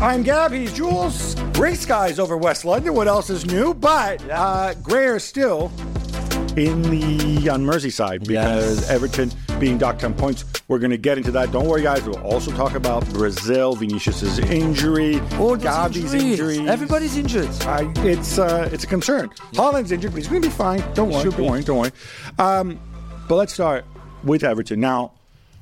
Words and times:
I'm 0.00 0.22
Gab, 0.22 0.52
he's 0.52 0.72
Juls. 0.72 1.34
Gray 1.54 1.74
skies 1.74 2.20
over 2.20 2.36
West 2.36 2.64
London. 2.64 2.94
What 2.94 3.08
else 3.08 3.30
is 3.30 3.44
new? 3.44 3.74
But 3.74 4.22
uh, 4.30 4.74
grayer 4.74 5.18
still 5.18 5.72
in 6.56 6.82
the 6.82 7.48
on 7.50 7.64
Merseyside 7.64 8.20
because 8.20 8.80
Yes. 8.82 8.90
Everton 8.90 9.32
being 9.58 9.76
docked 9.76 10.00
10 10.00 10.14
points. 10.14 10.44
We're 10.68 10.78
going 10.78 10.92
to 10.92 10.96
get 10.98 11.18
into 11.18 11.32
that. 11.32 11.50
Don't 11.50 11.66
worry, 11.66 11.82
guys. 11.82 12.04
We'll 12.04 12.18
also 12.22 12.52
talk 12.52 12.74
about 12.74 13.04
Brazil, 13.08 13.74
Vinicius's 13.74 14.38
injury, 14.38 15.16
All 15.36 15.56
Gavi's 15.56 16.14
injuries. 16.14 16.22
injuries. 16.38 16.68
Everybody's 16.68 17.16
injured. 17.16 17.48
It's 17.50 18.38
uh, 18.38 18.68
it's 18.72 18.84
a 18.84 18.86
concern. 18.86 19.30
Haaland's 19.54 19.90
injured, 19.90 20.12
but 20.12 20.18
he's 20.18 20.28
going 20.28 20.42
to 20.42 20.48
be 20.48 20.54
fine. 20.54 20.78
Don't 20.94 21.10
worry. 21.10 21.24
Don't 21.24 21.36
be. 21.36 21.42
worry. 21.42 21.62
Don't 21.64 21.78
worry. 21.78 21.92
Um, 22.38 22.78
but 23.28 23.34
let's 23.34 23.52
start 23.52 23.84
with 24.22 24.44
Everton. 24.44 24.78
Now, 24.78 25.10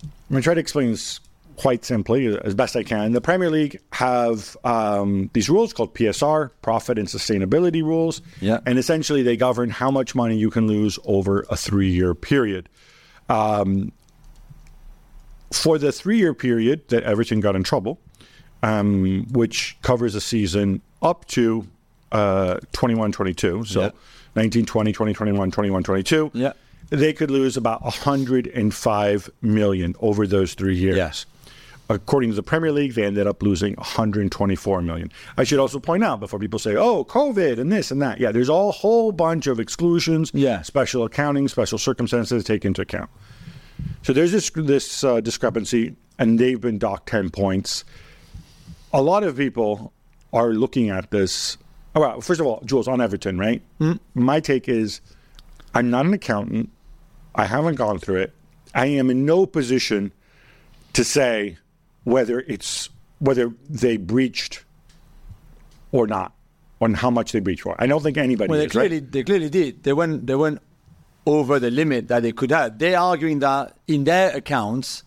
I'm 0.03 0.11
going 0.31 0.43
to 0.43 0.45
try 0.45 0.55
to 0.55 0.61
explain 0.61 0.91
this 0.91 1.21
quite 1.57 1.85
simply 1.85 2.39
as 2.45 2.55
best 2.55 2.77
I 2.77 2.83
can. 2.83 3.13
The 3.13 3.21
Premier 3.21 3.51
League 3.51 3.81
have 3.93 4.57
um, 4.65 5.31
these 5.33 5.49
rules 5.49 5.73
called 5.73 5.95
PSR, 5.95 6.51
Profit 6.63 6.99
and 6.99 7.09
Sustainability 7.09 7.83
Rules. 7.83 8.21
Yeah. 8.41 8.61
And 8.67 8.79
essentially, 8.79 9.23
they 9.23 9.37
govern 9.37 9.71
how 9.71 9.91
much 9.91 10.15
money 10.15 10.37
you 10.37 10.51
can 10.51 10.67
lose 10.67 10.99
over 11.05 11.47
a 11.51 11.57
three-year 11.57 12.15
period. 12.15 12.69
Um, 13.29 13.93
for 15.53 15.79
the 15.79 15.93
three-year 15.93 16.35
period 16.35 16.89
that 16.89 17.03
Everton 17.05 17.41
got 17.41 17.57
in 17.57 17.63
trouble, 17.63 18.01
um, 18.63 19.27
which 19.33 19.77
covers 19.83 20.15
a 20.15 20.21
season 20.21 20.83
up 21.03 21.25
to 21.27 21.67
uh, 22.13 22.59
21 22.73 23.13
22. 23.13 23.65
So 23.65 23.81
Yeah. 23.81 23.91
19 24.35 24.67
20, 24.67 24.93
20 24.93 25.13
21, 25.15 25.51
21 25.51 25.83
22. 25.83 26.31
Yeah. 26.35 26.53
They 26.91 27.13
could 27.13 27.31
lose 27.31 27.57
about 27.57 27.83
105 27.83 29.31
million 29.43 29.95
over 30.01 30.27
those 30.27 30.55
three 30.55 30.77
years. 30.77 30.97
Yes. 30.97 31.27
According 31.89 32.31
to 32.31 32.37
the 32.37 32.43
Premier 32.43 32.73
League, 32.73 32.95
they 32.95 33.05
ended 33.05 33.27
up 33.29 33.43
losing 33.43 33.75
124 33.75 34.83
million. 34.83 35.13
I 35.37 35.45
should 35.45 35.61
also 35.61 35.79
point 35.79 36.03
out 36.03 36.19
before 36.19 36.39
people 36.41 36.59
say, 36.59 36.75
"Oh, 36.75 37.05
COVID 37.05 37.59
and 37.61 37.71
this 37.71 37.91
and 37.93 38.03
that." 38.03 38.19
Yeah, 38.19 38.33
there's 38.33 38.49
a 38.49 38.71
whole 38.73 39.13
bunch 39.13 39.47
of 39.47 39.61
exclusions, 39.61 40.31
Yeah. 40.35 40.63
special 40.63 41.05
accounting, 41.05 41.47
special 41.49 41.79
circumstances 41.79 42.43
to 42.43 42.53
take 42.53 42.65
into 42.65 42.83
account. 42.83 43.09
So 44.03 44.13
there's 44.13 44.33
this 44.33 44.51
this 44.51 45.05
uh, 45.05 45.21
discrepancy, 45.21 45.95
and 46.19 46.39
they've 46.41 46.61
been 46.61 46.79
docked 46.79 47.09
10 47.09 47.31
points. 47.31 47.85
A 48.93 49.03
lot 49.03 49.23
of 49.23 49.37
people 49.37 49.93
are 50.33 50.51
looking 50.55 50.91
at 50.91 51.11
this. 51.11 51.57
Oh, 51.95 52.01
well, 52.01 52.21
first 52.21 52.41
of 52.41 52.47
all, 52.47 52.61
Juls 52.65 52.89
on 52.89 53.01
Everton, 53.01 53.39
right? 53.39 53.63
My 54.15 54.41
take 54.41 54.69
is, 54.69 55.01
I'm 55.75 55.89
not 55.91 56.05
an 56.07 56.15
accountant. 56.15 56.71
I 57.35 57.45
haven't 57.47 57.77
gone 57.77 57.99
through 57.99 58.21
it. 58.23 58.33
I 58.75 58.87
am 58.87 59.09
in 59.11 59.25
no 59.25 59.47
position 59.47 60.13
to 60.95 61.05
say 61.05 61.59
whether 62.07 62.39
it's 62.41 62.89
whether 63.19 63.53
they 63.69 63.97
breached 63.97 64.65
or 65.91 66.07
not, 66.07 66.33
on 66.81 66.95
how 66.95 67.11
much 67.11 67.33
they 67.33 67.41
breached 67.41 67.63
for. 67.63 67.75
I 67.79 67.87
don't 67.87 68.03
think 68.03 68.17
anybody 68.17 68.49
Well, 68.49 68.59
they 68.61 68.67
is, 68.67 68.75
right? 68.75 68.89
clearly 68.89 69.01
they 69.01 69.23
clearly 69.25 69.51
did. 69.51 69.83
They 69.83 69.93
went 69.93 70.27
they 70.27 70.37
went 70.37 70.61
over 71.27 71.59
the 71.59 71.71
limit 71.71 72.09
that 72.09 72.23
they 72.23 72.33
could 72.33 72.51
have. 72.53 72.79
They're 72.79 72.99
arguing 72.99 73.41
that 73.41 73.77
in 73.89 74.05
their 74.05 74.37
accounts, 74.37 75.03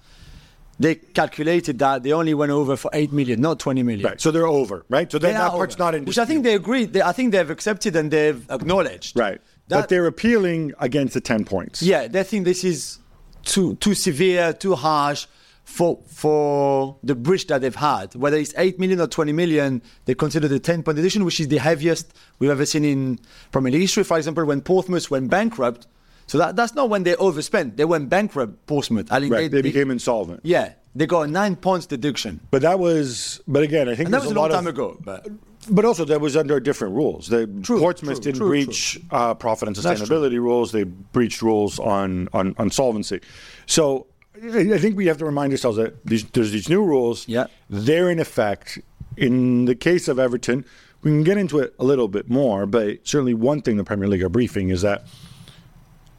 they 0.78 0.96
calculated 0.96 1.80
that 1.80 2.04
they 2.04 2.12
only 2.12 2.34
went 2.34 2.52
over 2.52 2.76
for 2.76 2.90
eight 2.94 3.14
million, 3.14 3.40
not 3.40 3.60
twenty 3.60 3.82
million. 3.84 4.06
Right. 4.06 4.20
So 4.20 4.32
they're 4.32 4.48
over, 4.48 4.84
right? 4.90 5.10
So 5.10 5.20
They 5.20 5.32
that 5.32 5.52
part's 5.52 5.76
over. 5.76 5.84
not 5.84 5.96
in 5.96 6.04
Which 6.06 6.18
I 6.18 6.26
think 6.26 6.44
they 6.44 6.56
agreed. 6.56 6.92
They, 6.94 7.02
I 7.02 7.14
think 7.14 7.32
they've 7.32 7.50
accepted 7.50 7.96
and 7.96 8.12
they've 8.12 8.46
acknowledged. 8.52 9.18
Right. 9.18 9.40
That- 9.70 9.82
but 9.82 9.90
they're 9.90 10.08
appealing 10.08 10.74
against 10.80 11.14
the 11.14 11.22
10 11.22 11.46
points. 11.46 11.82
Yeah, 11.82 12.08
they 12.08 12.24
think 12.24 12.44
this 12.44 12.64
is 12.66 13.00
too 13.46 13.76
too 13.76 13.94
severe, 13.94 14.52
too 14.52 14.76
harsh 14.76 15.28
for 15.70 16.00
for 16.08 16.98
the 17.04 17.16
breach 17.16 17.46
that 17.48 17.62
they've 17.62 17.76
had. 17.76 18.16
Whether 18.16 18.38
it's 18.38 18.54
eight 18.58 18.80
million 18.80 19.00
or 19.00 19.08
twenty 19.08 19.32
million, 19.34 19.82
they 20.06 20.16
consider 20.16 20.48
the 20.48 20.60
ten 20.60 20.82
point 20.84 20.98
edition, 20.98 21.24
which 21.24 21.40
is 21.40 21.48
the 21.48 21.60
heaviest 21.60 22.12
we've 22.40 22.50
ever 22.50 22.66
seen 22.66 22.84
in 22.84 23.20
Premier 23.52 23.72
League 23.72 23.82
history. 23.82 24.04
For 24.04 24.18
example, 24.18 24.44
when 24.46 24.62
Portsmouth 24.62 25.10
went 25.12 25.30
bankrupt, 25.30 25.86
so 26.26 26.38
that, 26.40 26.56
that's 26.56 26.74
not 26.74 26.90
when 26.90 27.04
they 27.04 27.16
overspent. 27.16 27.78
They 27.78 27.86
went 27.86 28.10
bankrupt. 28.10 28.66
Portsmouth. 28.66 29.12
I 29.12 29.20
think 29.20 29.34
Right. 29.34 29.50
They 29.52 29.62
became 29.62 29.92
insolvent. 29.92 30.42
yeah. 30.44 30.74
They 30.96 31.06
got 31.06 31.22
a 31.22 31.28
nine 31.28 31.56
points 31.56 31.86
deduction, 31.86 32.40
But 32.50 32.64
that 32.64 32.80
was, 32.80 33.40
but 33.48 33.62
again, 33.62 33.88
I 33.88 33.94
think 33.94 34.08
and 34.08 34.14
that 34.16 34.22
was 34.24 34.32
a 34.32 34.34
long 34.34 34.50
time 34.50 34.66
of, 34.66 34.74
ago. 34.74 34.98
But 35.00 35.28
But 35.70 35.86
also, 35.86 36.04
that 36.04 36.20
was 36.20 36.36
under 36.36 36.60
different 36.60 36.96
rules. 36.96 37.28
The 37.28 37.46
True, 37.62 37.80
Portsmouth 37.80 38.16
true, 38.16 38.24
didn't 38.24 38.40
true, 38.40 38.50
breach 38.50 39.00
Uh, 39.12 39.36
profit 39.36 39.68
and 39.68 39.78
sustainability 39.78 40.40
rules. 40.40 40.72
They 40.72 40.86
breached 40.86 41.44
rules 41.44 41.78
on, 41.78 42.28
on, 42.34 42.56
on 42.58 42.72
solvency. 42.72 43.20
So 43.68 44.08
I 44.36 44.78
think 44.78 44.96
we 44.96 45.08
have 45.08 45.18
to 45.18 45.26
remind 45.26 45.52
ourselves 45.52 45.78
that 45.78 46.06
these, 46.06 46.24
there's 46.26 46.52
these 46.52 46.70
new 46.70 46.84
rules. 46.84 47.28
Yeah. 47.28 47.48
They're 47.70 48.10
in 48.10 48.20
effect. 48.20 48.80
In 49.18 49.66
the 49.66 49.76
case 49.76 50.08
of 50.08 50.18
Everton, 50.20 50.64
we 51.02 51.12
can 51.12 51.24
get 51.24 51.38
into 51.38 51.60
it 51.60 51.74
a 51.80 51.84
little 51.84 52.08
bit 52.08 52.30
more, 52.30 52.66
but 52.66 53.06
certainly 53.08 53.34
one 53.34 53.62
thing 53.62 53.78
the 53.78 53.84
Premier 53.84 54.08
League 54.08 54.24
are 54.24 54.30
briefing 54.30 54.70
is 54.70 54.82
that 54.82 55.04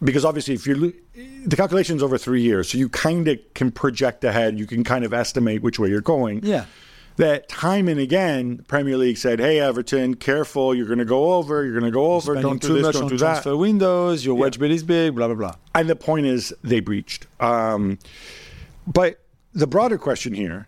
because 0.02 0.24
obviously 0.24 0.54
if 0.54 0.66
lo- 0.66 0.92
the 1.46 1.56
calculation's 1.56 2.02
over 2.02 2.18
three 2.18 2.42
years, 2.42 2.70
so 2.70 2.78
you 2.78 2.88
kind 2.88 3.28
of 3.28 3.38
can 3.54 3.70
project 3.70 4.24
ahead. 4.24 4.58
You 4.58 4.66
can 4.66 4.84
kind 4.84 5.04
of 5.04 5.12
estimate 5.12 5.62
which 5.62 5.78
way 5.78 5.88
you're 5.88 6.00
going. 6.00 6.44
Yeah. 6.44 6.64
That 7.20 7.50
time 7.50 7.86
and 7.86 8.00
again, 8.00 8.64
Premier 8.66 8.96
League 8.96 9.18
said, 9.18 9.40
"Hey, 9.40 9.60
Everton, 9.60 10.14
careful! 10.14 10.74
You're 10.74 10.86
going 10.86 11.00
to 11.00 11.04
go 11.04 11.34
over. 11.34 11.64
You're 11.64 11.78
going 11.78 11.84
to 11.84 11.94
go 11.94 12.12
over. 12.12 12.32
spending 12.32 12.42
Don't 12.42 12.62
do 12.62 12.68
too 12.68 12.74
this. 12.74 12.82
much 12.82 12.94
Don't 12.94 13.02
on 13.04 13.08
do 13.10 13.16
that." 13.18 13.24
transfer 13.24 13.56
windows. 13.56 14.24
Your 14.24 14.36
wedge 14.36 14.58
bid 14.58 14.70
is 14.70 14.82
big. 14.82 15.14
Blah 15.14 15.26
blah 15.26 15.36
blah. 15.36 15.54
And 15.74 15.88
the 15.88 15.96
point 15.96 16.24
is, 16.24 16.54
they 16.64 16.80
breached. 16.80 17.26
Um, 17.38 17.98
but 18.86 19.20
the 19.52 19.66
broader 19.66 19.98
question 19.98 20.32
here 20.32 20.66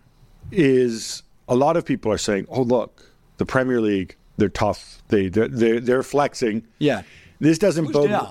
is: 0.51 1.23
a 1.47 1.55
lot 1.55 1.75
of 1.75 1.85
people 1.85 2.11
are 2.11 2.19
saying, 2.19 2.45
"Oh, 2.49 2.61
look, 2.61 3.11
the 3.37 3.47
Premier 3.47 3.81
League, 3.81 4.15
they're 4.37 4.47
tough. 4.47 5.01
They 5.07 5.29
they're 5.29 5.47
they're, 5.47 5.79
they're 5.79 6.03
flexing." 6.03 6.67
Yeah. 6.77 7.01
This 7.39 7.57
doesn't 7.57 7.85
Which 7.85 7.93
bode. 7.93 8.27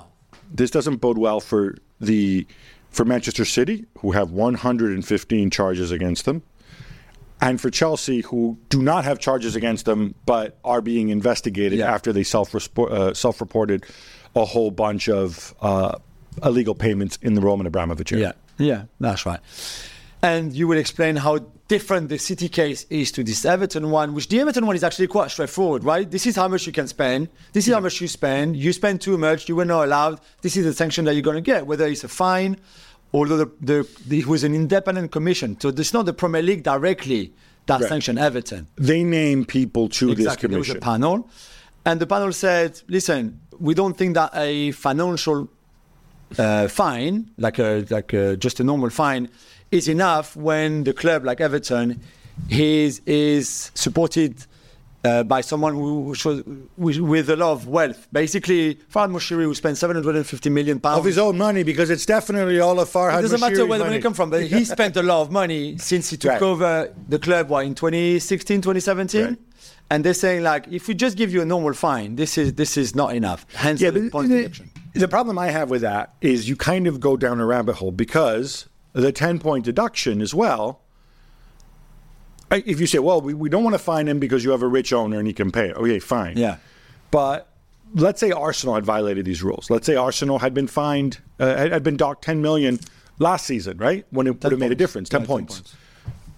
This 0.55 0.71
doesn't 0.71 0.99
bode 0.99 1.19
well 1.19 1.41
for 1.41 1.77
the 2.00 2.47
for 2.93 3.05
Manchester 3.05 3.44
City, 3.44 3.87
who 3.99 4.12
have 4.12 4.31
115 4.31 5.50
charges 5.50 5.91
against 5.91 6.27
them, 6.27 6.43
and 7.42 7.60
for 7.60 7.69
Chelsea, 7.70 8.20
who 8.22 8.56
do 8.70 8.80
not 8.82 9.04
have 9.04 9.19
charges 9.19 9.54
against 9.56 9.84
them 9.84 10.14
but 10.25 10.56
are 10.64 10.80
being 10.80 11.10
investigated 11.10 11.78
Yeah. 11.80 11.92
after 11.94 12.12
they 12.12 12.22
self 12.22 12.54
uh, 12.78 13.12
self 13.12 13.41
reported 13.41 13.84
a 14.34 14.44
whole 14.47 14.70
bunch 14.70 15.08
of 15.10 15.54
uh, 15.60 15.98
illegal 16.42 16.75
payments 16.75 17.19
in 17.20 17.34
the 17.34 17.42
Roman 17.42 17.66
Abramovich 17.66 18.12
area. 18.12 18.34
Yeah, 18.56 18.66
yeah, 18.66 18.82
that's 19.00 19.26
right. 19.26 19.41
And 20.25 20.52
you 20.54 20.69
will 20.69 20.78
explain 20.78 21.16
how 21.16 21.41
different 21.66 22.08
the 22.08 22.19
City 22.19 22.48
case 22.48 22.86
is 22.91 23.10
to 23.12 23.25
this 23.25 23.44
Everton 23.44 23.91
one, 23.91 24.14
which 24.14 24.28
the 24.28 24.38
Everton 24.41 24.66
one 24.66 24.76
is 24.76 24.84
actually 24.84 25.08
quite 25.08 25.31
straightforward, 25.32 25.82
right? 25.82 26.08
This 26.08 26.26
is 26.26 26.36
how 26.36 26.47
much 26.47 26.64
you 26.66 26.72
can 26.72 26.86
spend. 26.86 27.28
This 27.52 27.66
is 27.66 27.75
how 27.75 27.81
much 27.81 28.00
you 28.00 28.06
spend. 28.06 28.56
You 28.56 28.72
spend 28.72 29.00
too 29.00 29.19
much. 29.19 29.48
You 29.48 29.56
were 29.56 29.64
not 29.64 29.84
allowed. 29.84 30.20
This 30.42 30.56
is 30.56 30.64
the 30.64 30.72
sanction 30.75 31.04
that 31.06 31.14
you're 31.14 31.22
going 31.22 31.42
to 31.42 31.50
get, 31.54 31.66
whether 31.66 31.86
it's 31.88 32.04
a 32.04 32.08
fine, 32.08 32.56
although 33.12 33.37
the, 33.39 33.50
the, 33.61 33.89
the, 34.06 34.19
it 34.21 34.27
was 34.27 34.45
an 34.45 34.55
independent 34.55 35.11
commission. 35.12 35.59
So 35.61 35.69
it's 35.69 35.93
not 35.93 36.06
the 36.06 36.12
Premier 36.15 36.43
League 36.43 36.62
directly 36.62 37.33
that 37.67 37.81
Right. 37.81 37.89
sanctioned 37.89 38.19
Everton. 38.19 38.67
They 38.77 39.05
name 39.05 39.45
people 39.45 39.89
to 39.91 40.11
Exactly. 40.11 40.49
this 40.49 40.50
There 40.50 40.59
was 40.59 40.71
a 40.71 40.75
panel, 40.81 41.28
and 41.84 42.00
the 42.00 42.06
panel 42.06 42.33
said, 42.33 42.81
"Listen, 42.89 43.41
we 43.59 43.75
don't 43.75 43.97
think 43.97 44.15
that 44.15 44.31
a 44.34 44.73
financial 44.73 45.49
uh, 46.39 46.67
fine, 46.69 47.31
like 47.39 47.59
a 47.59 47.84
like 47.91 48.12
a, 48.12 48.37
just 48.37 48.59
a 48.61 48.65
normal 48.65 48.91
fine, 48.91 49.29
is 49.71 49.87
enough 49.89 50.34
when 50.34 50.84
the 50.84 50.93
club 50.93 51.25
like 51.25 51.41
Everton 51.41 52.00
is 52.49 53.00
is 53.06 53.71
supported." 53.75 54.47
Uh, 55.04 55.24
by 55.24 55.40
someone 55.40 55.74
who 55.74 56.14
shows 56.14 56.44
with, 56.76 56.98
with 56.98 57.28
a 57.28 57.34
lot 57.34 57.50
of 57.50 57.66
wealth, 57.66 58.06
basically 58.12 58.76
Farhad 58.88 59.10
Moshiri, 59.10 59.42
who 59.42 59.52
spent 59.52 59.76
750 59.76 60.48
million 60.48 60.78
pounds 60.78 61.00
of 61.00 61.04
his 61.04 61.18
own 61.18 61.36
money, 61.36 61.64
because 61.64 61.90
it's 61.90 62.06
definitely 62.06 62.60
all 62.60 62.78
of 62.78 62.88
Farhad 62.88 63.18
it 63.18 63.22
doesn't 63.22 63.40
matter 63.40 63.66
where 63.66 63.78
the 63.78 63.84
money 63.84 63.94
money. 63.96 64.00
come 64.02 64.14
from, 64.14 64.30
but 64.30 64.44
he 64.44 64.64
spent 64.76 64.96
a 64.96 65.02
lot 65.02 65.22
of 65.22 65.32
money 65.32 65.76
since 65.78 66.10
he 66.10 66.16
took 66.16 66.31
Right. 66.31 66.43
over 66.43 66.94
the 67.08 67.19
club. 67.19 67.49
What 67.49 67.66
in 67.66 67.75
2016, 67.75 68.60
2017, 68.62 69.25
Right. 69.25 69.37
and 69.90 70.04
they're 70.04 70.14
saying 70.14 70.44
like, 70.44 70.69
if 70.70 70.87
we 70.87 70.94
just 70.94 71.16
give 71.16 71.32
you 71.32 71.43
a 71.43 71.44
normal 71.44 71.72
fine, 71.72 72.14
this 72.14 72.38
is 72.38 72.55
this 72.55 72.76
is 72.76 72.94
not 72.94 73.12
enough. 73.16 73.44
Hence 73.55 73.81
Yeah, 73.81 73.90
the 73.90 74.08
point 74.08 74.28
deduction. 74.31 74.70
the 74.94 75.08
problem 75.08 75.37
I 75.37 75.48
have 75.50 75.69
with 75.69 75.81
that 75.82 76.14
is 76.20 76.48
you 76.48 76.55
kind 76.55 76.87
of 76.87 77.00
go 77.00 77.16
down 77.16 77.40
a 77.40 77.44
rabbit 77.46 77.75
hole 77.75 77.90
because 77.90 78.69
the 78.93 79.10
10 79.10 79.40
point 79.40 79.64
deduction 79.64 80.20
as 80.22 80.32
well. 80.32 80.81
If 82.52 82.81
you 82.81 82.87
say, 82.87 82.99
well, 82.99 83.20
we, 83.20 83.34
we 83.34 83.49
don't 83.49 83.64
want 83.64 83.75
to 83.75 83.78
fine 83.78 84.08
him 84.08 84.19
because 84.19 84.44
you 84.44 84.50
have 84.50 84.62
a 84.62 84.69
rich 84.69 84.93
owner 84.93 85.19
and 85.19 85.26
he 85.26 85.32
can 85.32 85.50
pay 85.50 85.70
it. 85.70 85.76
Okay, 85.76 85.99
fine. 85.99 86.37
Yeah. 86.37 86.58
But 87.10 87.49
let's 87.94 88.20
say 88.20 88.31
Arsenal 88.31 88.75
had 88.75 88.84
violated 88.84 89.25
these 89.25 89.43
rules. 89.43 89.70
Let's 89.70 89.87
say 89.87 89.96
Arsenal 89.96 90.38
had 90.38 90.54
been 90.54 90.66
fined, 90.66 91.19
uh, 91.38 91.56
had, 91.56 91.72
had 91.72 91.82
been 91.82 91.96
docked 91.96 92.25
10 92.25 92.43
million 92.43 92.78
last 93.19 93.46
season, 93.46 93.78
right? 93.78 94.06
When 94.10 94.26
it 94.26 94.43
would 94.43 94.52
have 94.52 94.60
made 94.60 94.72
a 94.72 94.76
difference, 94.76 95.08
10 95.08 95.22
Yeah, 95.22 95.26
10 95.26 95.26
points. 95.26 95.54
points. 95.60 95.76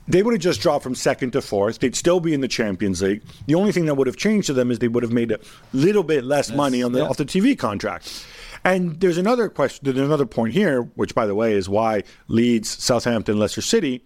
They 0.07 0.23
would 0.23 0.35
have 0.35 0.43
just 0.43 0.61
dropped 0.61 0.83
from 0.83 0.95
second 0.95 1.33
to 1.33 1.41
fourth. 1.41 1.79
They'd 1.79 1.97
still 1.97 2.21
be 2.21 2.35
in 2.35 2.43
the 2.43 2.49
Champions 2.49 3.01
League. 3.01 3.23
The 3.47 3.55
only 3.55 3.73
thing 3.73 3.87
that 3.87 3.95
would 3.95 4.07
have 4.07 4.17
changed 4.17 4.49
to 4.49 4.53
them 4.53 4.71
is 4.71 4.79
they 4.79 4.89
would 4.89 5.03
have 5.03 5.13
made 5.13 5.33
a 5.33 5.41
little 5.73 6.03
bit 6.03 6.25
less 6.25 6.51
money 6.51 6.83
on 6.83 6.93
the 6.93 6.99
yeah. 6.99 7.07
off 7.07 7.17
the 7.17 7.25
TV 7.25 7.59
contract. 7.59 8.27
And 8.65 9.01
there's 9.01 9.17
another 9.17 9.49
question. 9.49 9.81
There's 9.83 10.07
another 10.07 10.27
point 10.27 10.53
here, 10.53 10.83
which, 10.95 11.15
by 11.15 11.27
the 11.27 11.35
way, 11.35 11.55
is 11.55 11.71
why 11.71 12.03
Leeds, 12.29 12.69
Southampton, 12.69 13.39
Leicester 13.39 13.63
City 13.63 14.05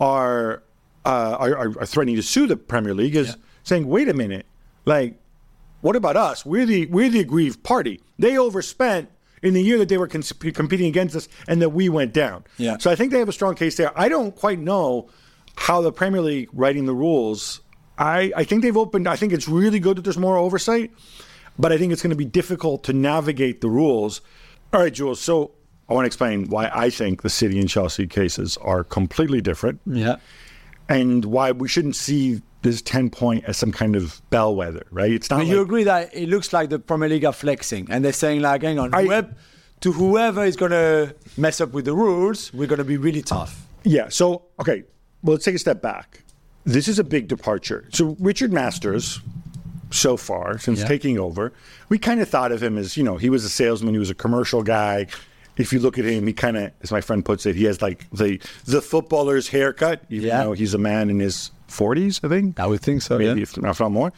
are 0.00 0.62
uh, 1.04 1.36
are, 1.38 1.78
are, 1.78 1.86
threatening 1.86 2.16
to 2.16 2.22
sue 2.22 2.46
the 2.46 2.56
Premier 2.56 2.94
League 2.94 3.16
is 3.16 3.36
saying, 3.64 3.86
wait 3.88 4.08
a 4.08 4.14
minute, 4.14 4.46
like, 4.84 5.18
what 5.80 5.96
about 5.96 6.16
us? 6.16 6.46
We're 6.46 6.66
the 6.66 6.86
we're 6.86 7.10
the 7.10 7.20
aggrieved 7.20 7.64
party. 7.64 8.00
They 8.18 8.38
overspent 8.38 9.10
in 9.42 9.54
the 9.54 9.62
year 9.62 9.78
that 9.78 9.88
they 9.88 9.98
were 9.98 10.06
cons- 10.06 10.32
competing 10.32 10.86
against 10.86 11.16
us, 11.16 11.28
and 11.48 11.60
that 11.60 11.70
we 11.70 11.88
went 11.88 12.12
down. 12.12 12.44
Yeah. 12.56 12.78
So 12.78 12.90
I 12.90 12.94
think 12.94 13.10
they 13.12 13.18
have 13.18 13.28
a 13.28 13.32
strong 13.32 13.56
case 13.56 13.76
there. 13.76 13.90
I 13.98 14.08
don't 14.08 14.34
quite 14.34 14.60
know 14.60 15.10
how 15.56 15.80
the 15.80 15.92
Premier 15.92 16.20
League 16.20 16.48
writing 16.52 16.86
the 16.86 16.94
rules. 16.94 17.60
I 17.98 18.32
I 18.36 18.44
think 18.44 18.62
they've 18.62 18.76
opened. 18.76 19.08
I 19.08 19.16
think 19.16 19.32
it's 19.32 19.48
really 19.48 19.80
good 19.80 19.98
that 19.98 20.02
there's 20.02 20.18
more 20.18 20.36
oversight, 20.36 20.92
but 21.58 21.72
I 21.72 21.78
think 21.78 21.92
it's 21.92 22.02
going 22.02 22.10
to 22.10 22.16
be 22.16 22.24
difficult 22.24 22.84
to 22.84 22.92
navigate 22.92 23.60
the 23.60 23.68
rules. 23.68 24.20
All 24.72 24.80
right, 24.80 24.92
Juls. 24.92 25.20
So 25.20 25.50
I 25.88 25.94
want 25.94 26.04
to 26.04 26.06
explain 26.06 26.48
why 26.48 26.70
I 26.72 26.90
think 26.90 27.22
the 27.22 27.28
City 27.28 27.58
and 27.58 27.68
Chelsea 27.68 28.06
cases 28.06 28.56
are 28.58 28.84
completely 28.84 29.40
different 29.40 29.80
Yeah. 29.84 30.16
And 30.88 31.24
why 31.24 31.52
we 31.52 31.68
shouldn't 31.68 31.96
see 31.96 32.42
this 32.62 32.80
10 32.82 33.10
point 33.10 33.44
as 33.46 33.56
some 33.56 33.72
kind 33.72 33.96
of 33.96 34.20
bellwether, 34.30 34.86
right? 34.90 35.10
It's 35.10 35.28
not 35.30 35.40
like, 35.40 35.48
you 35.48 35.60
agree 35.60 35.84
that 35.84 36.14
it 36.14 36.28
looks 36.28 36.52
like 36.52 36.70
the 36.70 36.78
Premier 36.78 37.08
League 37.08 37.24
are 37.24 37.32
flexing, 37.32 37.88
and 37.90 38.04
they're 38.04 38.12
saying 38.12 38.40
like, 38.40 38.62
hang 38.62 38.78
on, 38.78 38.94
I- 38.94 39.02
whoever, 39.04 39.34
to 39.80 39.92
whoever 39.92 40.44
is 40.44 40.54
going 40.56 40.70
to 40.70 41.14
mess 41.36 41.60
up 41.60 41.72
with 41.72 41.86
the 41.86 41.94
rules, 41.94 42.52
we're 42.54 42.68
going 42.68 42.78
to 42.78 42.84
be 42.84 42.96
really 42.96 43.22
tough. 43.22 43.66
yeah. 43.84 44.08
So, 44.08 44.44
okay, 44.60 44.84
well, 45.24 45.32
let's 45.34 45.44
take 45.44 45.56
a 45.56 45.58
step 45.58 45.82
back. 45.82 46.22
This 46.64 46.86
is 46.86 47.00
a 47.00 47.04
big 47.04 47.26
departure. 47.26 47.88
So, 47.92 48.16
Richard 48.20 48.52
Masters, 48.52 49.20
so 49.90 50.16
far, 50.16 50.58
since 50.58 50.80
Yeah. 50.80 50.86
taking 50.88 51.18
over, 51.18 51.52
we 51.88 51.98
kind 51.98 52.20
of 52.20 52.28
thought 52.28 52.52
of 52.52 52.62
him 52.62 52.78
as, 52.78 52.96
you 52.96 53.02
know, 53.02 53.16
he 53.16 53.28
was 53.28 53.44
a 53.44 53.48
salesman, 53.48 53.92
he 53.94 53.98
was 53.98 54.10
a 54.10 54.14
commercial 54.14 54.62
guy. 54.62 55.08
If 55.56 55.72
you 55.72 55.80
look 55.80 55.98
at 55.98 56.04
him, 56.06 56.26
he 56.26 56.32
kind 56.32 56.56
of, 56.56 56.72
as 56.82 56.90
my 56.90 57.00
friend 57.02 57.24
puts 57.24 57.44
it, 57.44 57.56
he 57.56 57.64
has 57.64 57.82
like 57.82 58.08
the 58.10 58.40
the 58.64 58.80
footballer's 58.80 59.48
haircut, 59.48 60.02
even 60.08 60.28
Yeah. 60.28 60.44
though 60.44 60.52
he's 60.52 60.72
a 60.74 60.78
man 60.78 61.10
in 61.10 61.20
his 61.20 61.50
40s, 61.68 62.24
I 62.24 62.28
think. 62.28 62.58
I 62.58 62.66
would 62.66 62.80
think 62.80 63.02
so. 63.02 63.18
maybe 63.18 63.40
yeah. 63.40 63.42
if, 63.42 63.56
if 63.58 63.80
not 63.80 63.92
more. 63.92 64.12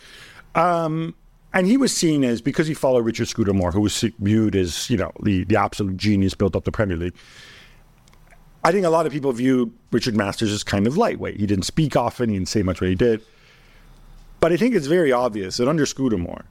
Um, 0.55 1.15
and 1.53 1.67
he 1.67 1.77
was 1.77 1.95
seen 1.97 2.23
as 2.25 2.41
because 2.41 2.67
he 2.69 2.75
followed 2.75 3.05
Richard 3.05 3.27
Scudamore, 3.29 3.73
who 3.73 3.81
was 3.81 4.05
viewed 4.21 4.55
as 4.57 4.89
you 4.91 4.97
know 4.97 5.13
the 5.23 5.45
the 5.45 5.57
absolute 5.57 5.97
genius, 5.97 6.35
built 6.35 6.55
up 6.57 6.65
the 6.65 6.73
Premier 6.73 6.97
League. 6.97 7.15
I 8.63 8.73
think 8.73 8.87
a 8.87 8.91
lot 8.91 9.05
of 9.07 9.13
people 9.13 9.31
viewed 9.33 9.73
Richard 9.93 10.17
Masters 10.17 10.51
as 10.51 10.65
kind 10.65 10.87
of 10.87 10.97
lightweight. 10.97 11.39
He 11.39 11.47
didn't 11.47 11.65
speak 11.67 11.97
often. 11.97 12.31
He 12.31 12.37
didn't 12.37 12.49
say 12.49 12.63
much 12.63 12.81
what 12.81 12.89
he 12.89 12.95
did. 12.97 13.21
But 14.41 14.53
I 14.53 14.57
think 14.57 14.75
it's 14.75 14.87
very 14.87 15.13
obvious 15.13 15.59
that 15.59 15.69
under 15.69 15.85
Scudamore, 15.85 16.45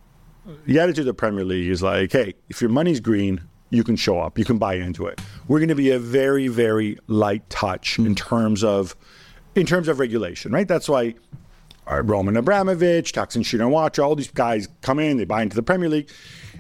the 0.66 0.80
attitude 0.80 1.02
of 1.02 1.06
the 1.08 1.14
Premier 1.16 1.44
League 1.44 1.70
is 1.72 1.82
like, 1.82 2.12
hey, 2.12 2.36
if 2.50 2.62
your 2.62 2.70
money's 2.70 3.00
green, 3.00 3.42
you 3.74 3.84
can 3.84 3.96
show 3.96 4.20
up, 4.20 4.38
you 4.38 4.46
can 4.46 4.58
buy 4.58 4.76
into 4.76 5.08
it. 5.08 5.20
We're 5.48 5.60
going 5.60 5.70
to 5.70 5.76
be 5.76 5.92
a 5.92 6.00
very, 6.00 6.48
very 6.48 6.98
light 7.08 7.50
touch 7.50 7.98
in 7.98 8.16
terms 8.16 8.64
of 8.64 8.96
in 9.56 9.66
terms 9.66 9.88
of 9.88 10.00
regulation, 10.00 10.52
right? 10.52 10.68
That's 10.68 10.90
why 10.90 11.16
uh, 11.90 12.02
Roman 12.02 12.38
Abramovich, 12.38 13.14
Thaksin 13.14 13.44
Shinawatra, 13.44 14.04
all 14.04 14.16
these 14.16 14.32
guys 14.32 14.68
come 14.82 15.00
in, 15.00 15.18
they 15.18 15.26
buy 15.26 15.42
into 15.42 15.56
the 15.56 15.64
Premier 15.64 15.90
League. 15.90 16.10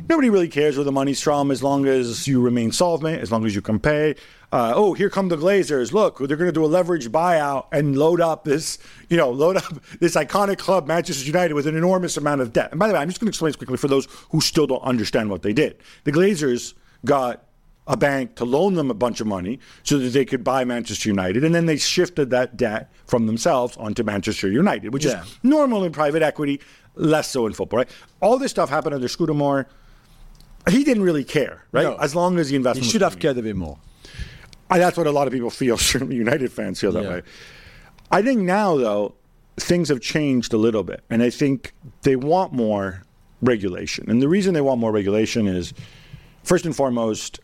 Nobody 0.09 0.29
really 0.29 0.47
cares 0.47 0.75
where 0.75 0.83
the 0.83 0.91
money's 0.91 1.21
from 1.21 1.49
as 1.51 1.63
long 1.63 1.85
as 1.85 2.27
you 2.27 2.41
remain 2.41 2.71
solvent, 2.71 3.21
as 3.21 3.31
long 3.31 3.45
as 3.45 3.55
you 3.55 3.61
can 3.61 3.79
pay. 3.79 4.15
Uh, 4.51 4.71
oh, 4.75 4.93
here 4.93 5.09
come 5.09 5.29
the 5.29 5.37
Glazers. 5.37 5.93
Look, 5.93 6.19
they're 6.19 6.37
going 6.37 6.49
to 6.49 6.51
do 6.51 6.63
a 6.63 6.67
leverage 6.67 7.09
buyout 7.09 7.67
and 7.71 7.97
load 7.97 8.21
up 8.21 8.43
this, 8.43 8.77
you 9.09 9.17
know, 9.17 9.31
load 9.31 9.57
up 9.57 9.81
this 9.99 10.15
iconic 10.15 10.59
club, 10.59 10.87
Manchester 10.87 11.25
United, 11.25 11.53
with 11.53 11.65
an 11.65 11.75
enormous 11.75 12.17
amount 12.17 12.41
of 12.41 12.53
debt. 12.53 12.69
And 12.71 12.79
by 12.79 12.87
the 12.87 12.93
way, 12.93 12.99
I'm 12.99 13.07
just 13.07 13.19
going 13.19 13.27
to 13.27 13.31
explain 13.31 13.49
this 13.49 13.55
quickly 13.55 13.77
for 13.77 13.87
those 13.87 14.07
who 14.29 14.41
still 14.41 14.67
don't 14.67 14.83
understand 14.83 15.29
what 15.29 15.41
they 15.41 15.53
did. 15.53 15.77
The 16.03 16.11
Glazers 16.11 16.73
got 17.05 17.43
a 17.85 17.97
bank 17.97 18.35
to 18.35 18.45
loan 18.45 18.75
them 18.75 18.89
a 18.89 18.93
bunch 18.93 19.19
of 19.19 19.27
money 19.27 19.59
so 19.83 19.97
that 19.97 20.09
they 20.09 20.23
could 20.23 20.41
buy 20.43 20.63
Manchester 20.63 21.09
United. 21.09 21.43
And 21.43 21.53
then 21.53 21.65
they 21.65 21.75
shifted 21.77 22.29
that 22.29 22.55
debt 22.55 22.89
from 23.07 23.25
themselves 23.27 23.75
onto 23.75 24.03
Manchester 24.03 24.49
United, 24.49 24.93
which 24.93 25.03
Yeah. 25.05 25.23
is 25.23 25.37
normal 25.43 25.83
in 25.83 25.91
private 25.91 26.21
equity, 26.21 26.61
less 26.95 27.29
so 27.29 27.45
in 27.45 27.51
football, 27.53 27.79
right? 27.79 27.89
All 28.21 28.37
this 28.37 28.51
stuff 28.51 28.69
happened 28.69 28.95
under 28.95 29.07
Scudamore. 29.09 29.67
He 30.69 30.85
didn't 30.85 31.03
really 31.03 31.25
care, 31.25 31.65
right? 31.73 31.83
No. 31.83 31.95
As 31.95 32.15
long 32.15 32.39
as 32.39 32.47
the 32.47 32.51
He 32.51 32.55
investment 32.55 32.89
should 32.89 33.01
have 33.01 33.19
cared 33.19 33.37
a 33.37 33.41
bit 33.41 33.57
more. 33.57 33.77
in. 34.71 34.79
That's 34.79 34.97
what 34.97 35.05
a 35.07 35.11
lot 35.11 35.27
of 35.27 35.33
people 35.33 35.49
feel. 35.49 35.77
Certainly, 35.91 36.15
United 36.15 36.53
fans 36.53 36.79
feel 36.79 36.93
that 36.93 37.03
Yeah. 37.03 37.09
way. 37.09 37.21
I 38.11 38.21
think 38.21 38.41
now, 38.41 38.77
though, 38.77 39.15
things 39.57 39.89
have 39.89 39.99
changed 39.99 40.53
a 40.53 40.57
little 40.57 40.83
bit, 40.83 41.01
and 41.09 41.21
I 41.21 41.29
think 41.29 41.73
they 42.03 42.15
want 42.15 42.53
more 42.53 43.03
regulation. 43.41 44.09
And 44.09 44.21
the 44.21 44.29
reason 44.29 44.53
they 44.53 44.61
want 44.61 44.79
more 44.79 44.91
regulation 44.93 45.47
is, 45.47 45.73
first 46.43 46.65
and 46.65 46.75
foremost, 46.75 47.39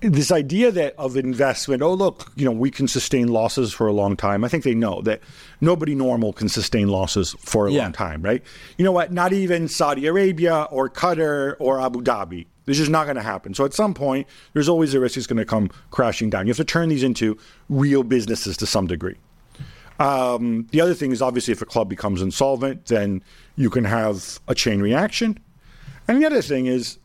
this 0.00 0.32
idea 0.32 0.72
that 0.72 0.94
of 0.98 1.16
investment. 1.16 1.80
Oh, 1.80 1.94
look, 1.94 2.32
you 2.34 2.44
know, 2.44 2.50
we 2.50 2.72
can 2.72 2.88
sustain 2.88 3.28
losses 3.28 3.72
for 3.72 3.86
a 3.86 3.92
long 3.92 4.16
time. 4.16 4.42
I 4.42 4.48
think 4.48 4.64
they 4.64 4.74
know 4.74 5.00
that 5.02 5.20
nobody 5.60 5.94
normal 5.94 6.32
can 6.32 6.48
sustain 6.48 6.88
losses 6.88 7.36
for 7.38 7.68
a 7.68 7.72
Yeah. 7.72 7.82
long 7.84 7.92
time, 7.92 8.20
right? 8.22 8.42
You 8.78 8.84
know 8.84 8.90
what? 8.90 9.12
Not 9.12 9.32
even 9.32 9.68
Saudi 9.68 10.06
Arabia 10.06 10.66
or 10.72 10.88
Qatar 10.90 11.54
or 11.60 11.80
Abu 11.80 12.02
Dhabi. 12.02 12.46
This 12.64 12.80
is 12.80 12.88
not 12.88 13.04
going 13.04 13.16
to 13.16 13.22
happen. 13.22 13.54
So 13.54 13.64
at 13.64 13.74
some 13.74 13.94
point, 13.94 14.26
there's 14.54 14.68
always 14.68 14.92
a 14.94 15.00
risk 15.00 15.16
it's 15.16 15.26
going 15.28 15.36
to 15.36 15.44
come 15.44 15.70
crashing 15.92 16.30
down. 16.30 16.46
You 16.46 16.50
have 16.50 16.56
to 16.58 16.64
turn 16.64 16.88
these 16.88 17.02
into 17.04 17.36
real 17.68 18.02
businesses 18.02 18.56
to 18.56 18.66
some 18.66 18.86
degree. 18.88 19.16
Um, 20.00 20.66
the 20.72 20.80
other 20.80 20.94
thing 20.94 21.12
is 21.12 21.22
obviously 21.22 21.52
if 21.52 21.62
a 21.62 21.66
club 21.66 21.88
becomes 21.88 22.22
insolvent, 22.22 22.86
then 22.86 23.22
you 23.54 23.70
can 23.70 23.84
have 23.84 24.40
a 24.48 24.54
chain 24.54 24.80
reaction. 24.80 25.38
And 26.08 26.20
the 26.20 26.26
other 26.26 26.42
thing 26.42 26.66
is, 26.66 26.98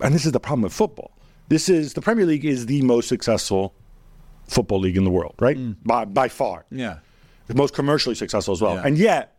and 0.00 0.14
this 0.14 0.26
is 0.26 0.32
the 0.32 0.40
problem 0.40 0.62
with 0.62 0.72
football. 0.72 1.12
This 1.48 1.68
is 1.68 1.94
the 1.94 2.00
Premier 2.00 2.26
League 2.26 2.44
is 2.44 2.66
the 2.66 2.82
most 2.82 3.08
successful 3.08 3.74
football 4.48 4.80
league 4.80 4.96
in 4.96 5.04
the 5.04 5.10
world, 5.10 5.34
right? 5.40 5.56
Mm. 5.56 5.76
By 5.84 6.04
by 6.04 6.28
far, 6.28 6.64
Yeah. 6.70 6.98
the 7.46 7.54
most 7.54 7.74
commercially 7.74 8.14
successful 8.14 8.52
as 8.52 8.60
well. 8.60 8.74
Yeah. 8.74 8.82
And 8.86 8.98
yet, 8.98 9.36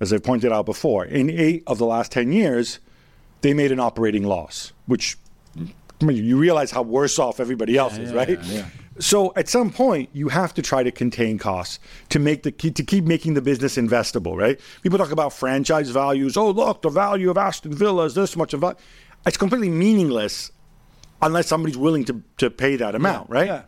as 0.00 0.12
I 0.12 0.18
pointed 0.18 0.52
out 0.52 0.66
before, 0.66 1.04
in 1.04 1.30
eight 1.30 1.62
of 1.66 1.78
the 1.78 1.86
last 1.86 2.12
ten 2.12 2.32
years, 2.32 2.78
they 3.42 3.54
made 3.54 3.72
an 3.72 3.80
operating 3.80 4.24
loss, 4.24 4.72
which 4.86 5.16
I 6.00 6.04
mean, 6.04 6.24
you 6.24 6.36
realize 6.36 6.70
how 6.70 6.82
worse 6.82 7.18
off 7.18 7.38
everybody 7.40 7.76
else 7.76 7.96
is, 7.98 8.10
yeah, 8.10 8.16
right? 8.16 8.28
yeah, 8.28 8.52
yeah. 8.52 8.66
So 8.98 9.32
at 9.36 9.48
some 9.48 9.70
point, 9.72 10.08
you 10.12 10.28
have 10.28 10.54
to 10.54 10.62
try 10.62 10.82
to 10.82 10.90
contain 10.90 11.38
costs 11.38 11.78
to 12.10 12.18
make 12.18 12.42
the 12.42 12.52
to 12.52 12.82
keep 12.82 13.04
making 13.04 13.34
the 13.34 13.42
business 13.42 13.76
investable, 13.76 14.36
right? 14.36 14.60
People 14.82 14.98
talk 14.98 15.10
about 15.12 15.32
franchise 15.32 15.90
values. 15.90 16.36
Oh, 16.36 16.50
look, 16.50 16.82
the 16.82 16.90
value 16.90 17.30
of 17.30 17.36
Aston 17.38 17.72
Villa 17.74 18.04
is 18.04 18.14
this 18.14 18.36
much 18.36 18.54
of. 18.54 18.64
It's 19.26 19.36
completely 19.36 19.70
meaningless 19.70 20.52
unless 21.22 21.46
somebody's 21.46 21.78
willing 21.78 22.04
to 22.04 22.22
to 22.38 22.50
pay 22.50 22.76
that 22.76 22.94
amount, 22.94 23.30
right? 23.30 23.46
yeah. 23.46 23.62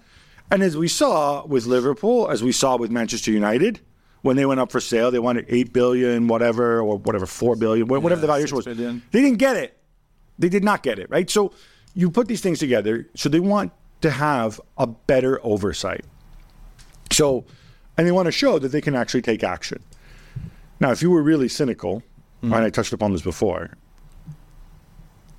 And 0.50 0.62
as 0.62 0.76
we 0.76 0.88
saw 0.88 1.44
with 1.44 1.66
Liverpool, 1.66 2.30
as 2.30 2.42
we 2.42 2.52
saw 2.52 2.76
with 2.76 2.90
Manchester 2.90 3.32
United, 3.32 3.80
when 4.22 4.36
they 4.36 4.46
went 4.46 4.60
up 4.60 4.70
for 4.70 4.80
sale, 4.80 5.10
they 5.10 5.18
wanted 5.18 5.46
eight 5.48 5.72
billion, 5.72 6.28
whatever, 6.28 6.80
or 6.80 6.98
whatever, 6.98 7.26
four 7.26 7.56
billion, 7.56 7.86
wh- 7.86 8.02
whatever 8.02 8.20
the 8.20 8.26
valuation 8.26 8.56
was. 8.56 8.64
billion. 8.64 9.02
They 9.10 9.22
didn't 9.22 9.38
get 9.38 9.56
it. 9.56 9.76
They 10.38 10.48
did 10.48 10.62
not 10.62 10.82
get 10.82 10.98
it, 10.98 11.10
right? 11.10 11.28
So 11.28 11.52
you 11.94 12.10
put 12.10 12.28
these 12.28 12.40
things 12.40 12.58
together. 12.58 13.08
So 13.14 13.28
they 13.28 13.40
want 13.40 13.72
to 14.02 14.10
have 14.10 14.60
a 14.78 14.86
better 14.86 15.40
oversight. 15.42 16.04
So, 17.10 17.44
and 17.96 18.06
they 18.06 18.12
want 18.12 18.26
to 18.26 18.32
show 18.32 18.58
that 18.58 18.68
they 18.68 18.80
can 18.80 18.94
actually 18.94 19.22
take 19.22 19.42
action. 19.42 19.82
Now, 20.78 20.90
if 20.90 21.00
you 21.02 21.10
were 21.10 21.22
really 21.22 21.48
cynical, 21.48 22.02
mm-hmm. 22.42 22.52
and 22.52 22.64
I 22.64 22.70
touched 22.70 22.92
upon 22.92 23.12
this 23.12 23.22
before, 23.22 23.70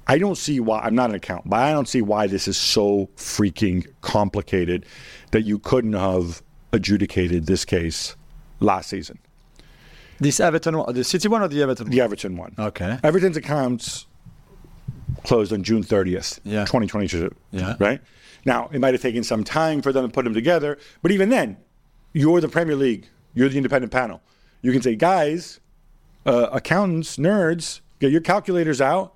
I 0.07 0.17
don't 0.17 0.37
see 0.37 0.59
why 0.59 0.79
I'm 0.79 0.95
not 0.95 1.09
an 1.09 1.15
accountant, 1.15 1.49
but 1.49 1.59
I 1.59 1.71
don't 1.73 1.87
see 1.87 2.01
why 2.01 2.27
this 2.27 2.47
is 2.47 2.57
so 2.57 3.09
freaking 3.17 3.85
complicated 4.01 4.85
that 5.31 5.41
you 5.43 5.59
couldn't 5.59 5.93
have 5.93 6.41
adjudicated 6.71 7.45
this 7.45 7.65
case 7.65 8.15
last 8.59 8.89
season. 8.89 9.19
This 10.19 10.39
Everton 10.39 10.77
one, 10.77 10.93
the 10.95 11.03
City 11.03 11.27
one 11.27 11.41
or 11.41 11.47
the 11.47 11.61
Everton 11.61 11.89
The 11.89 11.97
one? 11.97 12.05
Everton 12.05 12.37
one. 12.37 12.55
Okay. 12.57 12.97
Everton's 13.03 13.37
accounts 13.37 14.05
closed 15.23 15.51
on 15.53 15.61
June 15.63 15.83
30th, 15.83 16.39
Yeah. 16.43 16.61
2022. 16.65 17.33
Yeah. 17.51 17.75
Right? 17.79 18.01
Now, 18.45 18.69
it 18.71 18.79
might 18.79 18.93
have 18.93 19.01
taken 19.01 19.23
some 19.23 19.43
time 19.43 19.81
for 19.81 19.91
them 19.91 20.05
to 20.07 20.11
put 20.11 20.23
them 20.23 20.33
together, 20.33 20.77
but 21.01 21.11
even 21.11 21.29
then, 21.29 21.57
you're 22.13 22.39
the 22.39 22.47
Premier 22.47 22.75
League, 22.75 23.07
you're 23.33 23.49
the 23.49 23.57
independent 23.57 23.91
panel. 23.91 24.21
You 24.61 24.71
can 24.71 24.81
say, 24.81 24.95
guys, 24.95 25.59
uh, 26.25 26.47
accountants, 26.51 27.17
nerds, 27.17 27.81
get 27.99 28.11
your 28.11 28.21
calculators 28.21 28.79
out 28.81 29.13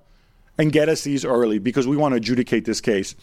and 0.58 0.72
get 0.72 0.88
us 0.88 1.02
these 1.04 1.24
early 1.24 1.58
because 1.58 1.86
we 1.86 1.96
want 1.96 2.12
to 2.12 2.16
adjudicate 2.16 2.64
this 2.64 2.80
case 2.80 3.14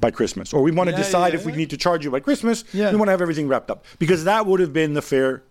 by 0.00 0.10
Christmas. 0.10 0.52
Or 0.52 0.62
we 0.62 0.70
want 0.70 0.88
to 0.88 0.92
Yeah, 0.92 0.98
decide 0.98 1.32
yeah, 1.32 1.40
if 1.40 1.46
we 1.46 1.52
need 1.52 1.70
to 1.70 1.76
charge 1.76 2.04
you 2.04 2.10
by 2.10 2.20
Christmas. 2.20 2.64
Yeah. 2.72 2.90
We 2.90 2.96
want 2.96 3.08
to 3.08 3.12
have 3.12 3.22
everything 3.22 3.48
wrapped 3.48 3.70
up 3.70 3.84
because 3.98 4.24
that 4.24 4.46
would 4.46 4.60
have 4.60 4.72
been 4.72 4.94
the 4.94 5.02
fair 5.02 5.42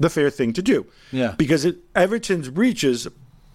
the 0.00 0.10
fair 0.10 0.30
thing 0.30 0.52
to 0.52 0.62
do. 0.62 0.86
Yeah. 1.10 1.34
Because 1.36 1.64
it, 1.64 1.78
Everton's 1.96 2.50
breaches 2.50 3.08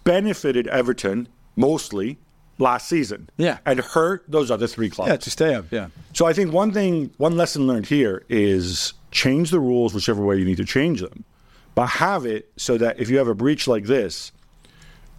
benefited 0.04 0.66
Everton 0.68 1.26
mostly 1.56 2.18
last 2.58 2.86
season. 2.86 3.30
Yeah. 3.38 3.58
And 3.64 3.80
hurt 3.80 4.24
those 4.28 4.50
other 4.50 4.66
three 4.66 4.90
clubs. 4.90 5.08
Yeah, 5.08 5.16
to 5.16 5.30
stay 5.30 5.54
up. 5.54 5.66
Yeah. 5.70 5.88
So 6.12 6.26
I 6.26 6.34
think 6.34 6.52
one 6.52 6.70
thing, 6.70 7.10
one 7.16 7.36
lesson 7.38 7.66
learned 7.66 7.86
here 7.86 8.24
is 8.28 8.92
change 9.10 9.50
the 9.50 9.60
rules 9.60 9.94
whichever 9.94 10.22
way 10.22 10.36
you 10.36 10.44
need 10.44 10.58
to 10.58 10.64
change 10.66 11.00
them, 11.00 11.24
but 11.74 11.86
have 11.86 12.26
it 12.26 12.52
so 12.58 12.76
that 12.76 12.98
if 13.00 13.08
you 13.08 13.16
have 13.16 13.28
a 13.28 13.34
breach 13.34 13.66
like 13.66 13.84
this, 13.84 14.30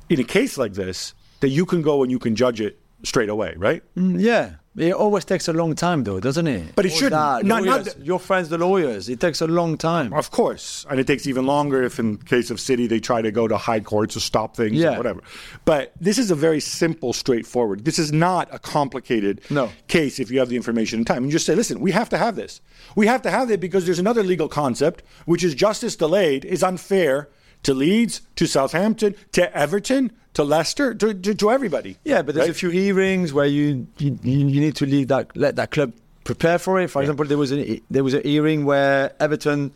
in 0.10 0.20
a 0.20 0.24
case 0.24 0.58
like 0.60 0.74
this, 0.74 1.16
that 1.42 1.50
you 1.50 1.66
can 1.66 1.82
go 1.82 2.02
and 2.04 2.12
you 2.12 2.20
can 2.20 2.36
judge 2.36 2.62
it 2.62 2.80
straight 3.04 3.30
away, 3.30 3.54
right? 3.58 3.84
Mm, 3.96 4.20
yeah. 4.22 4.52
It 4.78 4.94
always 4.94 5.24
takes 5.24 5.48
a 5.48 5.54
long 5.54 5.74
time, 5.74 6.04
though, 6.04 6.20
doesn't 6.20 6.48
it? 6.48 6.76
But 6.76 6.86
it 6.86 6.90
that, 7.00 7.10
Not- 7.12 7.46
not 7.46 7.64
lawyers, 7.64 7.96
your 8.02 8.20
friends, 8.20 8.50
the 8.50 8.58
lawyers. 8.58 9.08
It 9.08 9.22
takes 9.22 9.40
a 9.40 9.48
long 9.48 9.78
time. 9.78 10.12
Of 10.12 10.32
course, 10.32 10.86
and 10.90 11.00
it 11.00 11.08
takes 11.08 11.26
even 11.28 11.46
longer 11.46 11.82
if, 11.84 11.98
in 11.98 12.18
case 12.18 12.52
of 12.52 12.60
city, 12.60 12.86
they 12.86 13.00
try 13.00 13.22
to 13.22 13.32
go 13.32 13.48
to 13.48 13.56
high 13.56 13.80
court 13.80 14.10
to 14.12 14.20
stop 14.20 14.58
things 14.58 14.74
Yeah. 14.74 14.96
or 14.96 14.98
whatever. 14.98 15.22
But 15.64 15.94
this 16.02 16.18
is 16.18 16.30
a 16.30 16.36
very 16.36 16.60
simple, 16.60 17.14
straightforward. 17.14 17.86
This 17.86 17.98
is 18.00 18.12
not 18.12 18.50
a 18.54 18.60
complicated 18.60 19.40
No. 19.50 19.70
case 19.88 20.20
if 20.20 20.30
you 20.30 20.40
have 20.40 20.50
the 20.50 20.58
information 20.58 21.00
in 21.00 21.06
time. 21.06 21.24
You 21.24 21.32
just 21.32 21.46
say, 21.46 21.56
listen, 21.56 21.80
we 21.80 21.92
have 21.92 22.10
to 22.10 22.18
have 22.18 22.36
this. 22.36 22.60
We 22.98 23.08
have 23.08 23.22
to 23.22 23.32
have 23.32 23.50
it 23.52 23.62
because 23.62 23.86
there's 23.86 24.00
another 24.00 24.24
legal 24.24 24.50
concept, 24.50 25.04
which 25.26 25.44
is 25.44 25.56
justice 25.56 25.96
delayed 25.96 26.44
is 26.44 26.64
unfair 26.64 27.30
to 27.64 27.74
Leeds, 27.74 28.22
to 28.36 28.46
Southampton, 28.46 29.16
to 29.32 29.56
Everton, 29.58 30.12
to 30.36 30.44
Leicester, 30.44 30.94
to, 30.94 31.14
to, 31.14 31.34
to 31.36 31.52
everybody. 31.52 31.98
Yeah, 32.06 32.22
but 32.22 32.36
there's 32.36 32.48
Right? 32.48 32.56
a 32.56 32.60
few 32.60 32.70
hearings 32.70 33.34
where 33.34 33.46
you, 33.48 33.88
you 33.98 34.18
you 34.24 34.60
need 34.62 34.76
to 34.78 34.86
leave 34.86 35.08
that 35.10 35.36
let 35.36 35.56
that 35.58 35.72
club 35.72 35.94
prepare 36.24 36.58
for 36.60 36.80
it. 36.82 36.90
For 36.90 37.02
example, 37.02 37.26
there 37.26 37.38
was 37.38 37.52
a 37.54 37.82
there 37.90 38.04
was 38.04 38.14
a 38.14 38.22
hearing 38.22 38.66
where 38.66 39.14
Everton 39.20 39.72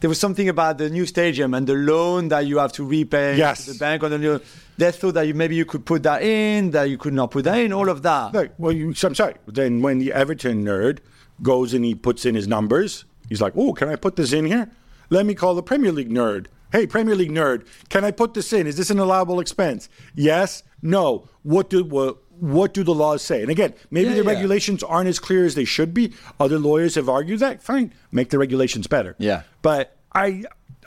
there 0.00 0.08
was 0.08 0.18
something 0.20 0.48
about 0.48 0.78
the 0.78 0.88
new 0.90 1.06
stadium 1.06 1.54
and 1.54 1.66
the 1.66 1.74
loan 1.74 2.28
that 2.28 2.46
you 2.46 2.58
have 2.58 2.72
to 2.72 2.84
repay 2.84 3.36
Yes. 3.38 3.64
to 3.64 3.72
the 3.72 3.78
bank 3.78 4.02
on 4.02 4.10
the 4.10 4.18
new. 4.18 4.40
They 4.76 4.90
thought 4.90 5.14
that 5.14 5.26
you, 5.26 5.34
maybe 5.34 5.54
you 5.56 5.64
could 5.64 5.84
put 5.86 6.02
that 6.02 6.22
in, 6.22 6.72
that 6.72 6.90
you 6.90 6.98
could 6.98 7.14
not 7.14 7.30
put 7.30 7.44
that 7.44 7.58
in, 7.58 7.72
all 7.72 7.88
of 7.88 8.02
that. 8.02 8.52
Well, 8.58 8.72
you, 8.72 8.92
I'm 9.04 9.14
sorry. 9.14 9.34
Then 9.46 9.82
when 9.82 9.98
the 9.98 10.12
Everton 10.12 10.64
nerd 10.64 10.98
goes 11.42 11.72
and 11.74 11.84
he 11.84 11.94
puts 11.94 12.26
in 12.26 12.34
his 12.34 12.46
numbers, 12.48 13.04
he's 13.28 13.40
like, 13.40 13.54
"Oh, 13.56 13.72
can 13.72 13.88
I 13.88 13.96
put 13.96 14.16
this 14.16 14.32
in 14.32 14.44
here? 14.46 14.68
Let 15.10 15.26
me 15.26 15.34
call 15.34 15.54
the 15.54 15.62
Premier 15.62 15.92
League 15.92 16.10
nerd. 16.10 16.46
Hey, 16.74 16.88
Premier 16.88 17.14
League 17.14 17.30
nerd, 17.30 17.66
can 17.88 18.04
I 18.04 18.10
put 18.10 18.34
this 18.34 18.52
in? 18.52 18.66
Is 18.66 18.76
this 18.76 18.90
an 18.90 18.98
allowable 18.98 19.38
expense? 19.38 19.88
Yes. 20.16 20.64
No. 20.82 21.28
What 21.44 21.70
do 21.70 21.84
what 21.84 22.18
what 22.40 22.74
do 22.74 22.82
the 22.82 22.92
laws 22.92 23.22
say? 23.22 23.42
And 23.42 23.50
again, 23.50 23.74
maybe 23.92 24.08
Yeah, 24.10 24.16
the 24.16 24.24
yeah. 24.24 24.30
regulations 24.32 24.82
aren't 24.82 25.08
as 25.08 25.20
clear 25.20 25.44
as 25.44 25.54
they 25.54 25.64
should 25.64 25.94
be. 25.94 26.12
Other 26.40 26.58
lawyers 26.58 26.96
have 26.96 27.08
argued 27.08 27.38
that. 27.38 27.62
Fine, 27.62 27.94
make 28.10 28.30
the 28.30 28.38
regulations 28.40 28.88
better. 28.88 29.14
Yeah. 29.20 29.42
But 29.62 29.96
I. 30.12 30.42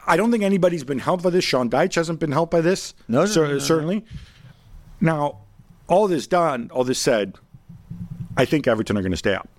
I 0.06 0.16
don't 0.18 0.30
think 0.32 0.44
anybody's 0.44 0.84
been 0.86 1.00
helped 1.00 1.24
by 1.24 1.30
this. 1.30 1.44
Sean 1.46 1.70
Dyche 1.70 1.96
hasn't 1.96 2.20
been 2.20 2.32
helped 2.34 2.52
by 2.52 2.62
this. 2.62 2.94
No, 3.10 3.26
Cer- 3.26 3.48
no. 3.48 3.60
certainly. 3.60 4.06
Now, 5.02 5.40
all 5.88 6.08
this 6.08 6.28
done, 6.28 6.70
all 6.74 6.84
this 6.86 7.00
said, 7.00 7.36
I 8.38 8.46
think 8.46 8.68
Everton 8.68 8.98
are 8.98 9.02
going 9.02 9.12
to 9.12 9.18
stay 9.18 9.36
up. 9.36 9.50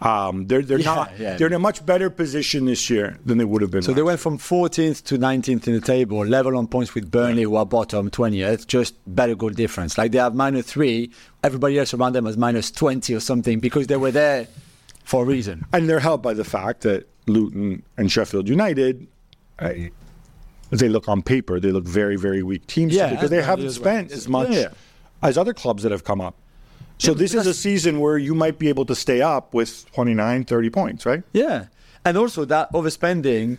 Um, 0.00 0.46
they're 0.46 0.62
they're 0.62 0.78
Yeah, 0.78 0.94
not. 0.94 1.12
yeah. 1.18 1.36
They're 1.36 1.48
in 1.48 1.52
a 1.54 1.58
much 1.58 1.84
better 1.84 2.08
position 2.10 2.66
this 2.66 2.88
year 2.88 3.18
than 3.26 3.38
they 3.38 3.44
would 3.44 3.62
have 3.62 3.70
been. 3.72 3.82
So 3.82 3.92
they 3.92 4.02
went 4.02 4.20
from 4.20 4.38
14th 4.38 5.02
to 5.06 5.18
19th 5.18 5.66
in 5.66 5.74
the 5.74 5.80
table, 5.80 6.24
level 6.24 6.56
on 6.56 6.68
points 6.68 6.94
with 6.94 7.10
Burnley, 7.10 7.42
who 7.42 7.56
are 7.56 7.66
bottom 7.66 8.08
20th, 8.10 8.66
just 8.68 8.94
better 9.06 9.34
goal 9.34 9.50
difference. 9.50 9.98
Like 9.98 10.12
they 10.12 10.18
have 10.18 10.34
minus 10.36 10.66
three, 10.66 11.10
everybody 11.42 11.78
else 11.78 11.92
around 11.94 12.12
them 12.12 12.26
has 12.26 12.36
minus 12.36 12.70
20 12.70 13.12
or 13.14 13.20
something 13.20 13.58
because 13.58 13.88
they 13.88 13.96
were 13.96 14.12
there 14.12 14.46
for 15.04 15.22
a 15.24 15.26
reason. 15.26 15.64
and 15.72 15.88
they're 15.88 16.00
helped 16.00 16.22
by 16.22 16.34
the 16.34 16.44
fact 16.44 16.82
that 16.82 17.08
Luton 17.26 17.82
and 17.96 18.10
Sheffield 18.12 18.48
United, 18.48 19.06
I, 19.58 19.90
they 20.70 20.88
look 20.88 21.08
on 21.08 21.22
paper, 21.22 21.58
they 21.58 21.72
look 21.72 21.84
very 21.84 22.16
very 22.16 22.42
weak 22.42 22.66
teams 22.66 22.94
Yeah, 22.94 23.10
because 23.10 23.30
they 23.30 23.42
haven't 23.42 23.64
well. 23.64 23.72
spent 23.74 24.12
as 24.12 24.28
much 24.28 24.54
as 25.22 25.36
other 25.36 25.54
clubs 25.54 25.82
that 25.82 25.90
have 25.92 26.04
come 26.04 26.20
up. 26.20 26.36
So 26.98 27.12
but 27.12 27.18
this 27.18 27.34
is 27.34 27.46
a 27.46 27.54
season 27.54 28.00
where 28.00 28.18
you 28.18 28.34
might 28.34 28.58
be 28.58 28.68
able 28.68 28.84
to 28.86 28.94
stay 28.94 29.20
up 29.20 29.54
with 29.54 29.86
29, 29.92 30.44
30 30.44 30.70
points, 30.70 31.06
right? 31.06 31.22
Yeah. 31.32 31.66
And 32.04 32.16
also 32.16 32.44
that 32.46 32.72
overspending 32.72 33.58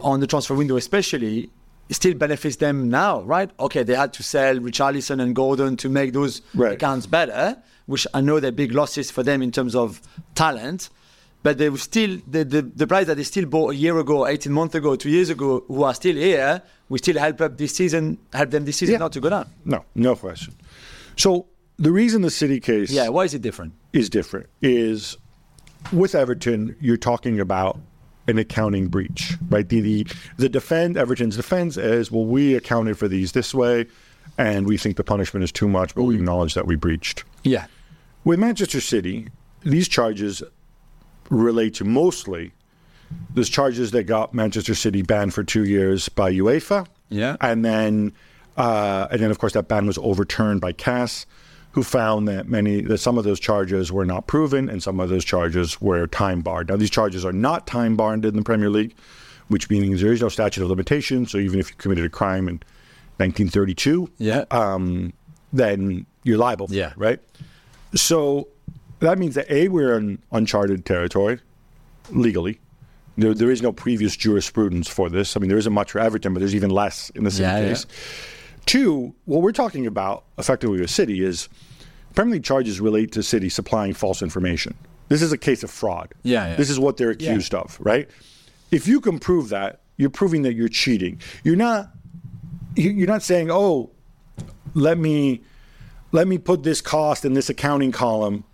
on 0.00 0.20
the 0.20 0.26
transfer 0.26 0.54
window, 0.54 0.76
especially, 0.76 1.50
still 1.90 2.14
benefits 2.14 2.56
them 2.56 2.88
now, 2.88 3.22
right? 3.22 3.50
Okay, 3.60 3.82
they 3.82 3.94
had 3.94 4.12
to 4.14 4.22
sell 4.22 4.56
Richarlison 4.56 5.20
and 5.22 5.34
Gordon 5.36 5.76
to 5.76 5.88
make 5.88 6.12
those 6.12 6.42
Right. 6.54 6.72
accounts 6.72 7.06
better, 7.06 7.56
which 7.86 8.06
I 8.14 8.20
know 8.20 8.40
they're 8.40 8.52
big 8.52 8.72
losses 8.72 9.10
for 9.10 9.22
them 9.22 9.42
in 9.42 9.52
terms 9.52 9.74
of 9.76 10.00
talent. 10.34 10.88
But 11.42 11.58
they 11.58 11.68
were 11.70 11.78
still 11.78 12.18
the, 12.26 12.44
the, 12.44 12.62
the 12.62 12.86
players 12.88 13.06
that 13.06 13.16
they 13.18 13.22
still 13.22 13.46
bought 13.46 13.72
a 13.74 13.76
year 13.76 13.96
ago, 13.98 14.26
18 14.26 14.50
months 14.52 14.74
ago, 14.74 14.96
two 14.96 15.10
years 15.10 15.30
ago, 15.30 15.62
who 15.68 15.84
are 15.84 15.94
still 15.94 16.16
here, 16.16 16.60
we 16.88 16.98
still 16.98 17.16
help 17.18 17.40
up 17.40 17.56
this 17.56 17.72
season, 17.76 18.18
help 18.32 18.50
them 18.50 18.64
this 18.64 18.78
season 18.78 18.94
Yeah. 18.94 18.98
not 18.98 19.12
to 19.12 19.20
go 19.20 19.28
down. 19.30 19.46
No, 19.64 19.84
no 19.94 20.16
question. 20.16 20.54
So 21.16 21.46
the 21.78 21.92
reason 21.92 22.22
the 22.22 22.30
City 22.30 22.60
case 22.60 22.90
Yeah, 22.90 23.08
why 23.08 23.24
is 23.24 23.34
it 23.34 23.42
different? 23.42 23.74
is 23.92 24.08
different 24.10 24.48
is 24.62 25.16
with 25.92 26.14
Everton, 26.14 26.76
you're 26.80 26.96
talking 26.96 27.38
about 27.40 27.78
an 28.28 28.38
accounting 28.38 28.88
breach, 28.88 29.34
right? 29.50 29.68
The 29.68 29.80
the, 29.80 30.06
the 30.36 30.48
defend 30.48 30.96
Everton's 30.96 31.36
defense 31.36 31.76
is 31.76 32.10
well, 32.10 32.24
we 32.24 32.54
accounted 32.54 32.98
for 32.98 33.08
these 33.08 33.32
this 33.32 33.54
way, 33.54 33.86
and 34.36 34.66
we 34.66 34.76
think 34.76 34.96
the 34.96 35.04
punishment 35.04 35.44
is 35.44 35.52
too 35.52 35.68
much, 35.68 35.94
but 35.94 36.02
we 36.04 36.16
acknowledge 36.16 36.54
that 36.54 36.66
we 36.66 36.74
breached. 36.76 37.24
Yeah. 37.44 37.66
With 38.24 38.40
Manchester 38.40 38.80
City, 38.80 39.28
these 39.62 39.86
charges 39.88 40.42
relate 41.30 41.74
to 41.74 41.84
mostly 41.84 42.52
those 43.34 43.48
charges 43.48 43.92
that 43.92 44.04
got 44.04 44.34
Manchester 44.34 44.74
City 44.74 45.02
banned 45.02 45.32
for 45.32 45.44
two 45.44 45.64
years 45.64 46.08
by 46.08 46.32
UEFA. 46.32 46.86
Yeah. 47.08 47.36
And 47.40 47.64
then, 47.64 48.12
uh, 48.56 49.06
and 49.12 49.20
then 49.20 49.30
of 49.30 49.38
course 49.38 49.52
that 49.52 49.68
ban 49.68 49.86
was 49.86 49.98
overturned 49.98 50.60
by 50.60 50.72
CAS, 50.72 51.26
who 51.76 51.82
found 51.82 52.26
that 52.26 52.48
many 52.48 52.80
that 52.80 52.96
some 52.96 53.18
of 53.18 53.24
those 53.24 53.38
charges 53.38 53.92
were 53.92 54.06
not 54.06 54.26
proven 54.26 54.70
and 54.70 54.82
some 54.82 54.98
of 54.98 55.10
those 55.10 55.26
charges 55.26 55.78
were 55.78 56.06
time 56.06 56.40
barred. 56.40 56.70
Now 56.70 56.76
these 56.76 56.88
charges 56.88 57.22
are 57.22 57.34
not 57.34 57.66
time 57.66 57.96
barred 57.96 58.24
in 58.24 58.34
the 58.34 58.40
Premier 58.40 58.70
League, 58.70 58.94
which 59.48 59.68
means 59.68 60.00
there 60.00 60.10
is 60.10 60.22
no 60.22 60.30
statute 60.30 60.62
of 60.62 60.70
limitation. 60.70 61.26
So 61.26 61.36
even 61.36 61.60
if 61.60 61.68
you 61.68 61.76
committed 61.76 62.06
a 62.06 62.08
crime 62.08 62.48
in 62.48 62.62
1932, 63.18 64.10
Yeah. 64.16 64.44
um, 64.50 65.12
then 65.52 66.06
you're 66.24 66.38
liable. 66.38 66.68
Yeah. 66.70 66.92
it, 66.92 66.96
right. 66.96 67.20
So 67.94 68.48
that 69.00 69.18
means 69.18 69.34
that 69.34 69.50
a 69.50 69.68
we're 69.68 69.98
in 69.98 70.18
uncharted 70.32 70.86
territory 70.86 71.40
legally. 72.10 72.58
There, 73.18 73.34
there 73.34 73.50
is 73.50 73.60
no 73.60 73.70
previous 73.72 74.16
jurisprudence 74.16 74.88
for 74.88 75.10
this. 75.10 75.36
I 75.36 75.40
mean, 75.40 75.50
there 75.50 75.58
isn't 75.58 75.72
much 75.74 75.92
for 75.92 75.98
Everton, 75.98 76.32
but 76.32 76.40
there's 76.40 76.54
even 76.54 76.70
less 76.70 77.10
in 77.10 77.24
the 77.24 77.30
City 77.30 77.42
Yeah, 77.44 77.58
yeah. 77.60 77.74
Two, 78.66 79.14
what 79.24 79.42
we're 79.42 79.52
talking 79.52 79.86
about 79.86 80.24
effectively 80.38 80.80
with 80.80 80.90
City 80.90 81.24
is 81.24 81.48
League 82.16 82.44
charges 82.44 82.80
relate 82.80 83.12
to 83.12 83.22
City 83.22 83.48
supplying 83.48 83.94
false 83.94 84.22
information. 84.22 84.74
This 85.08 85.22
is 85.22 85.32
a 85.32 85.38
case 85.38 85.62
of 85.62 85.70
fraud. 85.70 86.12
Yeah, 86.22 86.48
yeah. 86.48 86.56
This 86.56 86.70
is 86.70 86.80
what 86.80 86.96
they're 86.96 87.10
accused 87.10 87.54
of, 87.54 87.78
right? 87.80 88.08
If 88.70 88.88
you 88.88 89.00
can 89.00 89.18
prove 89.18 89.50
that, 89.50 89.80
you're 89.96 90.10
proving 90.10 90.42
that 90.42 90.54
you're 90.54 90.68
cheating. 90.68 91.20
You're 91.44 91.56
not. 91.56 91.90
You're 92.74 93.06
not 93.06 93.22
saying, 93.22 93.50
"Oh, 93.50 93.90
let 94.74 94.98
me, 94.98 95.42
let 96.12 96.28
me 96.28 96.36
put 96.36 96.62
this 96.62 96.80
cost 96.82 97.24
in 97.24 97.32
this 97.32 97.48
accounting 97.48 97.92
column, 97.92 98.44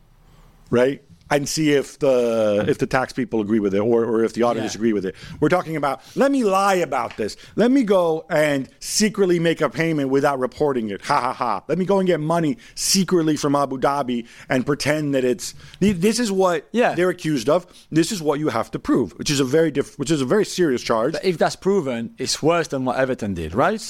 right?" 0.71 1.02
And 1.34 1.48
see 1.48 1.72
if 1.72 1.98
the 1.98 2.64
if 2.68 2.76
the 2.78 2.86
tax 2.86 3.12
people 3.12 3.40
agree 3.40 3.58
with 3.58 3.74
it 3.74 3.78
or, 3.78 4.04
or 4.04 4.22
if 4.22 4.34
the 4.34 4.42
auditors 4.42 4.74
Yeah. 4.74 4.78
agree 4.78 4.92
with 4.92 5.06
it. 5.06 5.14
We're 5.40 5.48
talking 5.48 5.76
about 5.76 6.02
let 6.14 6.30
me 6.30 6.44
lie 6.44 6.74
about 6.74 7.16
this. 7.16 7.36
Let 7.56 7.70
me 7.70 7.82
go 7.84 8.26
and 8.28 8.68
secretly 8.80 9.38
make 9.38 9.60
a 9.62 9.70
payment 9.70 10.10
without 10.10 10.38
reporting 10.38 10.90
it. 10.90 11.00
Ha 11.06 11.20
ha 11.20 11.32
ha. 11.32 11.62
Let 11.68 11.78
me 11.78 11.84
go 11.86 11.98
and 11.98 12.06
get 12.06 12.20
money 12.20 12.58
secretly 12.74 13.36
from 13.36 13.56
Abu 13.56 13.78
Dhabi 13.78 14.26
and 14.50 14.66
pretend 14.66 15.14
that 15.14 15.24
it's 15.24 15.54
this 15.80 16.18
is 16.18 16.30
what 16.30 16.68
Yeah. 16.72 16.94
they're 16.94 17.08
accused 17.10 17.48
of. 17.48 17.66
This 17.90 18.12
is 18.12 18.20
what 18.20 18.38
you 18.38 18.48
have 18.50 18.70
to 18.72 18.78
prove, 18.78 19.12
which 19.18 19.30
is 19.30 19.40
a 19.40 19.44
very 19.44 19.70
diff- 19.70 19.98
which 19.98 20.10
is 20.10 20.20
a 20.20 20.26
very 20.26 20.44
serious 20.44 20.82
charge. 20.82 21.12
But 21.14 21.24
if 21.24 21.38
that's 21.38 21.56
proven, 21.56 22.14
it's 22.18 22.42
worse 22.42 22.68
than 22.68 22.84
what 22.84 22.96
Everton 22.98 23.32
did, 23.34 23.54
right? 23.54 23.80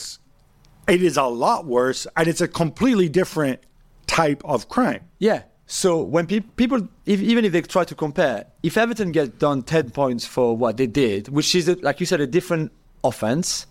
It 0.88 1.02
is 1.02 1.16
a 1.16 1.24
lot 1.24 1.66
worse, 1.66 2.06
and 2.16 2.28
it's 2.28 2.40
a 2.40 2.48
completely 2.48 3.08
different 3.08 3.60
type 4.06 4.42
of 4.44 4.68
crime. 4.68 5.00
Yeah. 5.18 5.42
So 5.72 6.02
when 6.02 6.26
pe- 6.26 6.40
people, 6.40 6.86
if, 7.06 7.22
even 7.22 7.46
if 7.46 7.52
they 7.52 7.62
try 7.62 7.84
to 7.84 7.94
compare, 7.94 8.44
if 8.62 8.76
Everton 8.76 9.10
get 9.10 9.38
done 9.38 9.62
10 9.62 9.88
points 9.92 10.26
for 10.26 10.54
what 10.54 10.76
they 10.76 10.86
did, 10.86 11.28
which 11.28 11.54
is, 11.54 11.66
a, 11.66 11.76
like 11.76 11.98
you 11.98 12.04
said, 12.04 12.20
a 12.20 12.26
different 12.26 12.72
offense, 13.02 13.66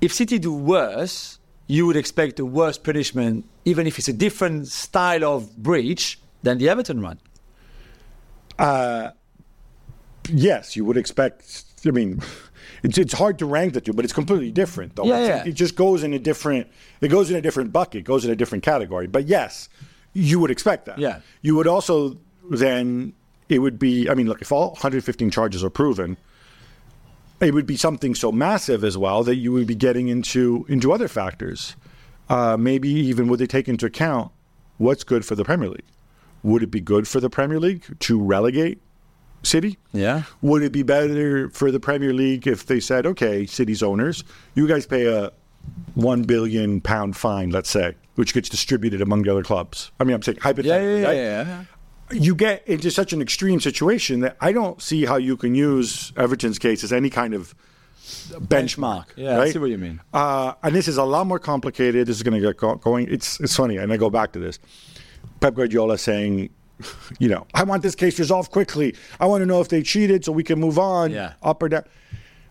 if 0.00 0.14
City 0.14 0.38
do 0.38 0.54
worse, 0.54 1.38
you 1.66 1.86
would 1.86 1.96
expect 1.96 2.40
a 2.40 2.46
worse 2.46 2.78
punishment, 2.78 3.44
even 3.66 3.86
if 3.86 3.98
it's 3.98 4.08
a 4.08 4.14
different 4.14 4.68
style 4.68 5.24
of 5.24 5.54
breach 5.58 6.18
than 6.42 6.56
the 6.56 6.70
Everton 6.70 7.02
one. 7.02 7.20
Uh, 8.58 9.10
yes, 10.30 10.74
you 10.74 10.86
would 10.86 10.96
expect. 10.96 11.64
I 11.86 11.90
mean, 11.90 12.22
it's 12.82 12.96
it's 12.96 13.12
hard 13.12 13.38
to 13.40 13.46
rank 13.46 13.74
the 13.74 13.82
two, 13.82 13.92
but 13.92 14.06
it's 14.06 14.14
completely 14.14 14.50
different, 14.50 14.96
though. 14.96 15.04
Yeah, 15.04 15.26
yeah. 15.26 15.44
It 15.44 15.52
just 15.52 15.76
goes 15.76 16.02
in 16.02 16.14
a 16.14 16.18
different. 16.18 16.66
It 17.02 17.08
goes 17.08 17.30
in 17.30 17.36
a 17.36 17.42
different 17.42 17.72
bucket. 17.72 18.04
Goes 18.04 18.24
in 18.24 18.30
a 18.30 18.36
different 18.36 18.64
category. 18.64 19.06
But 19.06 19.26
yes, 19.26 19.68
you 20.14 20.40
would 20.40 20.50
expect 20.50 20.86
that. 20.86 20.98
Yeah. 20.98 21.20
You 21.42 21.54
would 21.56 21.66
also 21.66 22.16
then. 22.50 23.12
It 23.48 23.58
would 23.58 23.78
be. 23.78 24.08
I 24.08 24.14
mean, 24.14 24.26
look, 24.26 24.40
if 24.40 24.50
all 24.50 24.70
115 24.70 25.30
charges 25.30 25.62
are 25.62 25.70
proven, 25.70 26.16
it 27.40 27.52
would 27.52 27.66
be 27.66 27.76
something 27.76 28.14
so 28.14 28.32
massive 28.32 28.84
as 28.84 28.96
well 28.96 29.22
that 29.24 29.36
you 29.36 29.52
would 29.52 29.66
be 29.66 29.74
getting 29.74 30.08
into 30.08 30.64
into 30.68 30.92
other 30.92 31.08
factors. 31.08 31.76
Uh, 32.30 32.56
maybe 32.56 32.88
even 32.88 33.28
would 33.28 33.38
they 33.38 33.46
take 33.46 33.68
into 33.68 33.84
account 33.84 34.32
what's 34.78 35.04
good 35.04 35.26
for 35.26 35.34
the 35.34 35.44
Premier 35.44 35.68
League? 35.68 35.84
Would 36.42 36.62
it 36.62 36.70
be 36.70 36.80
good 36.80 37.06
for 37.06 37.20
the 37.20 37.28
Premier 37.28 37.60
League 37.60 37.98
to 38.00 38.20
relegate 38.20 38.80
City? 39.42 39.78
Yeah. 39.92 40.22
Would 40.40 40.62
it 40.62 40.72
be 40.72 40.82
better 40.82 41.50
for 41.50 41.70
the 41.70 41.80
Premier 41.80 42.14
League 42.14 42.46
if 42.46 42.66
they 42.66 42.80
said, 42.80 43.04
okay, 43.06 43.46
City's 43.46 43.82
owners, 43.82 44.24
you 44.54 44.66
guys 44.66 44.86
pay 44.86 45.06
a 45.06 45.32
one 45.94 46.22
billion 46.22 46.80
pound 46.80 47.16
fine, 47.16 47.50
let's 47.50 47.70
say, 47.70 47.94
which 48.16 48.34
gets 48.34 48.48
distributed 48.48 49.00
among 49.00 49.22
the 49.22 49.30
other 49.32 49.42
clubs? 49.42 49.90
I 50.00 50.04
mean, 50.04 50.14
I'm 50.14 50.22
saying 50.22 50.38
hypothetically, 50.40 51.00
Yeah, 51.00 51.00
yeah, 51.00 51.06
right? 51.06 51.16
yeah, 51.16 51.64
yeah. 52.12 52.18
you 52.20 52.34
get 52.34 52.66
into 52.68 52.90
such 52.90 53.12
an 53.12 53.20
extreme 53.22 53.60
situation 53.60 54.20
that 54.20 54.36
I 54.40 54.52
don't 54.52 54.80
see 54.82 55.04
how 55.04 55.16
you 55.16 55.36
can 55.36 55.54
use 55.54 56.12
Everton's 56.16 56.58
case 56.58 56.84
as 56.84 56.92
any 56.92 57.10
kind 57.10 57.34
of 57.34 57.54
benchmark. 58.32 59.06
Yeah, 59.16 59.36
right? 59.36 59.48
I 59.48 59.50
see 59.50 59.58
what 59.58 59.70
you 59.70 59.78
mean. 59.78 60.00
Uh, 60.12 60.54
and 60.62 60.74
this 60.74 60.88
is 60.88 60.96
a 60.96 61.04
lot 61.04 61.26
more 61.26 61.38
complicated. 61.38 62.06
This 62.06 62.16
is 62.16 62.22
going 62.22 62.40
to 62.40 62.46
get 62.46 62.56
go- 62.56 62.76
going. 62.76 63.08
It's 63.10 63.40
it's 63.40 63.56
funny, 63.56 63.76
and 63.78 63.92
I 63.92 63.96
go 63.96 64.10
back 64.10 64.32
to 64.32 64.38
this. 64.38 64.58
Pep 65.40 65.54
Guardiola 65.54 65.98
saying, 65.98 66.50
you 67.18 67.28
know, 67.28 67.46
I 67.54 67.64
want 67.64 67.82
this 67.82 67.94
case 67.94 68.18
resolved 68.18 68.50
quickly. 68.50 68.94
I 69.20 69.26
want 69.26 69.42
to 69.42 69.46
know 69.46 69.60
if 69.60 69.68
they 69.68 69.82
cheated 69.82 70.24
so 70.24 70.32
we 70.32 70.44
can 70.44 70.60
move 70.60 70.78
on, 70.78 71.10
Yeah. 71.12 71.34
up 71.42 71.62
or 71.62 71.68
down. 71.68 71.84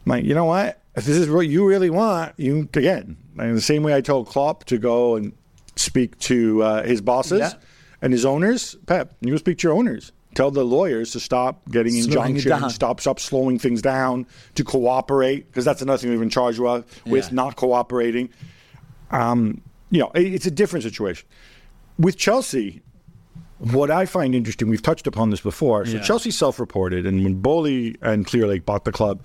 I'm 0.05 0.09
like, 0.09 0.25
you 0.25 0.33
know 0.33 0.45
what? 0.45 0.81
If 0.95 1.05
this 1.05 1.17
is 1.17 1.29
what 1.29 1.47
you 1.47 1.65
really 1.67 1.89
want, 1.89 2.33
you 2.37 2.67
again, 2.73 3.17
in 3.39 3.55
the 3.55 3.61
same 3.61 3.83
way 3.83 3.95
I 3.95 4.01
told 4.01 4.27
Klopp 4.27 4.65
to 4.65 4.77
go 4.77 5.15
and 5.15 5.33
speak 5.75 6.17
to 6.19 6.61
uh, 6.63 6.83
his 6.83 7.01
bosses 7.01 7.39
Yeah. 7.39 7.51
and 8.01 8.13
his 8.13 8.25
owners, 8.25 8.75
Pep, 8.85 9.15
you 9.21 9.31
go 9.31 9.37
speak 9.37 9.57
to 9.59 9.67
your 9.67 9.75
owners. 9.77 10.11
Tell 10.35 10.49
the 10.49 10.63
lawyers 10.65 11.11
to 11.11 11.19
stop 11.19 11.61
getting 11.69 11.93
Slowing 12.01 12.35
injunctions, 12.37 12.73
stop 12.75 12.99
stop 12.99 13.19
slowing 13.19 13.59
things 13.59 13.81
down, 13.83 14.25
to 14.55 14.63
cooperate 14.63 15.45
because 15.47 15.63
that's 15.65 15.81
another 15.83 15.99
thing 15.99 16.09
we've 16.09 16.19
been 16.19 16.29
charged 16.29 16.57
with, 16.59 16.85
with 17.05 17.25
Yeah. 17.25 17.33
not 17.35 17.55
cooperating. 17.55 18.29
Um, 19.11 19.61
you 19.91 19.99
know, 19.99 20.11
it- 20.15 20.33
it's 20.33 20.45
a 20.47 20.51
different 20.51 20.83
situation. 20.83 21.27
With 21.99 22.17
Chelsea, 22.17 22.81
what 23.59 23.91
I 23.91 24.05
find 24.07 24.33
interesting, 24.33 24.69
we've 24.69 24.81
touched 24.81 25.05
upon 25.05 25.29
this 25.29 25.41
before. 25.41 25.85
So 25.85 25.97
Yeah. 25.97 26.01
Chelsea 26.01 26.31
self-reported, 26.31 27.05
and 27.05 27.23
when 27.23 27.35
Boehly 27.35 27.95
and 28.01 28.25
Clearlake 28.25 28.65
bought 28.65 28.85
the 28.85 28.91
club, 28.91 29.21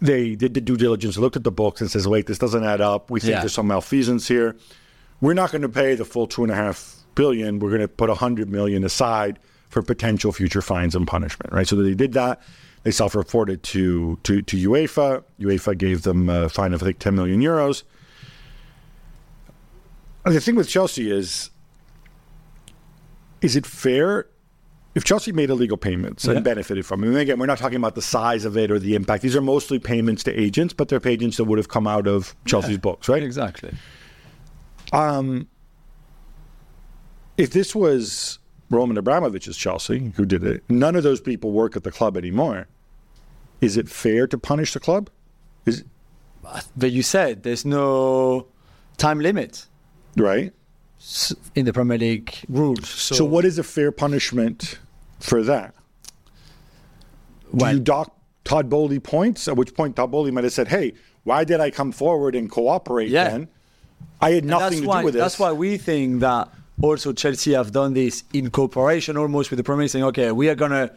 they 0.00 0.34
did 0.34 0.54
the 0.54 0.60
due 0.62 0.76
diligence, 0.78 1.18
looked 1.18 1.36
at 1.36 1.44
the 1.44 1.52
books, 1.52 1.80
and 1.82 1.90
says, 1.90 2.08
"Wait, 2.08 2.26
this 2.26 2.38
doesn't 2.38 2.64
add 2.64 2.80
up. 2.80 3.10
We 3.10 3.20
think 3.20 3.32
Yeah. 3.32 3.40
there's 3.40 3.52
some 3.52 3.66
malfeasance 3.66 4.26
here. 4.26 4.56
We're 5.24 5.32
not 5.32 5.52
going 5.52 5.62
to 5.62 5.70
pay 5.70 5.94
the 5.94 6.04
full 6.04 6.26
two 6.26 6.42
and 6.42 6.52
a 6.52 6.54
half 6.54 6.96
billion. 7.14 7.58
We're 7.58 7.70
going 7.70 7.80
to 7.80 7.88
put 7.88 8.10
a 8.10 8.14
hundred 8.14 8.50
million 8.50 8.84
aside 8.84 9.38
for 9.70 9.80
potential 9.80 10.32
future 10.32 10.60
fines 10.60 10.94
and 10.94 11.06
punishment." 11.06 11.50
Right. 11.50 11.66
So 11.66 11.76
they 11.76 11.94
did 11.94 12.12
that. 12.12 12.42
They 12.82 12.90
self-reported 12.90 13.62
to 13.62 14.18
to 14.24 14.42
to 14.42 14.68
UEFA. 14.68 15.24
UEFA 15.40 15.78
gave 15.78 16.02
them 16.02 16.28
a 16.28 16.50
fine 16.50 16.74
of 16.74 16.82
I 16.82 16.86
think 16.86 16.98
10 16.98 17.14
million 17.14 17.40
euros. 17.40 17.84
The 20.24 20.40
thing 20.40 20.56
with 20.56 20.68
Chelsea 20.68 21.10
is, 21.10 21.48
is 23.40 23.56
it 23.56 23.64
fair 23.66 24.26
if 24.94 25.04
Chelsea 25.04 25.32
made 25.32 25.48
illegal 25.50 25.76
payments 25.78 26.24
Yeah. 26.26 26.32
and 26.32 26.44
benefited 26.44 26.84
from 26.86 27.02
it? 27.02 27.08
And 27.08 27.16
again, 27.16 27.38
we're 27.38 27.46
not 27.46 27.58
talking 27.58 27.76
about 27.76 27.94
the 27.94 28.02
size 28.02 28.44
of 28.44 28.56
it 28.58 28.70
or 28.70 28.78
the 28.78 28.94
impact. 28.94 29.22
These 29.22 29.36
are 29.36 29.42
mostly 29.42 29.78
payments 29.78 30.22
to 30.24 30.32
agents, 30.38 30.72
but 30.74 30.88
they're 30.88 31.00
agents 31.06 31.36
that 31.38 31.44
would 31.44 31.58
have 31.58 31.68
come 31.68 31.86
out 31.86 32.06
of 32.06 32.34
Chelsea's 32.44 32.72
Yeah. 32.72 32.76
books, 32.78 33.08
right? 33.08 33.22
Exactly. 33.22 33.72
Um, 34.94 35.48
if 37.36 37.50
this 37.50 37.74
was 37.74 38.38
Roman 38.70 38.96
Abramovich's 38.96 39.56
Chelsea 39.56 40.12
who 40.16 40.24
did 40.24 40.44
it, 40.44 40.62
none 40.68 40.94
of 40.96 41.02
those 41.02 41.20
people 41.20 41.50
work 41.52 41.76
at 41.76 41.82
the 41.82 41.90
club 41.90 42.16
anymore. 42.16 42.68
Is 43.60 43.76
it 43.76 43.88
fair 43.88 44.26
to 44.28 44.38
punish 44.38 44.72
the 44.74 44.80
club? 44.80 45.10
Is 45.66 45.84
But 46.76 46.90
you 46.92 47.02
said 47.02 47.42
there's 47.42 47.64
no 47.64 48.46
time 48.96 49.20
limit 49.20 49.66
right? 50.16 50.52
in 51.54 51.64
the 51.64 51.72
Premier 51.72 51.98
League 51.98 52.34
rules. 52.48 52.88
So, 52.88 53.14
So, 53.14 53.24
what 53.24 53.44
is 53.44 53.58
a 53.58 53.62
fair 53.62 53.90
punishment 53.92 54.78
for 55.20 55.42
that? 55.42 55.74
Do 57.56 57.66
you 57.70 57.80
dock 57.80 58.16
Todd 58.44 58.68
Boehly 58.68 58.98
points? 59.00 59.46
At 59.48 59.56
which 59.56 59.74
point 59.74 59.96
Todd 59.96 60.10
Boehly 60.10 60.30
might 60.30 60.44
have 60.44 60.52
said, 60.52 60.68
"Hey, 60.68 60.94
why 61.24 61.44
did 61.44 61.60
I 61.60 61.70
come 61.70 61.92
forward 61.92 62.34
and 62.34 62.50
cooperate 62.50 63.10
Yeah. 63.10 63.28
then? 63.30 63.48
I 64.20 64.32
had 64.32 64.44
nothing 64.44 64.82
to 64.82 64.88
why, 64.88 65.00
do 65.00 65.04
with 65.06 65.14
this." 65.14 65.22
That's 65.22 65.38
why 65.38 65.52
we 65.52 65.76
think 65.76 66.20
that 66.20 66.48
also 66.80 67.12
Chelsea 67.12 67.52
have 67.52 67.72
done 67.72 67.94
this 67.94 68.24
in 68.32 68.50
cooperation 68.50 69.16
almost 69.16 69.50
with 69.50 69.58
the 69.58 69.64
Premier 69.64 69.82
League, 69.82 69.90
saying, 69.90 70.04
okay, 70.04 70.32
we 70.32 70.48
are 70.48 70.54
going 70.54 70.72
to 70.72 70.92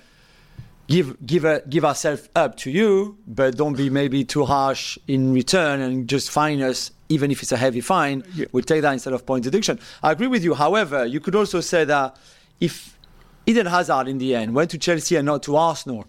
give 0.87 1.25
give 1.25 1.45
a, 1.45 1.61
give 1.69 1.83
ourselves 1.85 2.29
up 2.35 2.55
to 2.57 2.71
you, 2.71 3.17
but 3.27 3.57
don't 3.57 3.75
be 3.75 3.89
maybe 3.89 4.23
too 4.23 4.45
harsh 4.45 4.97
in 5.07 5.33
return 5.33 5.81
and 5.81 6.07
just 6.07 6.31
fine 6.31 6.61
us, 6.61 6.91
even 7.09 7.29
if 7.29 7.41
it's 7.43 7.51
a 7.51 7.57
heavy 7.57 7.81
fine. 7.81 8.23
We'll 8.51 8.63
take 8.63 8.81
that 8.81 8.93
instead 8.93 9.13
of 9.13 9.25
point 9.25 9.43
deduction. 9.43 9.79
I 10.01 10.11
agree 10.13 10.27
with 10.27 10.43
you. 10.43 10.53
However, 10.53 11.05
you 11.05 11.19
could 11.19 11.35
also 11.35 11.61
say 11.61 11.85
that 11.85 12.15
if 12.59 12.97
Eden 13.45 13.67
Hazard 13.67 14.07
in 14.07 14.17
the 14.17 14.35
end 14.35 14.55
went 14.55 14.71
to 14.71 14.77
Chelsea 14.77 15.15
and 15.15 15.25
not 15.25 15.43
to 15.43 15.55
Arsenal, 15.55 16.05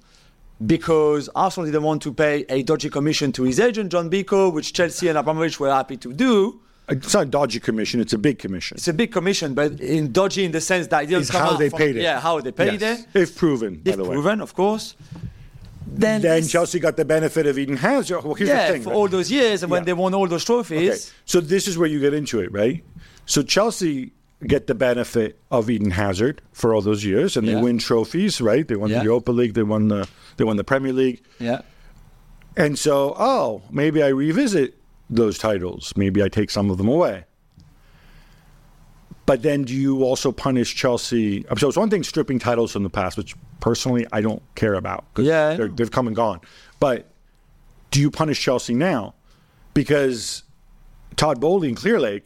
because 0.65 1.29
Arsenal 1.35 1.67
didn't 1.67 1.85
want 1.85 2.03
to 2.03 2.13
pay 2.13 2.45
a 2.49 2.63
dodgy 2.63 2.91
commission 2.91 3.33
to 3.33 3.43
his 3.45 3.61
agent, 3.61 3.93
John 3.93 4.09
Bico, 4.11 4.53
which 4.53 4.73
Chelsea 4.73 5.09
and 5.09 5.19
Abramovich 5.19 5.61
were 5.61 5.71
happy 5.71 5.97
to 5.99 6.13
do. 6.13 6.61
It's 6.89 7.15
not 7.15 7.23
a 7.25 7.27
dodgy 7.27 7.61
commission; 7.61 8.01
it's 8.01 8.13
a 8.13 8.19
big 8.19 8.39
commission. 8.39 8.77
It's 8.77 8.89
a 8.89 8.93
big 8.93 9.13
commission, 9.13 9.55
but 9.55 9.81
in 9.81 10.13
dodgy 10.13 10.45
in 10.45 10.53
the 10.53 10.61
sense 10.61 10.87
that 10.89 11.05
it 11.05 11.13
It's 11.13 11.31
come 11.31 11.43
how 11.43 11.57
they 11.57 11.69
from- 11.71 11.79
paid 11.79 11.97
it. 11.97 12.03
Yeah, 12.03 12.21
how 12.21 12.41
they 12.41 12.53
paid 12.53 12.81
Yes. 12.81 13.05
it. 13.15 13.21
if 13.21 13.37
proven. 13.37 13.77
By 13.77 13.91
If 13.91 13.97
the 13.97 14.05
way, 14.05 14.15
proven, 14.15 14.41
of 14.41 14.55
course. 14.55 14.95
Then, 15.91 16.21
then 16.21 16.47
Chelsea 16.47 16.79
got 16.81 16.97
the 16.97 17.05
benefit 17.05 17.47
of 17.47 17.59
Eden 17.59 17.77
Hazard. 17.79 18.23
Well, 18.23 18.35
here's 18.35 18.49
yeah, 18.51 18.67
the 18.67 18.73
thing. 18.75 18.83
for 18.83 18.91
right? 18.91 18.97
all 18.97 19.09
those 19.09 19.31
years, 19.31 19.63
and 19.63 19.71
when 19.73 19.85
they 19.85 19.95
won 19.95 20.13
all 20.15 20.27
those 20.29 20.45
trophies, 20.45 20.91
Okay, 20.91 20.99
so 21.25 21.41
this 21.41 21.67
is 21.67 21.79
where 21.79 21.89
you 21.89 21.99
get 21.99 22.13
into 22.13 22.41
it, 22.41 22.53
right? 22.53 22.85
So 23.27 23.43
Chelsea 23.43 24.13
get 24.47 24.67
the 24.67 24.75
benefit 24.75 25.39
of 25.51 25.69
Eden 25.71 25.91
Hazard 25.91 26.43
for 26.53 26.75
all 26.75 26.83
those 26.83 27.05
years, 27.05 27.37
and 27.37 27.47
Yeah. 27.47 27.55
they 27.55 27.61
win 27.63 27.79
trophies, 27.79 28.41
right? 28.41 28.69
They 28.69 28.77
won 28.77 28.91
Yeah. 28.91 28.99
the 28.99 29.05
Europa 29.05 29.33
League, 29.33 29.55
they 29.55 29.63
won 29.63 29.89
the 29.89 30.07
they 30.37 30.45
won 30.45 30.57
the 30.57 30.63
Premier 30.65 30.93
League, 30.93 31.21
yeah, 31.41 31.63
and 32.57 32.79
so 32.79 33.15
oh, 33.19 33.63
maybe 33.71 34.03
I 34.03 34.09
revisit 34.09 34.78
those 35.11 35.39
titles. 35.39 35.93
Maybe 35.97 36.23
I 36.23 36.29
take 36.29 36.51
some 36.51 36.71
of 36.71 36.79
them 36.79 36.89
away. 36.89 37.25
But 39.27 39.43
then, 39.43 39.65
do 39.65 39.75
you 39.75 40.05
also 40.05 40.33
punish 40.33 40.75
Chelsea? 40.75 41.45
So 41.59 41.69
it's 41.69 41.77
one 41.77 41.91
thing 41.91 42.03
stripping 42.03 42.39
titles 42.39 42.73
from 42.73 42.83
the 42.83 42.89
past, 42.91 43.19
which 43.19 43.35
personally 43.61 44.07
I 44.11 44.23
don't 44.23 44.43
care 44.55 44.75
about. 44.75 45.05
'cause 45.13 45.27
Yeah, 45.27 45.55
they've 45.75 45.91
come 45.91 46.07
and 46.07 46.17
gone. 46.17 46.41
But 46.81 47.11
do 47.91 48.01
you 48.01 48.11
punish 48.11 48.41
Chelsea 48.41 48.75
now? 48.75 49.15
Because 49.75 50.45
Todd 51.17 51.41
Boehly 51.41 51.69
and 51.69 51.77
Clearlake, 51.77 52.23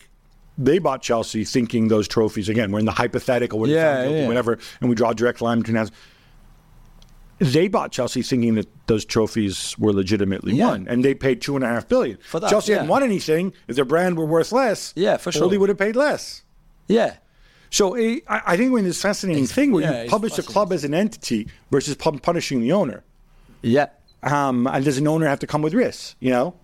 they 0.56 0.78
bought 0.78 1.02
Chelsea 1.02 1.44
thinking 1.44 1.88
those 1.88 2.06
trophies 2.06 2.48
again. 2.48 2.70
We're 2.70 2.78
in 2.78 2.84
the 2.84 2.92
hypothetical, 2.92 3.58
we're 3.58 3.68
Yeah, 3.68 4.06
yeah. 4.06 4.28
whatever, 4.28 4.58
and 4.80 4.88
we 4.88 4.94
draw 4.94 5.10
a 5.10 5.14
direct 5.14 5.40
line 5.40 5.58
between 5.58 5.76
us. 5.78 5.90
They 7.42 7.66
bought 7.68 7.90
Chelsea 7.90 8.22
thinking 8.22 8.54
that 8.54 8.68
those 8.86 9.04
trophies 9.04 9.76
were 9.78 9.92
legitimately 9.92 10.54
Yeah. 10.54 10.68
won, 10.68 10.86
and 10.88 11.04
they 11.04 11.14
paid 11.14 11.40
two 11.40 11.56
and 11.56 11.64
a 11.64 11.68
half 11.68 11.88
billion. 11.88 12.18
For 12.22 12.38
that, 12.40 12.48
Chelsea 12.50 12.70
yeah. 12.72 12.78
hadn't 12.78 12.88
won 12.90 13.02
anything. 13.02 13.52
If 13.68 13.76
their 13.76 13.84
brand 13.84 14.16
were 14.16 14.26
worth 14.26 14.52
less, 14.52 14.92
Yeah, 14.94 15.16
for 15.16 15.32
sure. 15.32 15.48
they 15.48 15.58
would 15.58 15.68
have 15.68 15.78
paid 15.78 15.96
less. 15.96 16.42
yeah. 16.88 17.16
So 17.70 17.94
eh, 17.94 18.20
I, 18.28 18.42
I 18.48 18.56
think 18.58 18.70
we're 18.70 18.80
in 18.80 18.84
this 18.84 19.00
fascinating 19.00 19.46
thing 19.46 19.72
where 19.72 19.82
yeah, 19.82 19.90
you 19.92 19.98
it's 20.02 20.10
publish 20.10 20.34
the 20.34 20.42
club 20.42 20.72
as 20.74 20.84
an 20.84 20.92
entity 20.92 21.48
versus 21.70 21.94
punishing 21.96 22.60
the 22.60 22.70
owner. 22.72 23.02
Yeah, 23.62 23.86
Um, 24.22 24.66
and 24.66 24.84
does 24.84 24.98
an 24.98 25.08
owner 25.08 25.26
have 25.26 25.38
to 25.40 25.46
come 25.46 25.62
with 25.62 25.72
risks? 25.72 26.14
You 26.20 26.30
know, 26.32 26.54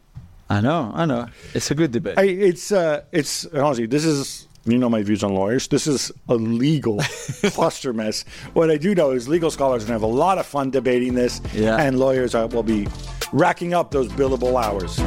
I 0.51 0.61
know, 0.61 0.91
I 0.95 1.07
know. 1.07 1.29
It's 1.55 1.71
a 1.71 1.75
good 1.75 1.93
debate. 1.93 2.19
I, 2.19 2.25
it's 2.25 2.73
uh, 2.73 3.03
it's 3.12 3.47
honestly 3.47 3.87
this 3.87 4.05
is 4.05 4.48
you 4.73 4.79
know 4.79 4.89
my 4.89 5.03
views 5.03 5.23
on 5.25 5.35
lawyers. 5.35 5.69
This 5.69 5.87
is 5.87 6.13
a 6.29 6.35
legal 6.35 6.99
cluster 7.43 7.93
mess. 7.93 8.25
What 8.53 8.71
I 8.71 8.77
do 8.77 8.95
know 8.95 9.11
is 9.13 9.29
legal 9.29 9.51
scholars 9.51 9.85
are 9.85 9.87
gonna 9.87 9.95
have 9.95 10.03
a 10.03 10.07
lot 10.07 10.39
of 10.39 10.47
fun 10.47 10.71
debating 10.71 11.15
this, 11.15 11.41
Yeah. 11.55 11.77
and 11.77 11.99
lawyers 11.99 12.35
are, 12.35 12.47
will 12.47 12.63
be 12.63 12.87
racking 13.33 13.75
up 13.75 13.91
those 13.91 14.09
billable 14.09 14.63
hours. 14.63 14.99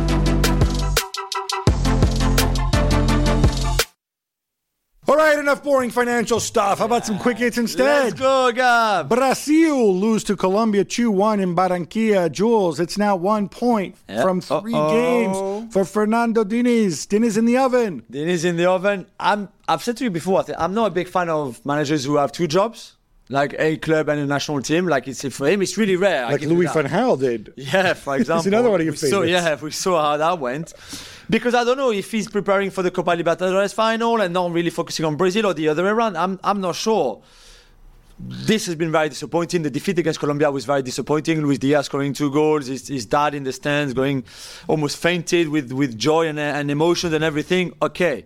All 5.12 5.18
right, 5.18 5.38
enough 5.38 5.62
boring 5.62 5.90
financial 5.90 6.40
stuff. 6.40 6.80
How 6.80 6.86
about 6.86 7.06
some 7.06 7.20
quick 7.20 7.38
hits 7.38 7.58
instead? 7.58 7.84
Let's 8.06 8.14
go, 8.18 8.50
Gab. 8.54 9.10
Brazil 9.10 9.94
lose 9.94 10.24
to 10.24 10.38
Colombia 10.38 10.86
2 10.86 11.12
1 11.12 11.42
in 11.42 11.54
Barranquilla. 11.54 12.32
Juls, 12.32 12.80
it's 12.80 12.98
now 12.98 13.18
one 13.18 13.50
point 13.50 13.98
Yeah. 14.08 14.22
from 14.22 14.40
3 14.40 14.74
Uh-oh. 14.74 14.92
games 14.94 15.74
for 15.74 15.84
Fernando 15.84 16.46
Diniz. 16.46 17.06
Diniz 17.08 17.36
in 17.38 17.44
the 17.44 17.58
oven. 17.58 18.04
Dinner's 18.10 18.46
in 18.46 18.56
the 18.56 18.68
oven. 18.68 19.06
I'm, 19.20 19.50
I've 19.68 19.84
said 19.84 19.98
to 19.98 20.06
you 20.06 20.12
before, 20.12 20.46
I'm 20.58 20.74
not 20.74 20.86
a 20.86 20.92
big 20.92 21.10
fan 21.10 21.28
of 21.28 21.60
managers 21.66 22.06
who 22.06 22.16
have 22.16 22.32
two 22.32 22.48
jobs, 22.48 22.96
like 23.32 23.56
a 23.58 23.78
club 23.78 24.10
and 24.10 24.20
a 24.20 24.26
national 24.26 24.62
team. 24.62 24.88
Like 24.88 25.08
it's 25.08 25.26
for 25.36 25.48
him, 25.48 25.62
it's 25.62 25.78
really 25.78 25.96
rare. 25.96 26.26
Like 26.26 26.42
Louis 26.42 26.68
van 26.72 26.88
Gaal 26.88 27.20
did. 27.20 27.54
Yeah, 27.56 27.94
for 27.94 28.16
example. 28.18 28.40
it's 28.40 28.48
another 28.48 28.70
one 28.70 28.82
of 28.82 28.86
your 28.86 28.94
favorites. 28.96 29.30
yeah, 29.30 29.56
we 29.62 29.72
saw 29.72 30.02
how 30.02 30.18
that 30.18 30.40
went. 30.40 30.74
Because 31.30 31.56
I 31.56 31.64
don't 31.64 31.78
know 31.78 31.92
if 31.92 32.12
he's 32.12 32.28
preparing 32.28 32.70
for 32.70 32.84
the 32.84 32.92
Copa 32.92 33.12
Libertadores 33.12 33.74
final 33.74 34.20
and 34.20 34.34
not 34.34 34.52
really 34.52 34.70
focusing 34.70 35.06
on 35.06 35.16
Brazil 35.16 35.46
or 35.46 35.54
the 35.54 35.70
other 35.70 35.84
way 35.84 35.90
around. 35.90 36.18
I'm, 36.18 36.40
I'm 36.44 36.60
not 36.60 36.76
sure. 36.76 37.22
This 38.20 38.68
has 38.68 38.76
been 38.76 38.92
very 38.92 39.10
disappointing. 39.10 39.64
The 39.64 39.72
defeat 39.72 39.98
against 39.98 40.20
Colombia 40.20 40.52
was 40.52 40.66
very 40.66 40.84
disappointing. 40.84 41.42
Luis 41.42 41.58
Diaz 41.58 41.86
scoring 41.88 42.14
two 42.14 42.30
goals, 42.32 42.68
his, 42.68 42.88
his 42.88 43.06
dad 43.06 43.34
in 43.34 43.44
the 43.44 43.54
stands 43.54 43.94
going 43.94 44.26
almost 44.68 44.98
fainted 44.98 45.48
with, 45.50 45.72
with 45.72 45.98
joy 45.98 46.28
and, 46.28 46.38
and 46.38 46.70
emotions 46.70 47.14
and 47.14 47.24
everything. 47.24 47.74
Okay. 47.82 48.26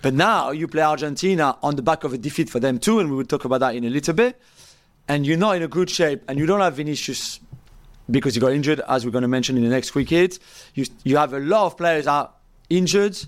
But 0.00 0.14
now 0.14 0.50
you 0.50 0.68
play 0.68 0.82
Argentina 0.82 1.56
on 1.62 1.76
the 1.76 1.82
back 1.82 2.04
of 2.04 2.12
a 2.12 2.18
defeat 2.18 2.48
for 2.48 2.60
them 2.60 2.78
too, 2.78 3.00
and 3.00 3.10
we 3.10 3.16
will 3.16 3.24
talk 3.24 3.44
about 3.44 3.60
that 3.60 3.74
in 3.74 3.84
a 3.84 3.90
little 3.90 4.14
bit. 4.14 4.40
And 5.08 5.26
you're 5.26 5.38
not 5.38 5.56
in 5.56 5.62
a 5.62 5.68
good 5.68 5.90
shape, 5.90 6.22
and 6.28 6.38
you 6.38 6.46
don't 6.46 6.60
have 6.60 6.74
Vinicius 6.74 7.40
because 8.10 8.34
he 8.34 8.40
got 8.40 8.52
injured, 8.52 8.80
as 8.88 9.04
we're 9.04 9.10
going 9.10 9.22
to 9.22 9.28
mention 9.28 9.56
in 9.56 9.64
the 9.64 9.70
next 9.70 9.90
quick 9.90 10.08
hit. 10.10 10.38
You, 10.74 10.86
you 11.04 11.16
have 11.16 11.32
a 11.32 11.40
lot 11.40 11.66
of 11.66 11.76
players 11.76 12.06
are 12.06 12.30
injured. 12.70 13.18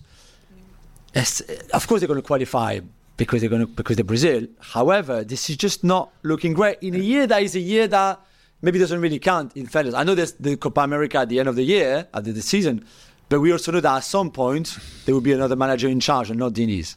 Yes, 1.15 1.41
of 1.73 1.87
course, 1.87 2.01
they're 2.01 2.09
going 2.09 2.21
to 2.21 2.27
qualify, 2.27 2.81
because 3.17 3.41
they're 3.41 3.51
going 3.51 3.67
to 3.67 3.67
because 3.67 3.97
they're 3.97 4.05
Brazil. 4.05 4.47
However, 4.61 5.25
this 5.25 5.51
is 5.51 5.57
just 5.57 5.85
not 5.85 6.11
looking 6.23 6.55
great 6.55 6.79
in 6.81 6.95
a 6.95 6.99
year 6.99 7.27
that 7.27 7.43
is 7.43 7.55
a 7.55 7.61
year 7.61 7.87
that 7.89 8.21
maybe 8.63 8.79
doesn't 8.79 9.01
really 9.01 9.19
count 9.19 9.57
in 9.57 9.67
fairness. 9.67 9.95
I 9.95 10.05
know 10.05 10.15
there's 10.15 10.33
the 10.33 10.57
Copa 10.57 10.81
America 10.81 11.19
at 11.19 11.29
the 11.29 11.39
end 11.41 11.49
of 11.49 11.57
the 11.57 11.63
year, 11.63 12.09
at 12.15 12.25
the, 12.25 12.33
the 12.33 12.43
season, 12.43 12.87
but 13.31 13.41
we 13.41 13.51
also 13.53 13.73
know 13.73 13.81
that 13.81 13.97
at 13.97 14.05
some 14.05 14.31
point 14.31 14.77
there 15.07 15.15
will 15.15 15.23
be 15.23 15.33
another 15.33 15.57
manager 15.57 15.89
in 15.89 16.01
charge 16.01 16.29
and 16.29 16.39
not 16.39 16.53
Diniz. 16.53 16.97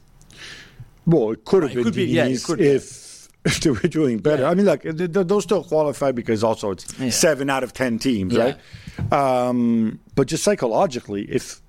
Well, 1.06 1.30
it 1.30 1.44
could 1.46 1.62
have 1.62 1.72
It 1.72 1.76
been 1.76 1.84
could 1.84 1.94
be, 1.94 2.04
yeah, 2.04 2.26
Diniz 2.28 2.56
be. 2.58 2.64
if, 2.66 3.28
if 3.46 3.60
they 3.60 3.70
were 3.70 3.88
doing 3.88 4.18
better. 4.18 4.42
Yeah. 4.42 4.50
I 4.50 4.54
mean, 4.54 4.66
th- 4.66 5.10
those 5.26 5.44
still 5.44 5.64
qualify 5.64 6.12
because 6.12 6.44
also 6.44 6.72
it's 6.72 6.86
Yeah. 6.98 7.10
seven 7.10 7.48
out 7.48 7.62
of 7.64 7.72
ten 7.72 7.98
teams, 7.98 8.34
Yeah. 8.34 8.54
right? 9.10 9.12
Um, 9.12 10.00
but 10.14 10.26
just 10.28 10.44
psychologically, 10.44 11.22
if 11.22 11.60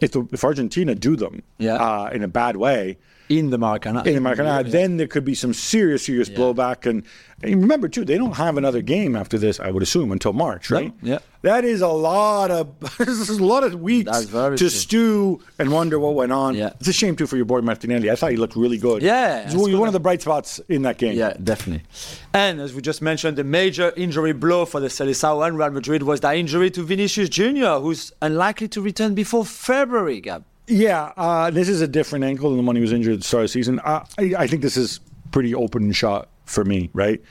if, 0.00 0.10
the, 0.12 0.26
if 0.32 0.44
Argentina 0.44 0.94
do 0.94 1.16
them 1.16 1.42
Yeah. 1.58 1.76
uh, 1.76 2.10
in 2.12 2.22
a 2.22 2.28
bad 2.28 2.56
way 2.56 2.98
In 3.28 3.50
the 3.50 3.56
Maracanã. 3.58 4.06
in 4.06 4.14
the 4.14 4.20
Maracanã, 4.20 4.64
Yeah. 4.64 4.70
then 4.70 4.96
there 4.98 5.06
could 5.06 5.24
be 5.24 5.34
some 5.34 5.54
serious, 5.54 6.04
serious 6.04 6.28
Yeah. 6.28 6.36
blowback. 6.36 6.84
And, 6.88 7.02
and 7.42 7.60
remember, 7.62 7.88
too, 7.88 8.04
they 8.04 8.18
don't 8.18 8.36
have 8.36 8.56
another 8.58 8.82
game 8.82 9.16
after 9.16 9.38
this. 9.38 9.58
I 9.58 9.70
would 9.70 9.82
assume 9.82 10.12
until 10.12 10.32
March, 10.34 10.70
No, 10.70 10.76
right? 10.76 10.92
yeah. 11.02 11.18
That 11.42 11.64
is 11.64 11.80
a 11.82 11.88
lot 11.88 12.50
of 12.50 12.68
this 12.98 13.08
is 13.08 13.28
a 13.30 13.44
lot 13.44 13.64
of 13.64 13.80
weeks 13.80 14.10
to 14.26 14.56
true. 14.56 14.68
stew 14.68 15.40
and 15.58 15.70
wonder 15.72 15.98
what 15.98 16.14
went 16.14 16.32
on. 16.32 16.54
Yeah. 16.54 16.70
It's 16.80 16.88
a 16.88 16.92
shame 16.92 17.16
too 17.16 17.26
for 17.26 17.36
your 17.36 17.44
boy 17.44 17.60
Martinelli. 17.60 18.10
I 18.10 18.14
thought 18.16 18.30
he 18.30 18.36
looked 18.38 18.56
really 18.56 18.78
good. 18.78 19.02
Yeah, 19.02 19.44
He's 19.44 19.54
it's 19.54 19.62
one 19.78 19.86
of 19.88 19.92
the 19.92 20.00
bright 20.00 20.22
spots 20.22 20.58
in 20.68 20.82
that 20.82 20.96
game. 20.98 21.16
Yeah, 21.16 21.34
definitely. 21.42 21.84
And 22.32 22.60
as 22.60 22.72
we 22.74 22.80
just 22.82 23.02
mentioned, 23.02 23.36
the 23.36 23.44
major 23.44 23.92
injury 23.96 24.32
blow 24.32 24.64
for 24.64 24.80
the 24.80 24.88
Seleção 24.88 25.46
and 25.46 25.58
Real 25.58 25.70
Madrid 25.70 26.02
was 26.04 26.20
the 26.20 26.34
injury 26.34 26.70
to 26.72 26.82
Vinicius 26.82 27.28
Junior, 27.28 27.78
who's 27.78 28.12
unlikely 28.22 28.68
to 28.68 28.80
return 28.80 29.14
before 29.14 29.44
February, 29.44 30.20
Gab. 30.20 30.44
Yeah, 30.66 31.12
uh, 31.16 31.50
this 31.50 31.68
is 31.68 31.80
a 31.80 31.88
different 31.88 32.24
ankle 32.24 32.50
than 32.50 32.58
the 32.58 32.64
one 32.64 32.74
he 32.76 32.82
was 32.82 32.92
injured 32.92 33.14
at 33.14 33.18
the 33.20 33.24
start 33.24 33.42
of 33.42 33.44
the 33.44 33.52
season. 33.52 33.80
Uh, 33.80 34.04
I, 34.18 34.34
I 34.38 34.46
think 34.46 34.62
this 34.62 34.76
is 34.76 35.00
pretty 35.30 35.54
open 35.54 35.92
shot 35.92 36.28
for 36.46 36.64
me, 36.64 36.90
right? 36.94 37.22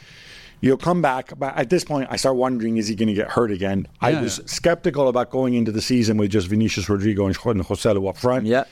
You'll 0.61 0.77
come 0.77 1.01
back, 1.01 1.31
but 1.37 1.55
at 1.57 1.69
this 1.69 1.83
point, 1.83 2.07
I 2.11 2.15
start 2.15 2.35
wondering: 2.35 2.77
Is 2.77 2.87
he 2.87 2.95
going 2.95 3.07
to 3.09 3.13
get 3.13 3.29
hurt 3.31 3.51
again? 3.51 3.87
I 4.01 4.11
Yeah. 4.11 4.21
was 4.21 4.39
skeptical 4.45 5.07
about 5.09 5.29
going 5.29 5.55
into 5.55 5.71
the 5.71 5.81
season 5.81 6.15
with 6.17 6.31
just 6.31 6.47
Vinicius 6.47 6.87
Rodrigo 6.87 7.25
and 7.25 7.35
Joselu 7.35 8.07
up 8.09 8.17
front. 8.17 8.45
Yeah. 8.45 8.63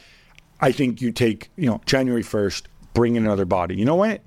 I 0.62 0.72
think 0.72 1.02
you 1.02 1.12
take, 1.12 1.50
you 1.58 1.66
know, 1.66 1.82
January 1.86 2.24
1st, 2.24 2.64
bring 2.94 3.16
in 3.16 3.26
another 3.26 3.46
body. 3.46 3.76
You 3.76 3.84
know 3.84 3.96
what? 3.96 4.22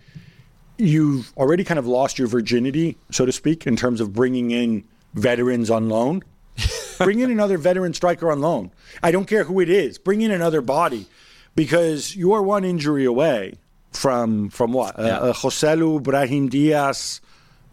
You've 0.77 1.33
already 1.37 1.63
kind 1.63 1.79
of 1.79 1.87
lost 1.87 2.19
your 2.19 2.27
virginity, 2.27 2.99
so 3.13 3.25
to 3.25 3.31
speak, 3.33 3.67
in 3.69 3.77
terms 3.77 4.01
of 4.01 4.13
bringing 4.13 4.51
in 4.51 4.83
veterans 5.15 5.71
on 5.71 5.89
loan. 5.89 6.23
Bring 6.99 7.21
in 7.21 7.31
another 7.31 7.59
veteran 7.59 7.95
striker 7.95 8.31
on 8.31 8.41
loan. 8.41 8.71
I 9.03 9.11
don't 9.11 9.27
care 9.27 9.45
who 9.45 9.61
it 9.61 9.69
is. 9.71 9.99
Bring 9.99 10.21
in 10.23 10.31
another 10.31 10.61
body 10.61 11.07
because 11.55 12.15
you 12.17 12.33
are 12.33 12.43
one 12.43 12.65
injury 12.65 13.05
away 13.05 13.55
from 13.93 14.49
from 14.51 14.73
what? 14.73 14.97
Yeah. 14.99 15.19
Uh, 15.19 15.27
uh, 15.31 15.33
Joselu, 15.33 16.03
Brahim 16.03 16.49
Diaz, 16.49 17.21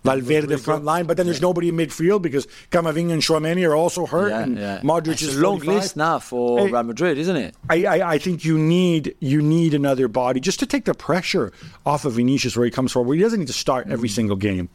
Valverde 0.03 0.57
front 0.57 0.83
line, 0.83 1.05
but 1.05 1.15
then 1.17 1.25
there's 1.27 1.41
nobody 1.41 1.69
in 1.69 1.75
midfield 1.75 2.21
because 2.23 2.47
Camavinga 2.71 3.13
and 3.13 3.21
Chouameni 3.21 3.67
are 3.67 3.75
also 3.75 4.05
hurt. 4.07 4.29
Yeah, 4.29 4.39
and 4.41 4.57
yeah. 4.57 4.79
Modric 4.81 5.13
It's 5.13 5.21
is 5.23 5.37
a 5.37 5.41
long 5.41 5.59
list 5.59 5.95
now 5.95 6.17
for 6.19 6.59
Hey. 6.59 6.71
Real 6.71 6.83
Madrid, 6.83 7.17
isn't 7.19 7.35
it? 7.35 7.55
I, 7.69 7.85
I, 7.85 8.11
I 8.13 8.17
think 8.17 8.43
you 8.43 8.57
need 8.57 9.15
you 9.19 9.41
need 9.41 9.73
another 9.75 10.07
body 10.07 10.39
just 10.39 10.59
to 10.59 10.65
take 10.65 10.85
the 10.85 10.93
pressure 10.95 11.51
off 11.85 12.05
of 12.05 12.13
Vinicius 12.13 12.55
where 12.57 12.65
he 12.65 12.71
comes 12.71 12.91
from. 12.91 13.05
Where 13.07 13.15
he 13.15 13.21
doesn't 13.21 13.39
need 13.39 13.47
to 13.47 13.53
start 13.53 13.87
every 13.89 14.09
Mm. 14.09 14.13
single 14.13 14.35
game. 14.37 14.69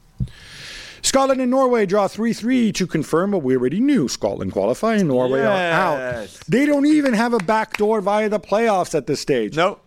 Scotland 1.06 1.40
and 1.40 1.52
Norway 1.52 1.86
draw 1.86 2.08
3 2.08 2.32
3 2.32 2.72
to 2.72 2.84
confirm 2.84 3.30
what 3.30 3.44
we 3.44 3.56
already 3.56 3.78
knew. 3.78 4.08
Scotland 4.08 4.50
qualify 4.50 4.96
and 4.96 5.06
Norway 5.06 5.40
are 5.42 5.72
out. 5.72 6.40
They 6.48 6.66
don't 6.66 6.84
even 6.84 7.14
have 7.14 7.32
a 7.32 7.38
backdoor 7.38 8.00
via 8.00 8.28
the 8.28 8.40
playoffs 8.40 8.92
at 8.92 9.06
this 9.06 9.20
stage. 9.20 9.56
No. 9.56 9.78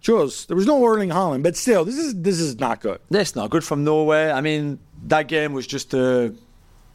Juls, 0.00 0.46
there 0.46 0.56
was 0.56 0.66
no 0.66 0.82
Erling 0.86 1.10
Haaland, 1.10 1.42
but 1.42 1.56
still, 1.56 1.84
this 1.84 1.98
is 1.98 2.14
this 2.22 2.38
is 2.38 2.60
not 2.60 2.80
good. 2.80 3.00
That's 3.10 3.34
not 3.34 3.50
good 3.50 3.64
from 3.64 3.82
Norway. 3.82 4.30
I 4.30 4.40
mean, 4.40 4.78
that 5.08 5.26
game 5.26 5.52
was 5.52 5.66
just 5.66 5.92
uh, 5.92 5.98
a 5.98 6.32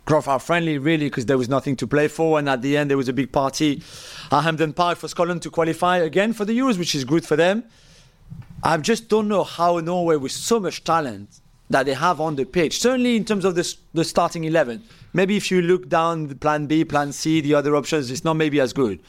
profile 0.06 0.40
friendly, 0.40 0.78
really, 0.78 1.08
because 1.08 1.26
there 1.26 1.38
was 1.38 1.50
nothing 1.50 1.76
to 1.76 1.86
play 1.86 2.08
for. 2.08 2.40
And 2.40 2.48
at 2.48 2.62
the 2.62 2.78
end, 2.78 2.90
there 2.90 2.98
was 2.98 3.10
a 3.10 3.14
big 3.14 3.34
party 3.34 3.84
at 4.32 4.42
Hampden 4.42 4.72
Park 4.72 4.98
for 5.00 5.10
Scotland 5.10 5.42
to 5.42 5.52
qualify 5.52 5.98
again 5.98 6.32
for 6.32 6.46
the 6.46 6.58
Euros, 6.58 6.80
which 6.80 6.96
is 6.96 7.04
good 7.04 7.26
for 7.26 7.36
them. 7.36 7.66
I 8.64 8.78
just 8.78 9.10
don't 9.10 9.28
know 9.28 9.44
how 9.44 9.80
Norway, 9.80 10.16
with 10.16 10.32
so 10.32 10.62
much 10.62 10.86
talent 10.86 11.42
that 11.70 11.86
they 11.86 11.94
have 11.94 12.22
on 12.22 12.36
the 12.36 12.46
pitch, 12.46 12.80
certainly 12.80 13.16
in 13.16 13.26
terms 13.26 13.46
of 13.46 13.56
the, 13.56 13.76
the 13.94 14.04
starting 14.04 14.44
11, 14.44 14.84
maybe 15.14 15.36
if 15.36 15.50
you 15.50 15.62
look 15.62 15.90
down 15.90 16.28
the 16.28 16.36
plan 16.36 16.68
B, 16.68 16.86
plan 16.86 17.12
C, 17.12 17.42
the 17.42 17.56
other 17.56 17.76
options, 17.76 18.12
it's 18.12 18.24
not 18.24 18.36
maybe 18.36 18.60
as 18.60 18.72
good. 18.74 19.00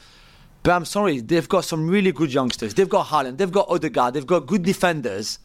But 0.63 0.71
I'm 0.71 0.85
sorry, 0.85 1.19
they've 1.21 1.47
got 1.47 1.65
some 1.65 1.87
really 1.87 2.11
good 2.11 2.33
youngsters. 2.33 2.73
They've 2.73 2.89
got 2.89 3.07
Haaland, 3.07 3.37
they've 3.37 3.51
got 3.51 3.69
Odegaard, 3.69 4.15
they've 4.15 4.25
got 4.25 4.47
good 4.47 4.63
defenders 4.63 5.39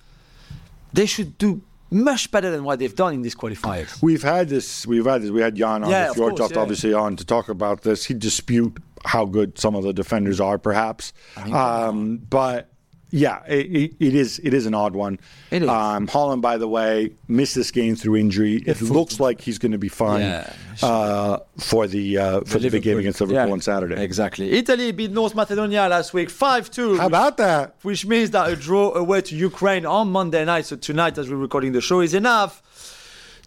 they 0.92 1.06
should 1.06 1.38
do 1.38 1.62
much 1.90 2.30
better 2.30 2.50
than 2.50 2.64
what 2.64 2.78
they've 2.78 2.94
done 2.94 3.14
in 3.14 3.22
these 3.22 3.34
qualifiers. 3.34 4.02
We've 4.02 4.22
had 4.22 4.48
this. 4.48 4.86
We've 4.86 5.04
had 5.04 5.22
this. 5.22 5.30
We 5.30 5.42
had 5.42 5.54
Jan 5.54 5.84
on 5.84 5.90
Yeah, 5.90 6.08
the 6.08 6.20
Fjørtoft 6.20 6.52
yeah. 6.52 6.58
obviously 6.58 6.94
on 6.94 7.16
to 7.16 7.24
talk 7.24 7.48
about 7.48 7.82
this. 7.82 8.06
He'd 8.06 8.18
dispute 8.18 8.78
how 9.04 9.24
good 9.26 9.58
some 9.58 9.74
of 9.74 9.84
the 9.84 9.92
defenders 9.92 10.40
are, 10.40 10.58
perhaps. 10.58 11.12
Um, 11.36 12.18
but 12.18 12.71
yeah, 13.12 13.44
it, 13.46 13.94
it, 14.00 14.14
is. 14.14 14.40
It 14.42 14.54
is 14.54 14.64
an 14.64 14.72
odd 14.72 14.94
one. 14.94 15.20
It 15.50 15.62
is. 15.62 15.68
Um, 15.68 16.08
Haaland, 16.08 16.40
by 16.40 16.56
the 16.56 16.66
way, 16.66 17.12
missed 17.28 17.54
this 17.54 17.70
game 17.70 17.94
through 17.94 18.16
injury. 18.16 18.56
It 18.66 18.80
looks 18.80 19.20
like 19.20 19.42
he's 19.42 19.58
going 19.58 19.72
to 19.72 19.78
be 19.78 19.90
fine 19.90 20.22
Yeah. 20.22 20.52
uh, 20.82 21.38
for 21.58 21.86
the 21.86 22.16
uh, 22.16 22.40
for 22.40 22.58
the, 22.58 22.70
big 22.70 22.82
game 22.82 22.98
against 22.98 23.20
Liverpool 23.20 23.46
Yeah, 23.46 23.52
on 23.52 23.60
Saturday. 23.60 24.02
Exactly. 24.02 24.52
Italy 24.52 24.92
beat 24.92 25.10
North 25.10 25.34
Macedonia 25.34 25.88
last 25.88 26.14
week 26.14 26.30
5 26.30 26.70
2. 26.70 26.96
How 26.96 27.06
about 27.06 27.36
that? 27.36 27.76
Which 27.82 28.06
means 28.06 28.30
that 28.30 28.48
a 28.48 28.56
draw 28.56 28.94
away 28.94 29.20
to 29.20 29.36
Ukraine 29.36 29.84
on 29.84 30.10
Monday 30.10 30.44
night, 30.46 30.64
so 30.64 30.76
tonight 30.76 31.18
as 31.18 31.28
we're 31.28 31.36
recording 31.36 31.72
the 31.72 31.82
show, 31.82 32.00
is 32.00 32.14
enough 32.14 32.62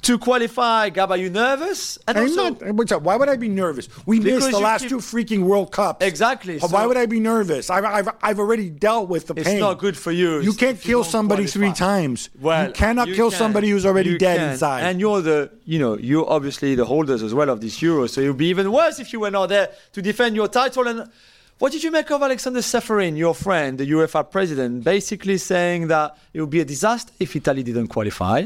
to 0.06 0.18
qualify. 0.20 0.90
Gab, 0.90 1.12
are 1.12 1.18
you 1.18 1.30
nervous? 1.30 1.98
And 2.08 2.18
I'm 2.18 2.24
also- 2.26 2.50
not. 2.50 2.74
What's 2.76 2.92
up? 2.92 3.02
Why 3.02 3.16
would 3.16 3.28
I 3.30 3.36
be 3.38 3.50
nervous? 3.50 3.88
We 4.06 4.20
missed 4.20 4.52
the 4.52 4.60
last 4.60 4.82
keep- 4.82 4.90
two 4.90 4.98
freaking 4.98 5.42
World 5.44 5.72
Cups. 5.72 6.06
Exactly, 6.06 6.60
Why 6.60 6.86
would 6.86 6.98
I 6.98 7.06
be 7.08 7.20
nervous? 7.20 7.70
I've, 7.70 7.86
I've, 7.86 8.10
I've 8.22 8.40
already 8.40 8.70
dealt 8.70 9.10
with 9.10 9.28
the 9.28 9.34
It's 9.36 9.44
pain. 9.46 9.56
It's 9.58 9.62
not 9.62 9.80
good 9.80 9.98
for 9.98 10.12
you 10.12 10.40
You 10.42 10.54
can't 10.54 10.80
kill 10.80 11.02
don't 11.04 11.12
somebody 11.12 11.46
three 11.48 11.74
times. 11.74 12.30
Well, 12.40 12.68
you 12.68 12.74
cannot 12.74 13.08
you 13.08 13.16
kill 13.16 13.30
can. 13.32 13.38
somebody 13.40 13.70
who's 13.72 13.86
already 13.86 14.12
You 14.12 14.18
dead 14.20 14.38
can. 14.38 14.52
inside. 14.52 14.82
And 14.84 15.00
you're 15.00 15.22
the, 15.22 15.52
you 15.66 15.80
know, 15.80 15.98
you're 15.98 16.30
obviously 16.30 16.76
the 16.76 16.86
holders 16.86 17.24
as 17.24 17.34
well 17.34 17.50
of 17.50 17.60
this 17.62 17.82
Euro, 17.82 18.08
so 18.08 18.22
it 18.22 18.28
would 18.28 18.38
be 18.38 18.48
even 18.48 18.72
worse 18.72 19.00
if 19.00 19.12
you 19.14 19.20
were 19.20 19.32
not 19.32 19.48
there 19.50 19.70
to 19.94 20.02
defend 20.02 20.36
your 20.36 20.48
title. 20.48 20.88
And 20.88 21.10
what 21.58 21.72
did 21.72 21.84
you 21.84 21.90
make 21.92 22.12
of 22.12 22.22
Aleksander 22.22 22.60
Čeferin, 22.60 23.18
your 23.18 23.34
friend, 23.34 23.78
the 23.78 23.90
UEFA 23.90 24.30
president, 24.30 24.84
basically 24.84 25.38
saying 25.38 25.88
that 25.88 26.16
it 26.34 26.42
would 26.42 26.50
be 26.50 26.60
a 26.62 26.66
disaster 26.66 27.12
if 27.20 27.36
Italy 27.36 27.64
didn't 27.64 27.88
qualify? 27.88 28.46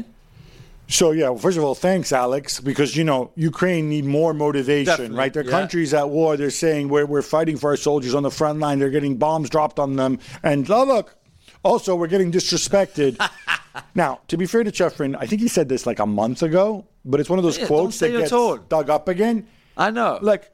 So 0.90 1.12
yeah, 1.12 1.28
well, 1.28 1.38
first 1.38 1.56
of 1.56 1.62
all, 1.62 1.76
thanks, 1.76 2.10
Alex, 2.10 2.58
because 2.58 2.96
you 2.96 3.04
know 3.04 3.30
Ukraine 3.36 3.88
need 3.88 4.04
more 4.04 4.34
motivation, 4.34 4.86
Definitely, 4.86 5.16
right? 5.18 5.32
Their 5.32 5.44
yeah. 5.44 5.50
country's 5.50 5.94
at 5.94 6.10
war. 6.10 6.36
They're 6.36 6.50
saying 6.50 6.88
we're 6.88 7.06
we're 7.06 7.22
fighting 7.22 7.56
for 7.56 7.70
our 7.70 7.76
soldiers 7.76 8.12
on 8.12 8.24
the 8.24 8.30
front 8.30 8.58
line. 8.58 8.80
They're 8.80 8.90
getting 8.90 9.16
bombs 9.16 9.48
dropped 9.48 9.78
on 9.78 9.94
them, 9.94 10.18
and 10.42 10.68
oh, 10.68 10.84
look, 10.84 11.16
also 11.62 11.94
we're 11.94 12.08
getting 12.08 12.32
disrespected. 12.32 13.24
now, 13.94 14.20
to 14.26 14.36
be 14.36 14.46
fair 14.46 14.64
to 14.64 14.72
Čeferin, 14.72 15.16
I 15.18 15.26
think 15.26 15.40
he 15.40 15.48
said 15.48 15.68
this 15.68 15.86
like 15.86 16.00
a 16.00 16.06
month 16.06 16.42
ago, 16.42 16.84
but 17.04 17.20
it's 17.20 17.30
one 17.30 17.38
of 17.38 17.44
those 17.44 17.58
Yeah, 17.58 17.66
quotes 17.66 17.98
that 18.00 18.10
gets 18.10 18.30
dug 18.68 18.90
up 18.90 19.08
again. 19.08 19.46
I 19.76 19.90
know. 19.92 20.18
like 20.20 20.50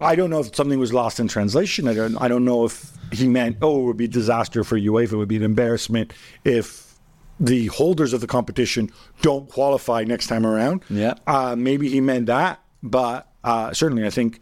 I 0.00 0.16
don't 0.16 0.30
know 0.30 0.40
if 0.40 0.56
something 0.56 0.78
was 0.78 0.94
lost 0.94 1.20
in 1.20 1.28
translation. 1.28 1.88
I 1.88 1.94
don't 1.94 2.16
I 2.16 2.28
don't 2.28 2.46
know 2.46 2.64
if 2.64 2.90
he 3.12 3.28
meant 3.28 3.58
oh 3.60 3.82
it 3.82 3.84
would 3.84 3.96
be 3.98 4.08
disaster 4.08 4.64
for 4.64 4.78
UEFA, 4.78 5.12
it 5.12 5.16
would 5.16 5.28
be 5.28 5.36
an 5.36 5.42
embarrassment 5.42 6.14
if 6.42 6.83
the 7.40 7.66
holders 7.66 8.12
of 8.12 8.20
the 8.20 8.26
competition 8.26 8.90
don't 9.22 9.48
qualify 9.48 10.04
next 10.04 10.26
time 10.28 10.46
around. 10.46 10.84
Yeah. 10.88 11.14
Uh, 11.26 11.56
maybe 11.56 11.88
he 11.88 12.00
meant 12.00 12.26
that, 12.26 12.60
but 12.82 13.28
uh, 13.42 13.72
certainly 13.72 14.06
I 14.06 14.10
think 14.10 14.40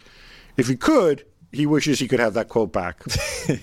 if 0.57 0.69
he 0.69 0.77
could, 0.77 1.25
he 1.53 1.67
wishes 1.67 1.99
he 1.99 2.09
could 2.09 2.21
have 2.21 2.35
that 2.35 2.49
quote 2.49 2.73
back. 2.73 3.03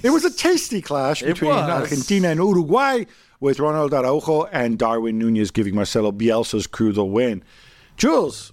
it 0.04 0.12
was 0.12 0.26
a 0.26 0.32
tasty 0.32 0.82
clash 0.82 1.22
between. 1.22 1.52
Argentina 1.52 2.30
and 2.30 2.40
Uruguay 2.40 3.06
with 3.40 3.60
Ronald 3.60 3.94
Araujo 3.94 4.46
and 4.46 4.78
Darwin 4.78 5.18
Nunez 5.18 5.52
giving 5.52 5.76
Marcelo 5.76 6.12
Bielsa's 6.12 6.68
crew 6.68 6.92
the 6.92 7.06
win. 7.06 7.44
Juls, 7.98 8.52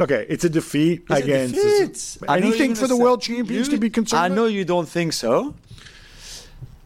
okay, 0.00 0.26
it's 0.28 0.44
a 0.44 0.48
defeat 0.50 1.02
It's 1.10 1.20
a 1.20 1.22
against 1.22 1.54
defeat. 1.54 2.28
I 2.28 2.40
know 2.40 2.46
anything 2.48 2.74
for 2.74 2.86
the 2.86 2.96
world 2.96 3.22
champions 3.22 3.68
you- 3.68 3.74
to 3.74 3.80
be 3.80 3.90
concerned. 3.90 4.22
I 4.22 4.28
know 4.28 4.46
you 4.46 4.64
don't 4.64 4.88
think 4.88 5.12
so. 5.12 5.54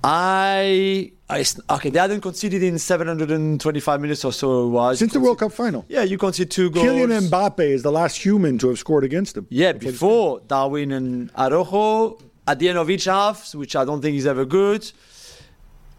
I, 0.08 1.10
I 1.28 1.44
okay. 1.70 1.90
They 1.90 1.98
hadn't 1.98 2.20
conceded 2.20 2.62
in 2.62 2.78
725 2.78 4.00
minutes 4.00 4.24
or 4.24 4.32
so. 4.32 4.66
It 4.66 4.68
was 4.70 4.98
since 5.00 5.12
the 5.12 5.18
World 5.20 5.40
Cup 5.40 5.52
final. 5.52 5.84
Yeah, 5.88 6.04
you 6.04 6.16
concede 6.16 6.50
two 6.50 6.70
goals. 6.70 6.86
Kylian 6.86 7.28
Mbappe 7.28 7.58
is 7.60 7.82
the 7.82 7.90
last 7.90 8.16
human 8.24 8.56
to 8.58 8.68
have 8.68 8.78
scored 8.78 9.02
against 9.02 9.34
them. 9.34 9.46
Yeah, 9.50 9.72
before 9.72 10.40
Darwin 10.46 10.92
and 10.92 11.30
Araujo 11.36 12.18
at 12.46 12.60
the 12.60 12.68
end 12.68 12.78
of 12.78 12.88
each 12.88 13.04
half, 13.06 13.52
which 13.56 13.74
I 13.74 13.84
don't 13.84 14.00
think 14.00 14.16
is 14.16 14.26
ever 14.28 14.44
good. 14.44 14.90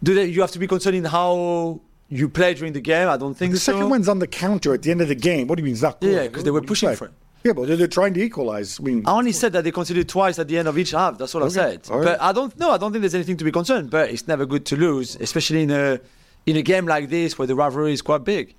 Do 0.01 0.13
they, 0.13 0.25
you 0.25 0.39
have 0.41 0.51
to 0.51 0.59
be 0.59 0.67
concerned 0.67 0.95
in 0.95 1.03
how 1.05 1.81
you 2.07 2.29
play 2.29 2.53
during 2.53 2.71
the 2.71 2.79
game? 2.81 3.09
I 3.09 3.17
don't 3.17 3.33
think 3.35 3.51
The 3.53 3.59
so. 3.59 3.73
second 3.73 3.89
one's 3.89 4.07
on 4.07 4.19
the 4.19 4.27
counter 4.27 4.73
at 4.73 4.83
the 4.83 4.91
end 4.91 5.01
of 5.01 5.09
the 5.09 5.15
game. 5.15 5.47
What 5.47 5.57
do 5.57 5.63
you 5.63 5.69
mean? 5.73 5.81
Not 5.81 5.97
Yeah, 5.99 6.09
good? 6.23 6.33
'cause 6.33 6.43
they 6.45 6.51
were 6.51 6.61
What 6.61 6.67
do 6.67 6.67
you 6.67 6.67
pushing 6.69 6.95
for 6.95 7.05
it. 7.05 7.11
Yeah, 7.47 7.53
but 7.53 7.69
they're, 7.69 7.87
trying 7.87 8.13
to 8.15 8.21
equalize. 8.21 8.77
I 8.77 8.83
mean, 8.83 9.03
I 9.05 9.13
only 9.13 9.31
said 9.31 9.53
that 9.53 9.63
they 9.63 9.71
conceded 9.71 10.09
twice 10.09 10.37
at 10.37 10.49
the 10.49 10.57
end 10.57 10.67
of 10.67 10.77
each 10.77 10.91
half. 10.91 11.17
That's 11.17 11.33
all 11.33 11.45
I 11.45 11.47
said. 11.47 11.87
all 11.89 11.99
right. 11.99 12.03
But 12.03 12.21
I 12.21 12.33
don't 12.33 12.57
know. 12.59 12.71
I 12.71 12.77
don't 12.77 12.91
think 12.91 13.03
there's 13.03 13.15
anything 13.15 13.37
to 13.37 13.45
be 13.45 13.53
concerned. 13.53 13.89
But 13.89 14.09
it's 14.09 14.27
never 14.27 14.45
good 14.45 14.65
to 14.65 14.75
lose, 14.75 15.15
especially 15.15 15.63
in 15.63 15.71
a 15.71 16.01
in 16.45 16.57
a 16.57 16.61
game 16.61 16.85
like 16.85 17.07
this 17.07 17.37
where 17.39 17.47
the 17.47 17.55
rivalry 17.55 17.93
is 17.93 18.01
quite 18.01 18.25
big. 18.25 18.53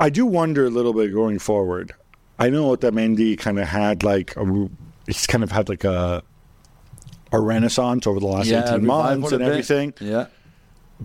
I 0.00 0.10
do 0.10 0.26
wonder 0.26 0.66
a 0.66 0.70
little 0.70 0.92
bit 0.92 1.12
going 1.12 1.38
forward. 1.38 1.94
I 2.40 2.50
know 2.50 2.76
Otamendi 2.76 3.38
kind 3.38 3.60
of 3.60 3.68
had 3.68 4.02
like 4.02 4.36
a, 4.36 4.68
he's 5.06 5.28
kind 5.28 5.44
of 5.44 5.52
had 5.52 5.68
like 5.68 5.84
a 5.84 6.24
a 7.30 7.40
renaissance 7.40 8.08
over 8.08 8.18
the 8.18 8.26
last 8.26 8.50
eighteen 8.50 8.86
months 8.86 9.30
and 9.30 9.40
everything. 9.40 9.94
Yeah. 10.00 10.26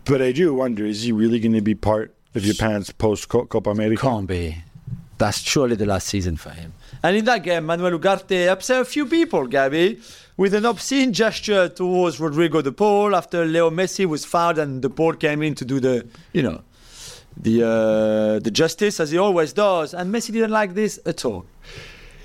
But 0.06 0.24
I 0.24 0.32
do 0.32 0.56
wonder: 0.56 0.88
is 0.88 1.04
he 1.04 1.12
really 1.12 1.40
going 1.40 1.54
to 1.54 1.62
be 1.62 1.76
part 1.76 2.16
of 2.34 2.42
Japan's 2.42 2.90
post 2.90 3.30
Copa 3.30 3.70
America? 3.70 4.02
Can't 4.02 4.26
be. 4.26 4.58
That's 5.18 5.40
surely 5.40 5.76
the 5.76 5.86
last 5.86 6.08
season 6.08 6.36
for 6.36 6.50
him. 6.50 6.74
And 7.02 7.16
in 7.16 7.26
that 7.26 7.44
game, 7.44 7.66
Manuel 7.66 7.98
Ugarte 7.98 8.50
upset 8.50 8.82
a 8.82 8.86
few 8.86 9.06
people, 9.06 9.48
Gabby, 9.48 10.02
with 10.38 10.54
an 10.54 10.66
obscene 10.66 11.14
gesture 11.14 11.70
towards 11.70 12.20
Rodrigo 12.20 12.62
de 12.62 12.72
Paul 12.72 13.16
after 13.16 13.46
Leo 13.46 13.70
Messi 13.70 14.06
was 14.06 14.26
fouled 14.26 14.60
and 14.60 14.82
de 14.82 14.90
Paul 14.90 15.14
came 15.14 15.42
in 15.42 15.56
to 15.56 15.66
do 15.66 15.80
the, 15.80 16.06
you 16.34 16.42
know, 16.42 16.62
the 17.38 17.64
uh, 17.64 18.40
the 18.40 18.52
justice 18.52 19.00
as 19.00 19.12
he 19.12 19.18
always 19.18 19.54
does. 19.54 19.94
And 19.94 20.14
Messi 20.14 20.32
didn't 20.32 20.52
like 20.52 20.74
this 20.74 21.00
at 21.06 21.24
all. 21.26 21.46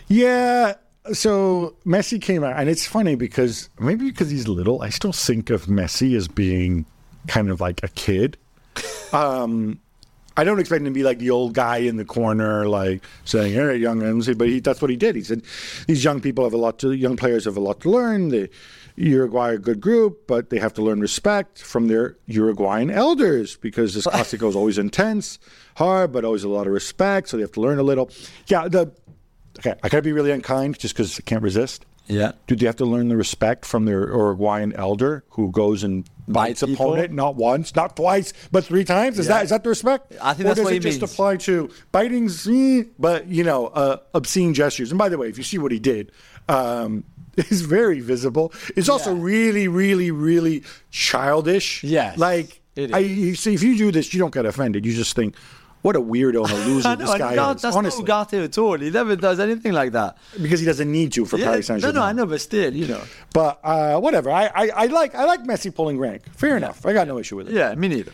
Yeah. 0.09 0.75
So 1.13 1.77
Messi 1.87 2.21
came 2.21 2.45
out, 2.45 2.57
and 2.57 2.69
it's 2.69 2.87
funny 2.87 3.15
because 3.15 3.71
maybe 3.79 4.11
because 4.11 4.31
he's 4.31 4.47
little, 4.49 4.83
I 4.83 4.91
still 4.91 5.13
think 5.13 5.51
of 5.51 5.67
Messi 5.67 6.17
as 6.17 6.29
being 6.29 6.85
kind 7.27 7.51
of 7.51 7.61
like 7.61 7.83
a 7.83 7.89
kid. 7.89 8.37
Um, 9.13 9.81
I 10.37 10.45
don't 10.45 10.59
expect 10.61 10.81
him 10.81 10.87
to 10.87 10.91
be 10.91 11.03
like 11.03 11.19
the 11.19 11.31
old 11.31 11.55
guy 11.55 11.79
in 11.79 11.97
the 11.97 12.05
corner, 12.05 12.69
like 12.69 13.03
saying, 13.25 13.53
"Hey, 13.53 13.77
young 13.77 14.03
MC," 14.03 14.35
but 14.35 14.49
he, 14.49 14.61
that's 14.61 14.81
what 14.81 14.91
he 14.91 14.97
did. 14.97 15.17
He 15.17 15.23
said, 15.23 15.43
"These 15.87 16.05
young 16.05 16.21
people 16.21 16.45
have 16.45 16.53
a 16.53 16.59
lot 16.59 16.79
to, 16.81 16.93
young 16.93 17.17
players 17.17 17.45
have 17.45 17.57
a 17.57 17.61
lot 17.61 17.81
to 17.81 17.91
learn. 17.91 18.29
The 18.29 18.49
Uruguay 18.97 19.51
are 19.51 19.55
a 19.55 19.59
good 19.59 19.81
group, 19.81 20.27
but 20.27 20.51
they 20.51 20.59
have 20.59 20.75
to 20.75 20.83
learn 20.83 21.01
respect 21.01 21.63
from 21.63 21.89
their 21.89 22.17
Uruguayan 22.27 22.91
elders 22.91 23.57
because 23.57 23.95
this 23.95 24.07
Clásico 24.07 24.49
is 24.49 24.57
always 24.57 24.79
intense, 24.79 25.39
hard, 25.77 26.13
but 26.13 26.25
always 26.25 26.45
a 26.45 26.49
lot 26.49 26.67
of 26.67 26.73
respect. 26.73 27.29
So 27.29 27.37
they 27.37 27.43
have 27.43 27.53
to 27.53 27.61
learn 27.61 27.79
a 27.79 27.83
little. 27.83 28.11
Yeah, 28.47 28.69
the 28.69 28.93
okay. 29.59 29.75
I 29.83 29.89
gotta 29.89 30.03
be 30.03 30.13
really 30.13 30.31
unkind 30.31 30.79
just 30.79 30.95
because 30.95 31.19
I 31.19 31.23
can't 31.23 31.43
resist. 31.43 31.85
Yeah. 32.07 32.33
Do 32.47 32.57
they 32.57 32.67
have 32.67 32.77
to 32.77 32.85
learn 32.85 33.09
the 33.09 33.17
respect 33.17 33.65
from 33.65 33.85
their 33.85 34.09
Uruguayan 34.09 34.73
elder 34.75 35.25
who 35.31 35.51
goes 35.53 35.85
and 35.85 36.09
bites 36.33 36.63
its 36.63 36.71
people? 36.71 36.93
opponent 36.95 37.13
not 37.13 37.37
once, 37.37 37.75
not 37.75 37.97
twice, 37.97 38.33
but 38.53 38.65
three 38.65 38.85
times? 38.85 39.19
Is 39.19 39.27
Yeah. 39.27 39.35
that 39.39 39.45
is 39.45 39.51
that 39.51 39.63
the 39.63 39.69
respect? 39.71 40.13
I 40.23 40.35
think 40.35 40.47
or 40.47 40.49
that's 40.51 40.59
does 40.61 40.65
what 40.65 40.75
it 40.75 40.81
just 40.81 41.01
means. 41.01 41.13
apply 41.13 41.37
to 41.37 41.71
biting, 41.93 42.29
eh, 42.49 42.85
but 42.99 43.27
you 43.29 43.45
know, 43.45 43.67
uh, 43.69 43.97
obscene 44.15 44.55
gestures? 44.55 44.91
And 44.91 44.99
by 44.99 45.09
the 45.09 45.19
way, 45.19 45.29
if 45.29 45.37
you 45.39 45.45
see 45.45 45.59
what 45.59 45.73
he 45.73 45.79
did, 45.79 46.13
um, 46.49 47.05
it's 47.37 47.61
very 47.61 48.01
visible. 48.01 48.53
It's 48.77 48.89
also 48.89 49.15
Yeah. 49.15 49.23
really, 49.23 49.69
really, 49.69 50.11
really 50.11 50.63
childish. 50.91 51.83
Yes, 51.85 52.19
like 52.19 52.61
I 52.93 52.99
you 53.01 53.35
see, 53.35 53.55
if 53.55 53.63
you 53.63 53.77
do 53.77 53.91
this, 53.93 54.13
you 54.15 54.21
don't 54.21 54.33
get 54.33 54.47
offended. 54.47 54.87
You 54.87 54.93
just 54.95 55.15
think, 55.17 55.35
what 55.83 55.97
a 55.97 56.01
weirdo 56.01 56.45
and 56.45 56.53
a 56.53 56.67
loser 56.67 56.97
this 56.97 57.09
guy 57.15 57.37
Ugarte- 57.37 57.57
is. 57.57 57.63
that's 57.63 57.77
Honestly, 57.77 58.05
not 58.05 58.29
Ugarte 58.31 58.45
at 58.45 58.59
all. 58.59 58.79
He 58.79 58.91
never 58.91 59.17
does 59.17 59.41
anything 59.41 59.73
like 59.73 59.93
that. 59.93 60.19
because 60.43 60.61
he 60.61 60.67
doesn't 60.67 60.91
need 60.91 61.13
to 61.13 61.25
for 61.25 61.39
Yeah, 61.39 61.47
Paris 61.47 61.67
Saint 61.69 61.81
Germain. 61.81 61.95
no, 61.95 62.01
no, 62.01 62.07
I 62.07 62.13
know, 62.13 62.27
but 62.27 62.41
still, 62.41 62.75
you 62.75 62.87
know. 62.87 63.03
But 63.33 63.61
uh, 63.65 63.99
whatever. 64.01 64.31
I, 64.31 64.47
I, 64.55 64.69
I 64.75 64.87
like 64.87 65.15
I 65.15 65.25
like 65.25 65.45
Messi 65.45 65.75
pulling 65.75 65.99
rank. 65.99 66.23
Fair 66.37 66.57
enough. 66.57 66.85
I 66.85 66.93
got 66.93 67.09
no 67.09 67.19
issue 67.19 67.37
with 67.37 67.49
it. 67.49 67.55
Yeah, 67.55 67.75
me 67.75 67.89
neither. 67.89 68.13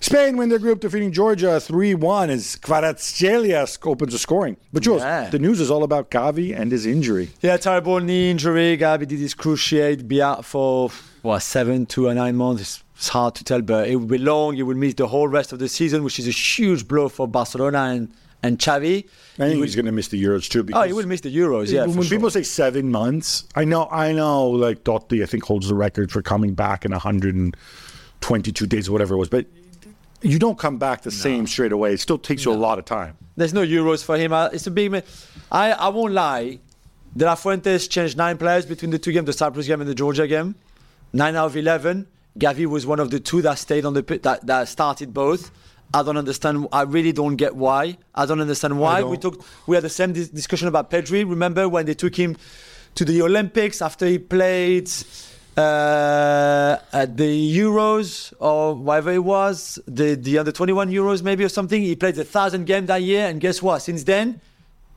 Spain 0.00 0.36
win 0.36 0.48
their 0.48 0.60
group, 0.60 0.78
defeating 0.78 1.10
Georgia 1.10 1.58
3 1.58 1.94
1 1.94 2.30
as 2.30 2.54
Kvaratskhelia 3.02 3.66
opens 3.84 4.12
the 4.12 4.18
scoring. 4.18 4.56
But 4.72 4.84
Juls, 4.84 5.02
Yeah. 5.02 5.28
the 5.28 5.40
news 5.40 5.60
is 5.60 5.70
all 5.72 5.82
about 5.82 6.08
Gavi 6.10 6.56
and 6.58 6.70
his 6.70 6.86
injury. 6.86 7.30
Yeah, 7.40 7.56
terrible 7.56 7.98
knee 7.98 8.30
injury. 8.30 8.76
Gavi 8.78 9.08
did 9.08 9.18
excruciate, 9.20 10.06
be 10.06 10.22
out 10.22 10.44
for 10.44 10.90
what 11.22 11.40
seven 11.40 11.84
to 11.86 12.12
nine 12.14 12.36
months. 12.36 12.84
It's, 12.98 13.08
hard 13.08 13.34
to 13.36 13.44
tell, 13.44 13.62
but 13.62 13.88
it 13.88 13.94
will 13.96 14.06
be 14.06 14.18
long. 14.18 14.56
He 14.56 14.62
will 14.64 14.74
miss 14.74 14.94
the 14.94 15.06
whole 15.06 15.28
rest 15.28 15.52
of 15.52 15.60
the 15.60 15.68
season, 15.68 16.02
which 16.02 16.18
is 16.18 16.26
a 16.26 16.32
huge 16.32 16.86
blow 16.88 17.08
for 17.08 17.28
Barcelona 17.28 17.78
and 17.94 18.12
and 18.42 18.58
Xavi. 18.58 19.04
I 19.34 19.36
think 19.38 19.54
He 19.56 19.60
he's 19.62 19.74
going 19.74 19.86
to 19.86 19.92
miss 19.92 20.08
the 20.08 20.22
Euros 20.22 20.48
too. 20.48 20.64
oh, 20.72 20.82
he 20.82 20.92
will 20.92 21.06
miss 21.06 21.22
the 21.22 21.36
Euros. 21.36 21.70
Yeah, 21.72 21.86
when 21.86 22.02
sure. 22.02 22.16
people 22.18 22.30
say 22.30 22.44
seven 22.44 22.90
months, 22.90 23.44
I 23.56 23.64
know, 23.64 23.88
I 23.90 24.12
know, 24.12 24.48
like 24.50 24.84
Dotti, 24.84 25.22
I 25.24 25.26
think 25.26 25.42
holds 25.44 25.68
the 25.68 25.74
record 25.74 26.12
for 26.12 26.22
coming 26.22 26.54
back 26.54 26.84
in 26.84 26.92
122 26.92 28.66
days 28.66 28.88
or 28.88 28.92
whatever 28.92 29.14
it 29.14 29.18
was, 29.18 29.28
but 29.28 29.46
you 30.22 30.38
don't 30.38 30.58
come 30.58 30.78
back 30.78 31.02
the 31.02 31.10
same 31.10 31.46
straight 31.46 31.72
away. 31.72 31.92
It 31.94 32.00
still 32.00 32.18
takes 32.18 32.44
you 32.44 32.52
a 32.52 32.54
lot 32.54 32.78
of 32.78 32.84
time. 32.84 33.16
There's 33.36 33.54
no 33.54 33.64
Euros 33.64 34.04
for 34.04 34.16
him. 34.16 34.32
Uh, 34.32 34.48
It's 34.52 34.66
a 34.66 34.70
big 34.70 34.90
man. 34.90 35.02
I, 35.50 35.72
I 35.72 35.88
won't 35.88 36.12
lie. 36.12 36.58
De 37.16 37.24
La 37.24 37.34
Fuentes 37.36 37.86
changed 37.88 38.16
nine 38.16 38.36
players 38.36 38.66
between 38.66 38.90
the 38.90 38.98
two 38.98 39.12
games, 39.12 39.26
the 39.26 39.32
Cyprus 39.32 39.66
game 39.66 39.80
and 39.80 39.88
the 39.88 39.94
Georgia 39.94 40.26
game. 40.26 40.54
Nine 41.12 41.36
out 41.36 41.46
of 41.46 41.56
11. 41.56 42.06
Gavi 42.38 42.66
was 42.66 42.86
one 42.86 43.00
of 43.00 43.10
the 43.10 43.20
two 43.20 43.42
that 43.42 43.58
stayed 43.58 43.84
on 43.84 43.94
the 43.94 44.02
pit, 44.02 44.22
that, 44.24 44.46
that 44.46 44.68
started 44.68 45.14
both. 45.14 45.50
I 45.92 46.02
don't 46.02 46.16
understand. 46.16 46.66
I 46.72 46.82
really 46.82 47.12
don't 47.12 47.36
get 47.36 47.56
why. 47.56 47.96
I 48.14 48.26
don't 48.26 48.40
understand 48.40 48.78
why. 48.78 49.02
We 49.02 49.16
don't. 49.16 49.34
took. 49.34 49.44
We 49.66 49.74
had 49.74 49.84
the 49.84 49.88
same 49.88 50.12
dis- 50.12 50.28
discussion 50.28 50.68
about 50.68 50.90
Pedri. 50.90 51.28
Remember 51.28 51.68
when 51.68 51.86
they 51.86 51.94
took 51.94 52.14
him 52.14 52.36
to 52.94 53.04
the 53.04 53.22
Olympics 53.22 53.80
after 53.80 54.04
he 54.06 54.18
played 54.18 54.90
uh, 55.56 56.76
at 56.92 57.16
the 57.16 57.56
Euros 57.58 58.34
or 58.38 58.74
whatever 58.74 59.12
it 59.12 59.24
was, 59.24 59.78
the 59.86 60.14
the 60.14 60.38
under 60.38 60.52
21 60.52 60.90
Euros 60.90 61.22
maybe 61.22 61.42
or 61.42 61.48
something. 61.48 61.80
He 61.80 61.96
played 61.96 62.18
a 62.18 62.24
thousand 62.24 62.66
games 62.66 62.88
that 62.88 63.02
year, 63.02 63.26
and 63.26 63.40
guess 63.40 63.62
what? 63.62 63.80
Since 63.80 64.04
then, 64.04 64.40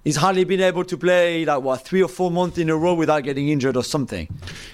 he's 0.04 0.16
hardly 0.16 0.44
been 0.44 0.62
able 0.62 0.84
to 0.86 0.98
play 0.98 1.46
like 1.46 1.62
what 1.62 1.82
three 1.86 2.02
or 2.02 2.08
four 2.08 2.32
months 2.32 2.58
in 2.58 2.70
a 2.70 2.76
row 2.76 2.94
without 2.94 3.24
getting 3.24 3.50
injured 3.50 3.78
or 3.78 3.84
something. 3.84 4.28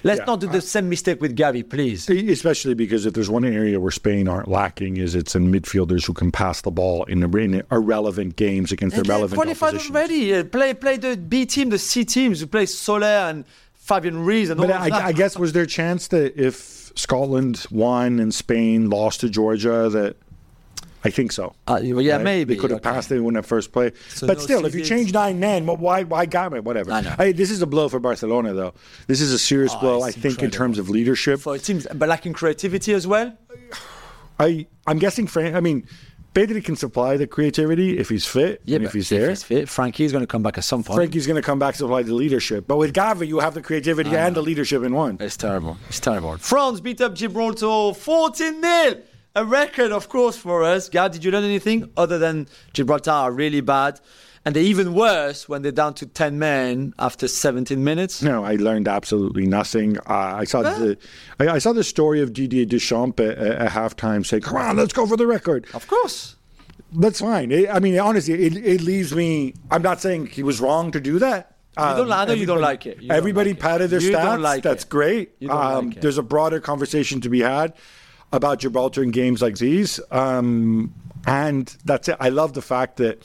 Let's 0.03 0.19
Yeah, 0.19 0.25
not 0.25 0.39
do 0.39 0.47
the 0.47 0.61
same 0.61 0.89
mistake 0.89 1.19
with 1.21 1.35
Gavi, 1.37 1.67
please. 1.69 2.09
Especially 2.09 2.73
because 2.73 3.05
if 3.05 3.13
there's 3.13 3.29
one 3.29 3.45
area 3.45 3.79
where 3.79 3.91
Spain 3.91 4.27
aren't 4.27 4.47
lacking 4.47 4.97
is 4.97 5.15
it's 5.15 5.35
in 5.35 5.51
midfielders 5.51 6.05
who 6.05 6.13
can 6.13 6.31
pass 6.31 6.61
the 6.61 6.71
ball 6.71 7.03
in, 7.05 7.23
in 7.23 7.63
irrelevant 7.71 8.35
games 8.35 8.71
against 8.71 8.95
They 8.95 9.01
irrelevant 9.01 9.35
qualified 9.39 9.75
oppositions. 9.75 9.95
already. 9.95 10.33
Uh, 10.35 10.43
play 10.43 10.73
play 10.73 10.97
the 10.97 11.17
B 11.17 11.45
team, 11.45 11.69
the 11.69 11.79
C 11.79 12.05
teams. 12.05 12.39
who 12.39 12.47
play 12.47 12.65
Soler 12.65 13.05
and 13.29 13.45
Fabian 13.75 14.25
Ruiz 14.25 14.49
and 14.49 14.59
But 14.59 14.69
all 14.71 14.77
of 14.83 14.89
that. 14.89 15.01
I, 15.03 15.07
I 15.07 15.11
guess 15.13 15.37
was 15.37 15.53
there 15.53 15.63
a 15.63 15.67
chance 15.67 16.07
that 16.09 16.37
if 16.41 16.91
Scotland 16.95 17.65
won 17.69 18.19
and 18.19 18.33
Spain 18.33 18.89
lost 18.89 19.21
to 19.21 19.29
Georgia 19.29 19.87
that 19.89 20.17
I 21.07 21.09
think 21.09 21.31
so. 21.31 21.55
Uh, 21.67 21.79
yeah, 21.81 22.15
right? 22.15 22.23
maybe 22.23 22.53
they 22.55 22.59
could 22.59 22.71
have 22.71 22.81
okay. 22.81 22.91
passed. 22.91 23.09
They 23.09 23.19
wouldn't 23.19 23.37
have 23.37 23.45
first 23.45 23.71
play. 23.71 23.91
So 24.09 24.27
but 24.27 24.37
no 24.37 24.43
still, 24.43 24.65
if 24.65 24.75
you 24.75 24.83
change 24.83 25.13
nine 25.13 25.39
men, 25.39 25.65
well, 25.65 25.77
why 25.77 26.03
why 26.03 26.23
it? 26.23 26.63
Whatever. 26.63 26.91
I 26.91 27.01
know. 27.01 27.31
this 27.31 27.49
is 27.49 27.61
a 27.61 27.67
blow 27.67 27.89
for 27.89 27.99
Barcelona, 27.99 28.53
though. 28.53 28.73
This 29.07 29.21
is 29.21 29.31
a 29.31 29.39
serious 29.39 29.73
Oh, 29.75 29.79
blow. 29.79 30.01
I 30.03 30.11
think 30.11 30.43
in 30.43 30.51
terms 30.51 30.79
of 30.79 30.89
leadership. 30.89 31.39
For 31.39 31.57
seems 31.59 31.87
but 31.93 32.09
lacking 32.09 32.33
creativity 32.33 32.93
as 32.93 33.07
well. 33.07 33.37
I 34.39 34.67
I'm 34.85 34.99
guessing. 34.99 35.27
Fran- 35.27 35.55
I 35.55 35.61
mean, 35.61 35.87
Pedri 36.33 36.63
can 36.63 36.75
supply 36.75 37.17
the 37.17 37.25
creativity 37.25 37.97
if 37.97 38.09
he's 38.09 38.25
fit. 38.25 38.61
and 38.67 38.83
if 38.83 38.93
he's 38.93 39.09
there. 39.09 39.23
If 39.23 39.29
he's 39.29 39.43
fit, 39.43 39.65
Frenkie's 39.67 40.11
going 40.11 40.23
to 40.23 40.27
come 40.27 40.43
back 40.43 40.57
at 40.57 40.63
some 40.63 40.83
point. 40.83 40.99
Frenkie's 40.99 41.25
going 41.25 41.41
to 41.41 41.41
come 41.41 41.57
back 41.57 41.73
to 41.73 41.79
supply 41.79 42.03
the 42.03 42.13
leadership. 42.13 42.67
But 42.67 42.77
with 42.77 42.93
Gavi, 42.93 43.27
you 43.27 43.39
have 43.39 43.55
the 43.55 43.61
creativity 43.63 44.15
and 44.15 44.35
the 44.35 44.43
leadership 44.43 44.83
in 44.83 44.93
one. 44.93 45.17
It's 45.19 45.37
terrible. 45.37 45.77
It's 45.87 45.99
terrible. 45.99 46.37
France 46.37 46.79
beat 46.79 47.01
up 47.01 47.15
Gibraltar 47.15 47.93
14 47.95 48.61
0. 48.61 49.01
A 49.37 49.45
record, 49.45 49.91
of 49.91 50.09
course, 50.09 50.35
for 50.35 50.63
us. 50.63 50.89
Gab, 50.89 51.11
did 51.11 51.23
you 51.23 51.29
learn 51.29 51.43
anything 51.43 51.91
other 51.95 52.17
than 52.17 52.47
Gibraltar 52.73 53.11
are 53.11 53.31
really 53.31 53.61
bad? 53.61 53.99
And 54.43 54.55
they're 54.55 54.63
even 54.63 54.95
worse 54.95 55.47
when 55.47 55.61
they're 55.61 55.71
down 55.71 55.93
to 55.95 56.07
10 56.07 56.39
men 56.39 56.95
after 56.97 57.27
17 57.27 57.83
minutes. 57.83 58.23
No, 58.23 58.43
I 58.43 58.55
learned 58.55 58.87
absolutely 58.87 59.45
nothing. 59.45 59.99
Uh, 59.99 60.37
I 60.41 60.43
saw 60.45 60.63
the 60.63 60.97
I, 61.39 61.49
I 61.49 61.57
saw 61.59 61.71
the 61.71 61.83
story 61.83 62.19
of 62.19 62.33
Didier 62.33 62.65
Deschamps 62.65 63.19
at, 63.21 63.37
at 63.37 63.71
halftime 63.73 64.25
saying, 64.25 64.41
"Come 64.41 64.57
on, 64.57 64.75
let's 64.75 64.93
go 64.93 65.05
for 65.05 65.17
the 65.17 65.27
record." 65.27 65.67
Of 65.75 65.85
course. 65.85 66.35
That's 66.93 67.19
fine. 67.19 67.51
It- 67.51 67.69
I 67.69 67.77
mean, 67.79 67.99
honestly, 67.99 68.33
it, 68.43 68.55
it 68.57 68.81
leaves 68.81 69.13
me. 69.13 69.53
I'm 69.69 69.83
not 69.83 70.01
saying 70.01 70.27
he 70.27 70.41
was 70.41 70.59
wrong 70.59 70.89
to 70.93 70.99
do 70.99 71.19
that. 71.19 71.57
Um, 71.75 71.95
don't- 71.97 72.11
I 72.11 72.25
know 72.25 72.33
you 72.33 72.47
don't 72.47 72.61
like 72.61 72.87
it. 72.87 72.99
You 73.03 73.09
don't 73.09 73.17
everybody 73.17 73.51
like 73.51 73.59
it. 73.59 73.61
patted 73.61 73.89
their 73.91 74.01
You 74.01 74.11
stats. 74.13 74.23
don't 74.23 74.41
like 74.41 74.63
That's 74.63 74.83
it. 74.83 74.89
great. 74.89 75.33
You 75.37 75.49
don't 75.49 75.61
um, 75.63 75.85
like 75.89 75.97
it. 75.97 76.01
There's 76.01 76.17
a 76.17 76.23
broader 76.23 76.59
conversation 76.59 77.21
to 77.21 77.29
be 77.29 77.41
had 77.41 77.73
about 78.31 78.59
Gibraltar 78.59 79.03
in 79.03 79.11
games 79.11 79.41
like 79.41 79.57
these, 79.57 79.99
um, 80.11 80.93
and 81.25 81.67
that's 81.85 82.07
it. 82.09 82.17
I 82.19 82.29
love 82.29 82.53
the 82.53 82.61
fact 82.61 82.97
that. 82.97 83.23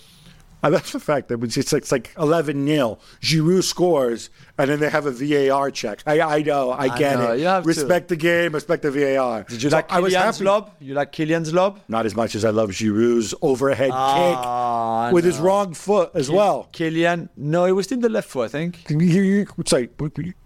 I 0.65 0.69
love 0.69 0.91
the 0.93 1.01
fact 1.01 1.29
that 1.29 1.43
it's 1.43 1.73
like, 1.73 1.83
it's 1.83 1.93
like 1.93 2.13
11 2.17 2.67
0. 2.67 2.99
Giroud 3.21 3.65
scores, 3.65 4.31
and 4.57 4.71
then 4.71 4.79
they 4.81 4.89
have 4.91 5.07
a 5.07 5.11
VAR 5.11 5.71
check. 5.71 6.03
I, 6.07 6.21
I 6.21 6.43
know, 6.43 6.71
I 6.71 6.97
get 6.97 7.19
know, 7.19 7.33
it. 7.33 7.41
have 7.41 7.65
to. 7.65 7.69
respect 7.69 8.09
the 8.09 8.17
game, 8.17 8.53
respect 8.53 8.83
the 8.83 8.91
VAR. 8.91 9.43
Did 9.43 9.63
you 9.63 9.71
So 9.71 9.77
like 9.77 9.91
I 9.91 9.99
was 10.01 10.15
happy. 10.15 10.45
lob? 10.45 10.71
You 10.81 10.95
like 10.95 11.13
Kylian's 11.13 11.53
lob? 11.53 11.81
Not 11.89 12.07
as 12.07 12.15
much 12.15 12.35
as 12.35 12.45
I 12.45 12.51
love 12.51 12.71
Giroud's 12.71 13.35
overhead 13.43 13.91
Ah, 13.93 15.07
kick 15.09 15.15
with 15.15 15.25
his 15.25 15.39
wrong 15.39 15.75
foot 15.75 16.11
as 16.15 16.31
well. 16.31 16.69
Kylian, 16.73 17.29
no, 17.37 17.65
it 17.65 17.73
was 17.73 17.91
in 17.91 18.01
the 18.01 18.09
left 18.09 18.29
foot, 18.29 18.45
I 18.45 18.49
think. 18.49 18.89
You, 18.89 18.99
you, 19.01 19.47
it's 19.59 19.73
like 19.73 19.91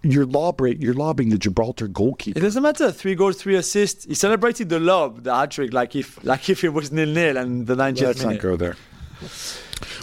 you're 0.01 0.25
lob 0.25 0.59
you're 0.61 0.93
lobbing 0.95 1.29
the 1.29 1.37
Gibraltar 1.37 1.87
goalkeeper. 1.87 2.39
It 2.39 2.41
doesn't 2.41 2.63
matter. 2.63 2.91
Three 2.91 3.13
goals, 3.15 3.37
three 3.37 3.55
assists. 3.55 4.05
He 4.05 4.15
celebrated 4.15 4.69
the 4.69 4.79
lob, 4.79 5.23
the 5.23 5.35
hat 5.35 5.51
trick, 5.51 5.73
like 5.73 5.95
if 5.95 6.23
like 6.23 6.49
if 6.49 6.63
it 6.63 6.69
was 6.69 6.91
nil 6.91 7.07
nil 7.09 7.37
and 7.37 7.67
the 7.67 7.75
90th 7.75 8.01
Let's 8.01 8.19
minute. 8.23 8.33
not 8.33 8.41
go 8.41 8.55
there. 8.55 8.75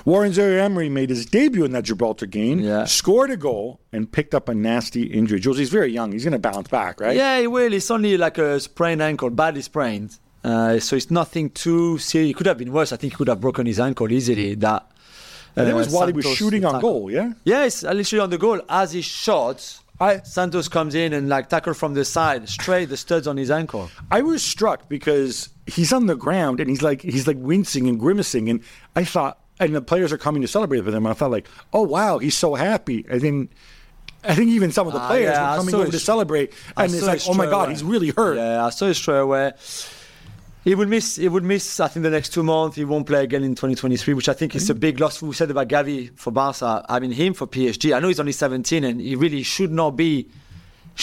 Warren 0.04 0.32
Zaïre-Emery 0.32 0.88
made 0.90 1.08
his 1.10 1.24
debut 1.24 1.64
in 1.64 1.72
that 1.72 1.84
Gibraltar 1.84 2.26
game, 2.26 2.60
Yeah. 2.60 2.84
scored 2.84 3.30
a 3.30 3.36
goal, 3.36 3.80
and 3.92 4.10
picked 4.10 4.34
up 4.34 4.48
a 4.48 4.54
nasty 4.54 5.04
injury. 5.04 5.40
Juls, 5.40 5.56
he's 5.58 5.70
very 5.70 5.90
young. 5.92 6.12
He's 6.12 6.24
going 6.24 6.32
to 6.32 6.38
bounce 6.38 6.68
back, 6.68 7.00
right? 7.00 7.16
Yeah, 7.16 7.40
he 7.40 7.46
will. 7.46 7.72
It's 7.72 7.90
only 7.90 8.18
like 8.18 8.36
a 8.38 8.60
sprained 8.60 9.00
ankle, 9.00 9.30
badly 9.30 9.62
sprained. 9.62 10.18
Uh, 10.42 10.78
so 10.78 10.94
it's 10.94 11.10
nothing 11.10 11.48
too 11.48 11.96
serious. 11.96 12.30
It 12.32 12.36
could 12.36 12.46
have 12.46 12.58
been 12.58 12.72
worse. 12.72 12.92
I 12.92 12.96
think 12.96 13.14
he 13.14 13.16
could 13.16 13.28
have 13.28 13.40
broken 13.40 13.64
his 13.64 13.80
ankle 13.80 14.12
easily. 14.12 14.54
That. 14.56 14.90
And 15.56 15.72
uh, 15.72 15.74
was 15.76 15.88
while 15.88 16.06
he 16.06 16.12
was 16.12 16.26
shooting 16.26 16.64
on 16.66 16.80
goal, 16.82 17.10
yeah? 17.10 17.32
Yes, 17.44 17.82
literally 17.82 18.20
on 18.20 18.28
the 18.28 18.36
goal. 18.38 18.60
As 18.68 18.92
he 18.92 19.00
shot, 19.00 19.80
I 20.00 20.18
Santos 20.18 20.68
comes 20.68 20.94
in 20.94 21.12
and 21.14 21.28
like 21.30 21.48
tackle 21.48 21.72
from 21.72 21.94
the 21.94 22.04
side, 22.04 22.46
straight 22.48 22.90
the 22.90 22.96
studs 22.98 23.26
on 23.26 23.36
his 23.38 23.50
ankle. 23.50 23.88
I 24.10 24.20
was 24.20 24.42
struck 24.42 24.88
because 24.88 25.48
he's 25.66 25.92
on 25.92 26.06
the 26.06 26.16
ground 26.16 26.60
and 26.60 26.68
he's 26.68 26.82
like 26.82 27.00
he's 27.00 27.26
like 27.26 27.38
wincing 27.38 27.88
and 27.88 27.98
grimacing 27.98 28.50
and 28.50 28.60
I 28.96 29.04
thought 29.04 29.38
and 29.60 29.74
the 29.74 29.82
players 29.82 30.12
are 30.12 30.18
coming 30.18 30.42
to 30.42 30.48
celebrate 30.48 30.80
with 30.80 30.94
him. 30.94 31.06
I 31.06 31.12
thought 31.14 31.30
like, 31.30 31.48
oh 31.72 31.82
wow, 31.82 32.18
he's 32.18 32.36
so 32.36 32.54
happy. 32.54 33.04
And 33.08 33.20
then 33.20 33.48
I 34.24 34.34
think 34.34 34.48
even 34.50 34.72
some 34.72 34.86
of 34.86 34.92
the 34.92 35.00
Ah, 35.00 35.08
players 35.08 35.32
yeah, 35.34 35.50
were 35.52 35.56
coming 35.58 35.74
over 35.74 35.90
to 35.90 35.98
celebrate 35.98 36.52
and 36.76 36.92
it's 36.92 37.02
like, 37.06 37.20
oh 37.28 37.34
my 37.34 37.46
god, 37.46 37.64
away. 37.64 37.72
he's 37.72 37.84
really 37.84 38.10
hurt. 38.10 38.36
Yeah, 38.36 38.64
I 38.64 38.70
saw 38.70 38.86
it 38.86 38.94
straight 38.94 39.18
away. 39.18 39.52
He 40.64 40.74
would 40.74 40.88
miss. 40.88 41.16
He 41.16 41.28
would 41.28 41.44
miss. 41.44 41.78
I 41.78 41.88
think 41.88 42.04
the 42.04 42.10
next 42.10 42.30
two 42.32 42.42
months 42.42 42.76
he 42.76 42.86
won't 42.86 43.06
play 43.06 43.22
again 43.22 43.44
in 43.44 43.50
2023, 43.54 44.14
which 44.14 44.30
I 44.30 44.32
think 44.32 44.54
is 44.54 44.70
a 44.70 44.74
big 44.74 44.98
loss. 44.98 45.20
We 45.20 45.34
said 45.34 45.50
about 45.50 45.68
Gavi 45.68 46.18
for 46.18 46.30
Barca. 46.30 46.84
I 46.88 47.00
mean 47.00 47.12
him 47.12 47.34
for 47.34 47.46
PSG. 47.46 47.94
I 47.94 48.00
know 48.00 48.08
he's 48.08 48.18
only 48.18 48.32
17 48.32 48.82
and 48.82 48.98
he 48.98 49.14
really 49.14 49.42
should 49.42 49.70
not 49.70 49.90
be. 49.90 50.28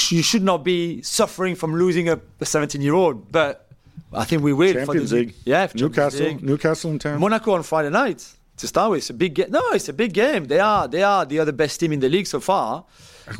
You 0.09 0.23
should 0.23 0.41
not 0.41 0.63
be 0.63 1.01
suffering 1.03 1.53
from 1.55 1.75
losing 1.75 2.09
a 2.09 2.19
17 2.41 2.81
year 2.81 2.95
old. 2.95 3.31
But 3.31 3.67
I 4.11 4.25
think 4.25 4.41
we 4.41 4.51
will. 4.51 4.73
for 4.73 4.79
Champions 4.79 5.09
the, 5.11 5.17
League. 5.17 5.35
Yeah, 5.45 5.67
for 5.67 5.77
Champions 5.77 5.81
Newcastle, 5.97 6.25
League. 6.25 6.43
Newcastle 6.43 6.91
in 6.91 6.99
town. 6.99 7.19
Monaco 7.19 7.51
on 7.53 7.61
Friday 7.61 7.89
night 7.91 8.33
to 8.61 8.67
start 8.67 8.91
with. 8.91 8.99
It's 8.99 9.09
a 9.09 9.13
big 9.13 9.33
game. 9.35 9.47
No, 9.49 9.61
it's 9.71 9.89
a 9.89 9.93
big 9.93 10.13
game. 10.13 10.45
They 10.45 10.59
are 10.59 10.87
they 10.87 11.03
are 11.03 11.25
the 11.25 11.39
other 11.39 11.51
best 11.51 11.79
team 11.79 11.91
in 11.91 11.99
the 11.99 12.09
league 12.09 12.27
so 12.27 12.39
far. 12.39 12.85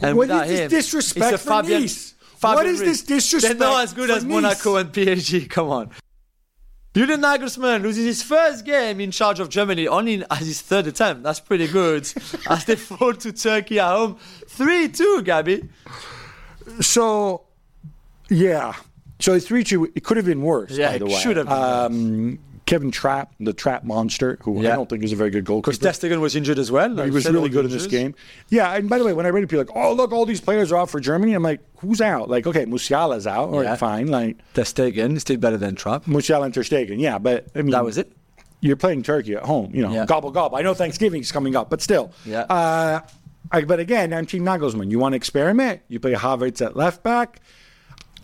And 0.02 0.18
What 0.18 0.30
is 0.30 0.48
this 0.48 0.60
him, 0.60 0.70
disrespect 0.70 1.34
it's 1.34 1.42
a 1.44 1.46
for 1.46 1.62
Fabian, 1.64 1.82
Nice? 1.82 2.14
Fabian 2.38 2.56
What 2.56 2.66
is 2.68 2.80
this 2.80 3.04
disrespect 3.04 3.60
They're 3.60 3.68
not 3.70 3.84
as 3.84 3.94
good 3.94 4.10
as 4.12 4.24
Monaco 4.26 4.76
and 4.76 4.92
PSG. 4.92 5.50
Come 5.56 5.70
on. 5.70 5.90
Julian 6.94 7.22
Nagelsmann 7.22 7.82
loses 7.84 8.06
his 8.06 8.22
first 8.22 8.66
game 8.66 9.00
in 9.00 9.12
charge 9.12 9.40
of 9.40 9.48
Germany 9.48 9.88
only 9.88 10.24
as 10.30 10.40
his 10.46 10.62
third 10.62 10.88
attempt. 10.88 11.24
That's 11.24 11.40
pretty 11.40 11.68
good. 11.68 12.04
as 12.50 12.66
they 12.66 12.76
fall 12.76 13.14
to 13.14 13.32
Turkey 13.32 13.80
at 13.80 13.88
home, 13.96 14.18
three 14.48 14.90
two. 14.90 15.22
Gabby. 15.24 15.70
So, 16.82 17.44
yeah. 18.30 18.74
So 19.20 19.34
it's 19.34 19.48
three 19.48 19.64
two. 19.64 19.92
It 19.96 20.04
could 20.04 20.18
have 20.18 20.26
been 20.26 20.42
worse. 20.42 20.72
Yeah, 20.72 20.92
by 20.92 20.98
the 20.98 21.06
it 21.06 21.08
way. 21.10 21.20
should 21.20 21.38
have 21.38 21.48
been 21.48 21.56
Um, 21.58 22.40
Kevin 22.72 22.90
Trapp, 22.90 23.34
the 23.38 23.52
Trap 23.52 23.84
monster, 23.84 24.38
who 24.44 24.60
I 24.60 24.64
don't 24.64 24.88
think 24.90 25.04
is 25.04 25.12
a 25.12 25.18
very 25.18 25.30
good 25.30 25.44
goalkeeper. 25.44 25.78
Because 25.78 26.00
Stegen 26.00 26.22
was 26.22 26.38
injured 26.38 26.58
as 26.58 26.72
well. 26.72 26.96
He 27.04 27.12
was 27.12 27.30
really 27.30 27.50
good 27.50 27.66
in 27.66 27.72
this 27.72 27.86
game. 27.86 28.16
Yeah, 28.48 28.74
and 28.74 28.88
by 28.90 28.98
the 28.98 29.04
way, 29.04 29.12
when 29.12 29.26
I 29.26 29.30
read 29.30 29.44
it, 29.44 29.48
people 29.48 29.66
like, 29.66 29.76
"Oh, 29.76 29.92
look, 29.94 30.14
all 30.14 30.26
these 30.26 30.40
players 30.40 30.72
are 30.72 30.78
out 30.78 30.90
for 30.90 31.02
Germany." 31.02 31.34
I'm 31.34 31.44
like, 31.44 31.60
"Who's 31.80 32.00
out?" 32.00 32.30
Like, 32.30 32.48
okay, 32.48 32.66
Musiala's 32.66 33.28
out. 33.28 33.50
All 33.50 33.58
right, 33.58 33.64
Yeah. 33.66 33.76
fine. 33.76 34.08
Like 34.08 34.38
Ter 34.54 34.62
Stegen 34.64 35.20
still 35.20 35.36
better 35.36 35.58
than 35.58 35.76
Trapp. 35.76 36.06
Musiala 36.06 36.46
and 36.46 36.54
Ter 36.54 36.62
Stegen. 36.64 36.98
Yeah, 37.02 37.18
but 37.18 37.48
I 37.54 37.62
mean, 37.62 37.72
That 37.72 37.84
was 37.84 37.98
it. 37.98 38.10
You're 38.62 38.78
playing 38.78 39.04
Turkey 39.04 39.34
at 39.34 39.44
home. 39.44 39.72
You 39.76 39.82
know, 39.82 39.92
Yeah. 39.94 40.06
gobble 40.06 40.32
gobble. 40.32 40.56
I 40.58 40.62
know 40.62 40.74
Thanksgiving's 40.74 41.30
coming 41.30 41.58
up, 41.58 41.70
but 41.70 41.82
still. 41.82 42.14
Yeah. 42.26 42.42
Uh, 42.44 43.02
I, 43.52 43.62
but 43.66 43.82
again, 43.82 44.14
I'm 44.14 44.26
Team 44.26 44.46
Nagelsmann. 44.46 44.90
You 44.92 44.98
want 45.00 45.12
to 45.12 45.18
experiment? 45.18 45.82
You 45.90 46.00
play 46.00 46.14
Havertz 46.14 46.66
at 46.66 46.78
left 46.78 47.04
back. 47.04 47.42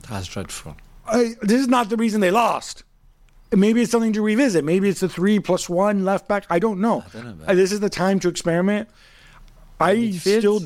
That's 0.09 0.27
dreadful. 0.27 0.77
I, 1.05 1.35
this 1.41 1.59
is 1.59 1.67
not 1.67 1.89
the 1.89 1.97
reason 1.97 2.21
they 2.21 2.31
lost. 2.31 2.83
Maybe 3.51 3.81
it's 3.81 3.91
something 3.91 4.13
to 4.13 4.21
revisit. 4.21 4.65
Maybe 4.65 4.89
it's 4.89 4.99
the 4.99 5.09
three 5.09 5.39
plus 5.39 5.69
one 5.69 6.03
left 6.03 6.27
back. 6.27 6.45
I 6.49 6.59
don't 6.59 6.79
know. 6.81 7.03
don't 7.13 7.39
know. 7.39 7.45
Uh, 7.47 7.53
this 7.55 7.71
is 7.71 7.79
the 7.79 7.89
time 7.89 8.19
to 8.19 8.27
experiment. 8.29 8.89
I 9.79 9.95
midfield? 9.95 10.39
still 10.39 10.61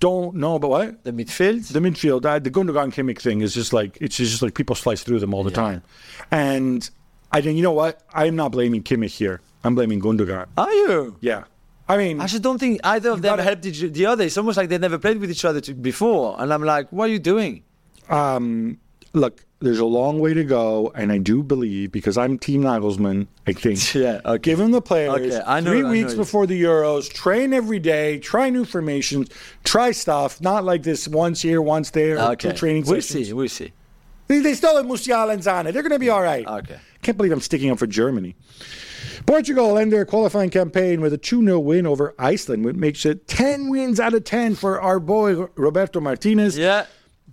don't 0.00 0.36
know 0.36 0.56
about 0.56 0.70
what 0.70 1.04
The 1.04 1.12
midfield. 1.12 1.72
the 1.72 1.80
midfield. 1.80 2.26
Uh, 2.26 2.38
the 2.38 2.50
Gundogan 2.50 2.92
Kimmich 2.92 3.20
thing 3.20 3.40
is 3.40 3.54
just 3.54 3.72
like 3.72 3.96
it's 4.00 4.16
just 4.16 4.42
like 4.42 4.54
people 4.54 4.76
slice 4.76 5.02
through 5.02 5.20
them 5.20 5.32
all 5.32 5.42
the 5.44 5.50
time, 5.50 5.82
and 6.30 6.88
I 7.32 7.40
think 7.40 7.56
you 7.56 7.62
know 7.62 7.72
what? 7.72 8.02
I'm 8.12 8.36
not 8.36 8.52
blaming 8.52 8.82
Kimmich 8.82 9.16
here. 9.16 9.40
I'm 9.64 9.74
blaming 9.74 10.00
Gundogan. 10.02 10.46
Are 10.58 10.70
you? 10.72 11.16
Yeah, 11.20 11.44
I 11.88 11.96
mean, 11.96 12.20
I 12.20 12.26
just 12.26 12.42
don't 12.42 12.58
think 12.58 12.80
either 12.84 13.10
of 13.10 13.22
them 13.22 13.32
gotta- 13.36 13.42
helped 13.44 13.62
the 13.62 14.06
other. 14.06 14.24
It's 14.24 14.36
almost 14.36 14.58
like 14.58 14.68
they 14.68 14.76
never 14.78 14.98
played 14.98 15.18
with 15.18 15.30
each 15.30 15.44
other 15.46 15.60
to, 15.62 15.72
before. 15.74 16.36
And 16.38 16.52
I'm 16.52 16.62
like, 16.62 16.90
what 16.92 17.08
are 17.08 17.12
you 17.12 17.18
doing? 17.18 17.62
um, 18.10 18.78
look, 19.16 19.44
there's 19.60 19.78
a 19.78 19.84
long 19.86 20.20
way 20.20 20.34
to 20.34 20.44
go, 20.44 20.92
and 20.94 21.10
I 21.10 21.18
do 21.18 21.42
believe 21.42 21.90
because 21.90 22.18
I'm 22.18 22.38
Team 22.38 22.62
Nagelsmann. 22.62 23.26
I 23.46 23.52
think 23.52 23.94
Yeah, 23.94 24.20
okay. 24.24 24.38
give 24.38 24.60
him 24.60 24.70
the 24.70 24.82
players 24.82 25.14
Okay, 25.14 25.40
I 25.46 25.60
know- 25.60 25.70
three 25.70 25.78
I 25.80 25.82
know 25.82 25.90
weeks 25.90 26.12
you. 26.12 26.18
before 26.18 26.46
the 26.46 26.60
Euros. 26.62 27.10
Train 27.12 27.52
every 27.54 27.78
day. 27.78 28.18
Try 28.18 28.50
new 28.50 28.64
formations. 28.66 29.28
Try 29.64 29.92
stuff. 29.92 30.40
Not 30.40 30.64
like 30.64 30.82
this 30.82 31.08
once 31.08 31.40
here, 31.42 31.62
once 31.62 31.90
there. 31.90 32.18
Okay. 32.18 32.50
Two 32.50 32.56
training 32.56 32.84
we'll 32.86 33.00
sessions. 33.00 33.28
see. 33.28 33.32
We'll 33.32 33.48
see. 33.48 33.72
They, 34.28 34.40
they 34.40 34.54
still 34.54 34.76
have 34.76 34.84
Musiala 34.86 35.32
and 35.32 35.42
Sané. 35.42 35.72
They're 35.72 35.82
going 35.82 35.92
to 35.92 35.98
be 36.00 36.10
all 36.10 36.22
right. 36.22 36.46
Okay. 36.46 36.78
Can't 37.02 37.16
believe 37.16 37.32
I'm 37.32 37.40
sticking 37.40 37.70
up 37.70 37.78
for 37.78 37.86
Germany. 37.86 38.34
Portugal 39.24 39.78
end 39.78 39.92
their 39.92 40.04
qualifying 40.04 40.50
campaign 40.50 41.00
with 41.00 41.12
a 41.12 41.18
2 41.18 41.42
0 41.44 41.60
win 41.60 41.86
over 41.86 42.14
Iceland, 42.18 42.64
which 42.64 42.76
makes 42.76 43.06
it 43.06 43.26
10 43.28 43.70
wins 43.70 43.98
out 44.00 44.14
of 44.14 44.24
10 44.24 44.54
for 44.56 44.80
our 44.80 45.00
boy 45.00 45.46
Roberto 45.56 46.00
Martinez. 46.00 46.58
Yeah. 46.58 46.86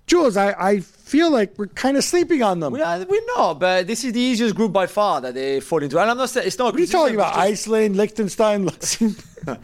Jules, 0.06 0.36
I, 0.36 0.54
I 0.60 0.80
feel 0.82 1.32
like 1.32 1.54
we're 1.58 1.68
kind 1.68 1.96
of 1.96 2.04
sleeping 2.04 2.44
on 2.44 2.60
them. 2.60 2.74
We 2.74 2.82
are, 2.82 3.00
we're 3.08 3.22
not, 3.38 3.60
but 3.60 3.88
this 3.88 4.04
is 4.04 4.14
the 4.14 4.20
easiest 4.20 4.54
group 4.56 4.74
by 4.74 4.86
far 4.86 5.22
that 5.22 5.34
they 5.34 5.60
fall 5.62 5.82
into. 5.82 5.98
And 5.98 6.12
I'm 6.12 6.18
not 6.18 6.30
saying 6.30 6.48
it's 6.48 6.58
not. 6.58 6.66
what 6.74 6.76
are 6.76 6.80
you 6.80 6.88
talking 6.88 7.16
about? 7.16 7.38
Iceland, 7.38 7.96
Liechtenstein, 7.96 8.66
Luxembourg. 8.66 9.24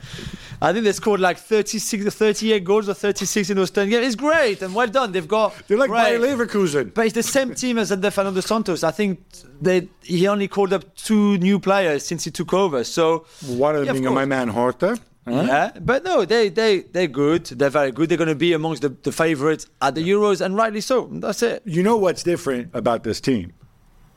I 0.62 0.74
think 0.74 0.84
they 0.84 0.92
scored 0.92 1.22
like 1.22 1.38
36 1.38 2.06
or 2.06 2.10
38 2.10 2.64
goals 2.66 2.90
or 2.90 2.94
36 2.94 3.50
in 3.50 3.56
those 3.58 3.72
10 3.72 3.90
games. 3.90 4.06
It's 4.08 4.16
great 4.16 4.62
and 4.62 4.76
well 4.76 4.88
done. 4.88 5.12
They've 5.14 5.28
got. 5.28 5.54
They're 5.68 5.78
like 5.78 5.90
great. 5.90 6.18
Bayer 6.18 6.20
Leverkusen. 6.20 6.94
But 6.94 7.06
it's 7.06 7.16
the 7.16 7.24
same 7.24 7.56
team 7.56 7.78
as 7.78 7.92
under 7.92 8.12
Fernando 8.12 8.42
Santos. 8.42 8.84
I 8.84 8.92
think 8.92 9.22
they 9.62 9.88
he 10.04 10.28
only 10.28 10.50
called 10.50 10.74
up 10.74 10.94
two 10.96 11.38
new 11.38 11.60
players 11.60 12.06
since 12.06 12.26
he 12.26 12.32
took 12.32 12.54
over. 12.54 12.84
So 12.84 13.26
One 13.48 13.76
of 13.76 13.86
Yeah, 13.86 13.94
them 13.94 13.98
of 13.98 14.02
being 14.04 14.14
my 14.16 14.26
man 14.26 14.50
Horta. 14.50 15.00
Yeah, 15.30 15.72
but 15.80 16.04
no, 16.04 16.26
they 16.26 16.50
they 16.50 16.82
they're 16.82 17.08
good. 17.08 17.46
They're 17.46 17.70
very 17.70 17.92
good. 17.92 18.10
They're 18.10 18.18
going 18.18 18.30
to 18.30 18.36
be 18.36 18.54
amongst 18.54 18.82
the, 18.82 18.90
the 18.90 19.12
favourites 19.12 19.68
at 19.82 19.96
the 19.96 20.08
Euros, 20.08 20.42
and 20.42 20.56
rightly 20.56 20.82
so. 20.82 21.08
That's 21.12 21.42
it. 21.44 21.62
You 21.66 21.84
know 21.84 21.98
what's 21.98 22.24
different 22.24 22.72
about 22.74 23.04
this 23.04 23.22
team? 23.22 23.54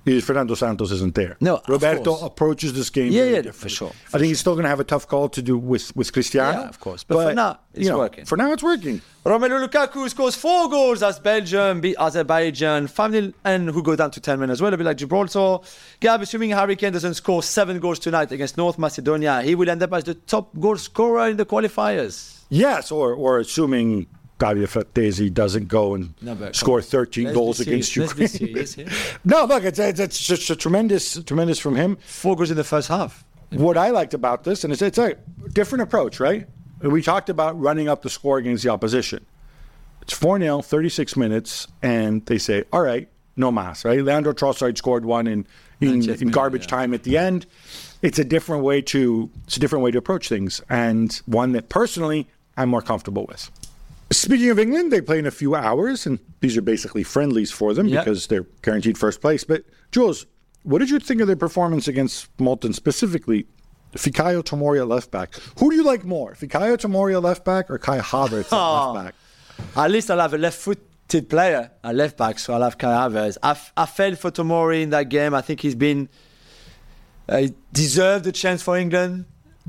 Is 0.04 0.24
Fernando 0.24 0.54
Santos 0.54 0.90
isn't 0.90 1.14
there. 1.14 1.36
No, 1.40 1.60
Roberto 1.68 2.10
course. 2.16 2.22
approaches 2.22 2.72
this 2.72 2.90
game. 2.90 3.12
Yeah, 3.12 3.24
yeah, 3.24 3.50
for 3.52 3.68
sure, 3.68 3.92
I 4.08 4.18
think 4.18 4.24
he's 4.24 4.40
still 4.40 4.54
going 4.54 4.64
to 4.64 4.68
have 4.68 4.80
a 4.80 4.84
tough 4.84 5.06
call 5.06 5.28
to 5.28 5.40
do 5.40 5.56
with 5.56 5.94
with 5.94 6.12
Cristiano. 6.12 6.62
Yeah, 6.62 6.68
of 6.68 6.80
course. 6.80 7.04
But 7.04 7.28
for 7.28 7.34
now, 7.34 7.60
it's 7.72 7.84
you 7.84 7.90
know, 7.90 7.98
working. 7.98 8.24
For 8.24 8.36
now, 8.36 8.52
it's 8.52 8.62
working. 8.64 9.00
Romelu 9.24 9.64
Lukaku 9.64 10.10
scores 10.10 10.34
four 10.34 10.68
goals 10.68 11.04
as 11.04 11.20
Belgium 11.20 11.80
beat 11.80 11.94
Azerbaijan 11.96 12.88
5 12.88 13.12
0 13.12 13.32
and 13.44 13.70
who 13.70 13.80
go 13.80 13.94
down 13.94 14.10
to 14.10 14.20
10 14.20 14.40
men 14.40 14.50
as 14.50 14.60
well, 14.60 14.74
a 14.74 14.76
bit 14.76 14.84
like 14.84 14.96
Gibraltar. 14.96 15.58
Gab, 16.00 16.20
assuming 16.20 16.50
Harry 16.50 16.74
Kane 16.74 16.92
doesn't 16.92 17.14
score 17.14 17.40
seven 17.40 17.78
goals 17.78 18.00
tonight 18.00 18.32
against 18.32 18.56
North 18.56 18.78
Macedonia, 18.78 19.40
he 19.42 19.54
will 19.54 19.70
end 19.70 19.82
up 19.84 19.92
as 19.92 20.02
the 20.02 20.14
top 20.14 20.50
goal 20.58 20.76
scorer 20.76 21.28
in 21.28 21.36
the 21.36 21.46
qualifiers. 21.46 22.40
Yes, 22.48 22.90
or 22.90 23.14
or 23.14 23.38
assuming 23.38 24.06
Davide 24.42 24.66
Frattesi 24.66 25.33
doesn't 25.33 25.68
go 25.68 25.94
and 25.94 26.14
No, 26.20 26.50
score 26.50 26.83
13 26.83 27.26
Let's 27.26 27.35
goals 27.37 27.61
against 27.61 27.92
serious. 27.92 28.18
Let's 28.18 28.38
be 28.38 28.46
Ukraine. 28.46 28.88
no, 29.24 29.44
look, 29.44 29.62
it's, 29.62 29.78
it's 29.78 30.00
it's 30.00 30.18
just 30.18 30.50
a 30.50 30.57
tremendous 30.57 31.22
tremendous 31.22 31.61
from 31.61 31.76
him. 31.76 31.96
Four 31.96 32.35
goals 32.37 32.50
in 32.50 32.57
the 32.57 32.64
first 32.64 32.88
half. 32.88 33.24
What 33.50 33.76
I 33.76 33.90
liked 33.90 34.14
about 34.14 34.44
this, 34.44 34.64
and 34.64 34.72
it's, 34.72 34.81
it's 34.81 34.98
a 34.98 35.14
different 35.52 35.83
approach, 35.83 36.18
right? 36.18 36.48
We 36.81 37.02
talked 37.02 37.28
about 37.28 37.61
running 37.61 37.88
up 37.88 38.02
the 38.02 38.11
score 38.11 38.38
against 38.38 38.64
the 38.64 38.70
opposition. 38.70 39.26
It's 40.00 40.14
4 40.14 40.40
0, 40.40 40.62
36 40.62 41.16
minutes, 41.16 41.68
and 41.83 42.24
they 42.26 42.38
say, 42.38 42.64
all 42.72 42.83
right, 42.83 43.09
no 43.37 43.52
mas, 43.52 43.85
right? 43.85 44.02
Leandro 44.02 44.33
Trossard 44.33 44.76
scored 44.76 45.05
one 45.05 45.26
in, 45.26 45.46
in, 45.81 46.09
in 46.11 46.28
garbage 46.28 46.62
yeah. 46.62 46.68
time 46.68 46.94
at 46.94 47.05
the 47.05 47.18
end. 47.18 47.46
It's 48.00 48.18
a 48.18 48.24
different 48.24 48.64
way 48.64 48.81
to 48.83 49.31
it's 49.44 49.57
a 49.57 49.61
different 49.61 49.85
way 49.85 49.92
to 49.92 49.98
approach 49.98 50.28
things, 50.28 50.61
and 50.68 51.14
one 51.26 51.52
that 51.52 51.68
personally 51.68 52.26
I'm 52.57 52.70
more 52.70 52.83
comfortable 52.83 53.26
with. 53.28 53.50
Speaking 54.12 54.51
of 54.51 54.59
England, 54.59 54.92
they 54.92 55.01
play 55.01 55.18
in 55.18 55.27
a 55.27 55.31
few 55.31 55.55
hours, 55.55 56.07
and 56.07 56.18
these 56.40 56.57
are 56.57 56.62
basically 56.62 57.03
friendlies 57.03 57.51
for 57.51 57.72
them 57.75 57.88
Yeah. 57.88 58.01
because 58.05 58.27
they're 58.27 58.46
guaranteed 58.63 58.98
first 58.98 59.21
place. 59.21 59.42
But 59.44 59.65
Jules, 59.90 60.27
what 60.65 60.79
did 60.79 60.90
you 60.90 60.98
think 61.00 61.21
of 61.21 61.27
their 61.27 61.37
performance 61.37 61.88
against 61.88 62.29
Malton 62.38 62.73
specifically? 62.73 63.46
Fikayo 63.96 64.42
Tomori 64.42 64.87
left 64.88 65.10
back. 65.10 65.35
Who 65.58 65.71
do 65.71 65.77
you 65.77 65.83
like 65.85 66.04
more, 66.04 66.35
Fikayo 66.35 66.77
Tomori 66.77 67.21
left 67.23 67.44
back 67.44 67.71
or 67.71 67.79
Kai 67.79 67.98
Havertz 68.00 68.46
at 68.46 68.52
Oh. 68.52 68.92
left 68.92 69.04
back? 69.06 69.15
At 69.77 69.90
least 69.90 70.10
I'll 70.10 70.19
have 70.21 70.33
a 70.35 70.38
left 70.38 70.58
footed 70.58 71.29
player 71.29 71.71
at 71.85 71.94
left 71.94 72.17
back, 72.17 72.38
so 72.38 72.54
I'll 72.54 72.63
have 72.63 72.79
Kai 72.79 72.88
Havertz. 72.92 73.37
I, 73.42 73.56
I 73.77 73.87
felt 73.87 74.19
for 74.19 74.31
Tomori 74.31 74.83
in 74.83 74.90
that 74.90 75.08
game. 75.10 75.35
I 75.35 75.42
think 75.42 75.60
he's 75.60 75.75
been. 75.75 76.08
Uh, 77.29 77.37
he 77.38 77.54
deserved 77.73 78.27
a 78.27 78.33
chance 78.33 78.63
for 78.63 78.77
England. 78.77 79.27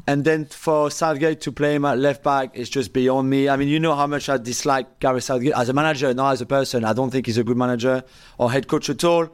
And 0.07 0.25
then 0.25 0.45
for 0.45 0.89
Southgate 0.91 1.41
to 1.41 1.51
play 1.51 1.75
him 1.75 1.85
at 1.85 1.97
left 1.97 2.23
back 2.23 2.55
is 2.57 2.69
just 2.69 2.91
beyond 2.93 3.29
me. 3.29 3.47
I 3.47 3.55
mean, 3.55 3.67
you 3.69 3.79
know 3.79 3.95
how 3.95 4.07
much 4.07 4.27
I 4.27 4.37
dislike 4.37 4.99
Gareth 4.99 5.23
Southgate 5.23 5.53
as 5.55 5.69
a 5.69 5.73
manager, 5.73 6.13
not 6.13 6.31
as 6.31 6.41
a 6.41 6.45
person. 6.45 6.83
I 6.83 6.93
don't 6.93 7.09
think 7.11 7.25
he's 7.27 7.37
a 7.37 7.43
good 7.43 7.57
manager 7.57 8.03
or 8.37 8.51
head 8.51 8.67
coach 8.67 8.89
at 8.89 9.03
all. 9.03 9.29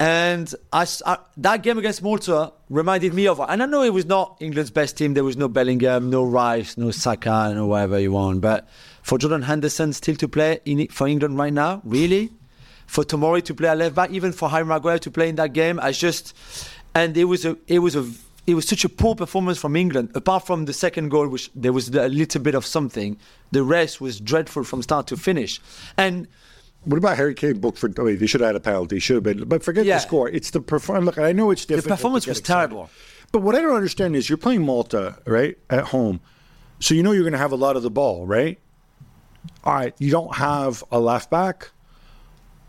And 0.00 0.52
I, 0.72 0.86
I- 1.06 1.18
that 1.36 1.62
game 1.62 1.78
against 1.78 2.02
Malta 2.02 2.52
reminded 2.68 3.14
me 3.14 3.28
of, 3.28 3.38
and 3.40 3.62
I 3.62 3.66
know 3.66 3.82
it 3.82 3.92
was 3.92 4.06
not 4.06 4.36
England's 4.40 4.70
best 4.70 4.96
team. 4.96 5.14
There 5.14 5.22
was 5.24 5.36
no 5.36 5.46
Bellingham, 5.46 6.10
no 6.10 6.24
Rice, 6.24 6.76
no 6.76 6.90
Saka, 6.90 7.52
no 7.54 7.66
whatever 7.66 8.00
you 8.00 8.12
want. 8.12 8.40
But 8.40 8.66
for 9.02 9.18
Jordan 9.18 9.42
Henderson 9.42 9.92
still 9.92 10.16
to 10.16 10.26
play 10.28 10.58
in, 10.64 10.88
for 10.88 11.06
England 11.06 11.38
right 11.38 11.52
now, 11.52 11.80
really? 11.84 12.30
for 12.88 13.04
Tomori 13.04 13.42
to 13.42 13.54
play 13.54 13.68
at 13.70 13.78
left 13.78 13.94
back, 13.94 14.10
even 14.10 14.32
for 14.32 14.50
Harry 14.50 14.66
Maguire 14.66 14.98
to 14.98 15.10
play 15.10 15.28
in 15.30 15.36
that 15.36 15.54
game. 15.54 15.80
I 15.80 15.92
just 15.92 16.34
and 16.94 17.16
it 17.16 17.24
was 17.24 17.46
a 17.46 17.56
it 17.66 17.78
was 17.78 17.96
a 17.96 18.04
it 18.46 18.54
was 18.54 18.66
such 18.66 18.84
a 18.84 18.88
poor 18.88 19.14
performance 19.14 19.58
from 19.58 19.76
England. 19.76 20.10
Apart 20.14 20.46
from 20.46 20.64
the 20.64 20.72
second 20.72 21.10
goal, 21.10 21.28
which 21.28 21.50
there 21.54 21.72
was 21.72 21.88
a 21.94 22.08
little 22.08 22.40
bit 22.40 22.54
of 22.54 22.66
something, 22.66 23.16
the 23.52 23.62
rest 23.62 24.00
was 24.00 24.18
dreadful 24.20 24.64
from 24.64 24.82
start 24.82 25.06
to 25.08 25.16
finish. 25.16 25.60
And 25.96 26.26
What 26.84 26.98
about 26.98 27.16
Harry 27.16 27.34
Kane 27.34 27.60
booked 27.60 27.78
for? 27.78 27.88
I 27.96 28.02
mean, 28.02 28.18
they 28.18 28.26
should 28.26 28.40
have 28.40 28.48
had 28.48 28.56
a 28.56 28.60
penalty. 28.60 28.98
Should 28.98 29.14
have 29.14 29.22
been, 29.22 29.44
but 29.48 29.62
forget 29.62 29.84
Yeah. 29.86 29.96
the 29.98 30.00
score. 30.00 30.28
It's 30.28 30.50
the 30.50 30.60
performance. 30.60 31.06
Look, 31.06 31.18
I 31.24 31.30
know 31.30 31.52
it's 31.52 31.64
different. 31.64 31.84
the 31.84 31.90
performance 31.90 32.26
was 32.26 32.40
excited. 32.40 32.70
terrible. 32.70 32.90
But 33.30 33.42
what 33.42 33.54
I 33.54 33.60
don't 33.62 33.76
understand 33.76 34.16
is 34.16 34.28
you're 34.28 34.36
playing 34.36 34.62
Malta, 34.62 35.16
right, 35.24 35.56
at 35.70 35.84
home. 35.84 36.18
So 36.80 36.94
you 36.96 37.04
know 37.04 37.12
you're 37.12 37.22
going 37.22 37.32
to 37.34 37.38
have 37.38 37.52
a 37.52 37.56
lot 37.56 37.76
of 37.76 37.84
the 37.84 37.90
ball, 37.90 38.26
right? 38.26 38.58
All 39.62 39.74
right, 39.74 39.94
you 40.00 40.10
don't 40.10 40.34
have 40.36 40.82
a 40.90 40.98
left 40.98 41.30
back. 41.30 41.70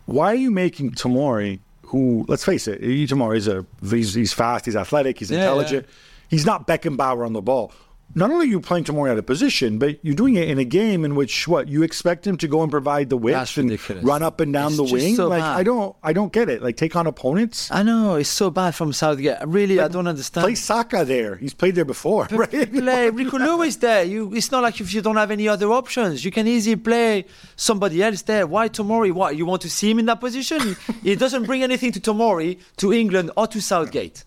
Why 0.06 0.28
are 0.28 0.34
you 0.36 0.52
making 0.52 0.92
Tomori, 0.92 1.58
who, 1.94 2.24
let's 2.28 2.44
face 2.44 2.66
it, 2.66 2.82
he- 2.82 2.96
is 3.36 3.46
a 3.48 3.64
he's, 3.88 4.14
he's 4.14 4.32
fast, 4.32 4.64
he's 4.66 4.76
athletic, 4.76 5.18
he's 5.20 5.30
Yeah, 5.30 5.38
intelligent. 5.38 5.86
He's 6.28 6.44
not 6.44 6.66
Beckenbauer 6.66 7.24
on 7.24 7.32
the 7.32 7.42
ball. 7.42 7.72
Not 8.16 8.30
only 8.30 8.46
are 8.46 8.48
you 8.48 8.60
playing 8.60 8.84
Tomori 8.84 9.10
out 9.10 9.18
of 9.18 9.26
position, 9.26 9.78
but 9.78 9.98
you're 10.04 10.14
doing 10.14 10.36
it 10.36 10.48
in 10.48 10.56
a 10.58 10.64
game 10.64 11.04
in 11.04 11.16
which 11.16 11.48
what 11.48 11.66
you 11.66 11.82
expect 11.82 12.24
him 12.24 12.36
to 12.36 12.46
go 12.46 12.62
and 12.62 12.70
provide 12.70 13.10
the 13.10 13.16
width 13.16 13.34
That's 13.34 13.56
and 13.56 13.68
ridiculous. 13.68 14.04
run 14.04 14.22
up 14.22 14.38
and 14.38 14.52
down 14.52 14.68
It's 14.68 14.76
the 14.76 14.84
wing. 14.84 15.16
so 15.16 15.26
like 15.26 15.40
bad. 15.42 15.56
I 15.56 15.62
don't, 15.64 15.96
I 16.00 16.12
don't 16.12 16.32
get 16.32 16.48
it. 16.48 16.62
Like 16.62 16.76
take 16.76 16.94
on 16.94 17.08
opponents. 17.08 17.72
I 17.72 17.82
know 17.82 18.14
it's 18.14 18.28
so 18.28 18.50
bad 18.50 18.76
from 18.76 18.92
Southgate. 18.92 19.38
Really, 19.44 19.80
I 19.80 19.88
don't 19.88 20.06
understand. 20.06 20.44
Play 20.44 20.54
Saka 20.54 21.04
there. 21.04 21.34
He's 21.34 21.54
played 21.54 21.74
there 21.74 21.84
before, 21.84 22.28
right? 22.30 22.50
play 22.72 23.10
Rico 23.10 23.36
Lewis 23.38 23.76
there. 23.76 24.04
You, 24.04 24.32
it's 24.32 24.52
not 24.52 24.62
like 24.62 24.80
if 24.80 24.94
you 24.94 25.00
don't 25.02 25.16
have 25.16 25.32
any 25.32 25.48
other 25.48 25.72
options. 25.72 26.24
You 26.24 26.30
can 26.30 26.46
easily 26.46 26.76
play 26.76 27.24
somebody 27.56 28.00
else 28.00 28.22
there. 28.22 28.46
Why 28.46 28.68
Tomori? 28.68 29.10
What 29.10 29.36
you 29.36 29.44
want 29.44 29.62
to 29.62 29.70
see 29.70 29.90
him 29.90 29.98
in 29.98 30.06
that 30.06 30.20
position? 30.20 30.76
it 31.02 31.18
doesn't 31.18 31.46
bring 31.46 31.64
anything 31.64 31.90
to 31.90 32.00
Tomori, 32.00 32.60
to 32.76 32.92
England, 32.92 33.32
or 33.36 33.48
to 33.48 33.60
Southgate. 33.60 34.22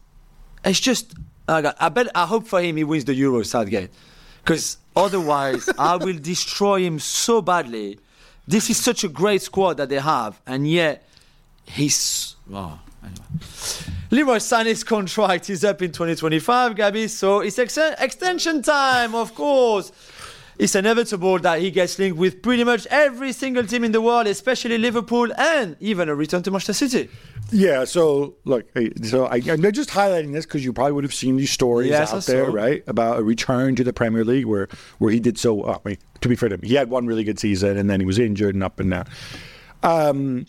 It's 0.66 0.82
just. 0.82 1.14
I 1.48 1.74
I 1.80 1.90
bet. 1.90 2.08
I 2.16 2.26
hope 2.26 2.48
for 2.48 2.62
him 2.62 2.78
he 2.78 2.84
wins 2.84 3.06
the 3.06 3.16
Euro, 3.16 3.44
Southgate, 3.44 3.90
because 4.44 4.78
otherwise 4.96 5.70
I 5.78 5.96
will 5.96 6.18
destroy 6.18 6.82
him 6.84 7.00
so 7.00 7.42
badly. 7.42 8.00
This 8.48 8.70
is 8.70 8.78
such 8.78 9.04
a 9.04 9.10
great 9.10 9.42
squad 9.42 9.78
that 9.78 9.90
they 9.90 10.00
have, 10.00 10.40
and 10.46 10.70
yet 10.70 11.08
he's. 11.66 12.36
Oh, 12.54 12.80
anyway. 13.04 13.26
Leroy 14.10 14.38
Sané's 14.38 14.86
contract 14.86 15.50
is 15.50 15.66
up 15.66 15.82
in 15.82 15.92
2025, 15.92 16.76
Gabi, 16.76 17.10
so 17.10 17.42
it's 17.42 17.60
ex- 17.60 17.78
extension 17.78 18.62
time, 18.62 19.14
of 19.14 19.36
course. 19.36 19.92
It's 20.58 20.76
inevitable 20.76 21.38
that 21.40 21.60
he 21.60 21.70
gets 21.72 22.00
linked 22.00 22.18
with 22.18 22.42
pretty 22.42 22.64
much 22.64 22.88
every 22.88 23.34
single 23.34 23.66
team 23.66 23.84
in 23.84 23.92
the 23.92 24.02
world, 24.02 24.28
especially 24.28 24.78
Liverpool, 24.78 25.28
and 25.38 25.76
even 25.82 26.08
a 26.10 26.16
return 26.16 26.42
to 26.44 26.52
Manchester 26.52 26.88
City. 26.88 27.10
Yeah. 27.52 27.86
So 27.86 28.36
look, 28.46 28.66
so 29.04 29.26
I, 29.26 29.36
I'm 29.48 29.62
just 29.72 29.90
highlighting 29.90 30.34
this 30.34 30.46
because 30.46 30.64
you 30.66 30.74
probably 30.74 30.94
would 30.94 31.04
have 31.04 31.14
seen 31.14 31.38
these 31.38 31.52
stories 31.52 31.90
Yes, 31.90 32.14
out 32.14 32.24
there, 32.26 32.50
right, 32.52 32.84
about 32.88 33.20
a 33.20 33.24
return 33.24 33.76
to 33.76 33.84
the 33.84 33.94
Premier 33.94 34.24
League 34.26 34.46
where 34.46 34.68
where 35.00 35.12
he 35.12 35.20
did 35.20 35.38
so. 35.38 35.62
Uh, 35.64 35.80
I 35.86 35.90
mean, 35.90 35.98
to 36.22 36.30
be 36.30 36.36
fair 36.36 36.50
to 36.50 36.56
him, 36.56 36.62
he 36.62 36.76
had 36.76 36.90
one 36.90 37.06
really 37.08 37.24
good 37.24 37.40
season 37.40 37.78
and 37.78 37.90
then 37.90 38.00
he 38.00 38.06
was 38.06 38.20
injured 38.20 38.56
and 38.56 38.64
up 38.64 38.80
and 38.80 38.92
down. 38.92 39.06
Um, 39.84 40.46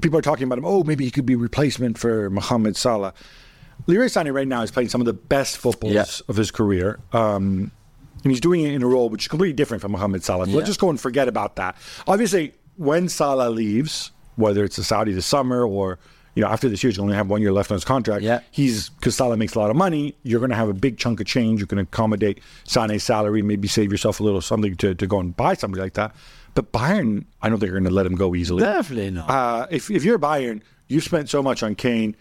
people 0.00 0.18
are 0.18 0.22
talking 0.22 0.44
about 0.44 0.58
him. 0.58 0.64
Oh, 0.64 0.84
maybe 0.84 1.04
he 1.04 1.10
could 1.10 1.26
be 1.26 1.34
replacement 1.36 1.98
for 1.98 2.30
Mohamed 2.30 2.76
Salah. 2.76 3.14
Leroy 3.86 4.06
Sané 4.06 4.32
right 4.32 4.48
now 4.48 4.62
is 4.62 4.70
playing 4.70 4.88
some 4.88 5.00
of 5.00 5.04
the 5.06 5.12
best 5.12 5.56
footballs 5.58 5.92
Yeah. 5.94 6.04
of 6.28 6.36
his 6.36 6.50
career. 6.50 6.98
Um, 7.12 7.70
and 8.24 8.32
he's 8.32 8.40
doing 8.40 8.62
it 8.64 8.72
in 8.72 8.82
a 8.82 8.86
role 8.86 9.08
which 9.08 9.24
is 9.24 9.28
completely 9.28 9.52
different 9.52 9.80
from 9.82 9.92
Mohamed 9.92 10.24
Salah. 10.24 10.48
Yeah. 10.48 10.56
Let's 10.56 10.66
just 10.68 10.80
go 10.80 10.90
and 10.90 11.00
forget 11.00 11.28
about 11.28 11.56
that. 11.56 11.76
Obviously, 12.06 12.54
when 12.76 13.08
Salah 13.08 13.50
leaves, 13.50 14.10
whether 14.36 14.64
it's 14.64 14.76
the 14.76 14.84
Saudi 14.84 15.12
this 15.12 15.26
summer 15.26 15.64
or 15.66 15.98
you 16.36 16.42
know 16.42 16.48
after 16.48 16.68
this 16.68 16.84
year, 16.84 16.90
he's 16.90 16.98
going 16.98 17.08
to 17.10 17.16
have 17.16 17.28
one 17.28 17.42
year 17.42 17.50
left 17.50 17.72
on 17.72 17.74
his 17.74 17.84
contract. 17.84 18.22
Yeah. 18.22 18.40
he's 18.52 18.90
because 18.90 19.16
Salah 19.16 19.36
makes 19.36 19.56
a 19.56 19.58
lot 19.58 19.70
of 19.70 19.76
money. 19.76 20.14
You're 20.22 20.38
going 20.38 20.50
to 20.50 20.56
have 20.56 20.68
a 20.68 20.74
big 20.74 20.98
chunk 20.98 21.18
of 21.18 21.26
change. 21.26 21.58
You 21.60 21.66
can 21.66 21.78
accommodate 21.78 22.40
Sané's 22.64 23.02
salary, 23.02 23.42
maybe 23.42 23.66
save 23.66 23.90
yourself 23.90 24.20
a 24.20 24.22
little 24.22 24.40
something 24.40 24.76
to, 24.76 24.94
to 24.94 25.06
go 25.08 25.18
and 25.18 25.36
buy 25.36 25.54
somebody 25.54 25.82
like 25.82 25.94
that. 25.94 26.14
But 26.54 26.70
Bayern, 26.72 27.24
I 27.42 27.48
don't 27.48 27.58
think 27.58 27.68
you're 27.70 27.80
going 27.80 27.90
to 27.90 27.94
let 27.94 28.06
him 28.06 28.14
go 28.14 28.34
easily. 28.34 28.62
Definitely 28.62 29.10
not. 29.10 29.28
Uh, 29.28 29.66
if 29.70 29.90
if 29.90 30.04
you're 30.04 30.18
Bayern, 30.18 30.62
you've 30.88 31.04
spent 31.04 31.28
so 31.28 31.42
much 31.42 31.62
on 31.62 31.74
Kane. 31.74 32.14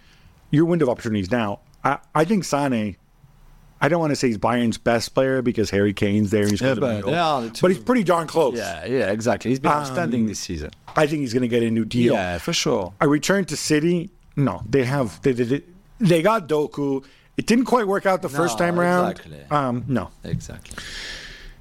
Your 0.49 0.65
window 0.65 0.85
of 0.85 0.89
opportunities 0.89 1.29
now. 1.29 1.59
I, 1.83 1.99
I 2.15 2.25
think 2.25 2.43
Sané. 2.43 2.95
I 3.81 3.89
don't 3.89 3.99
want 3.99 4.11
to 4.11 4.15
say 4.15 4.27
he's 4.27 4.37
Bayern's 4.37 4.77
best 4.77 5.13
player 5.13 5.41
because 5.41 5.69
Harry 5.69 5.93
Kane's 5.93 6.31
there 6.31 6.41
and 6.43 6.51
he's 6.51 6.61
Yeah, 6.61 6.75
but 6.75 6.81
be 6.89 6.95
they 6.95 7.01
goal. 7.01 7.13
are 7.15 7.41
the 7.43 7.49
two- 7.49 7.61
But 7.61 7.71
he's 7.71 7.79
pretty 7.83 8.03
darn 8.03 8.25
close. 8.27 8.55
yeah, 8.57 8.85
yeah, 8.85 9.11
exactly. 9.11 9.51
He's 9.51 9.59
been 9.59 9.71
Um, 9.71 9.79
outstanding 9.79 10.27
this 10.27 10.39
season. 10.39 10.71
I 10.95 11.07
think 11.07 11.21
he's 11.21 11.33
going 11.33 11.41
to 11.41 11.47
get 11.49 11.61
a 11.61 11.69
new 11.69 11.85
deal. 11.85 12.13
Yeah, 12.13 12.37
for 12.37 12.53
sure. 12.53 12.93
A 13.01 13.07
return 13.07 13.45
to 13.45 13.57
City. 13.57 14.09
No, 14.37 14.61
they 14.69 14.83
have 14.85 15.21
they 15.21 15.33
they, 15.33 15.61
they 15.99 16.21
got 16.21 16.47
Doku. 16.49 17.03
It 17.37 17.47
didn't 17.47 17.65
quite 17.65 17.85
work 17.87 18.05
out 18.05 18.21
the 18.21 18.29
first 18.29 18.57
time 18.57 18.79
around. 18.79 19.11
exactly. 19.11 19.39
Um, 19.51 19.83
no. 19.87 20.09
Exactly. 20.23 20.81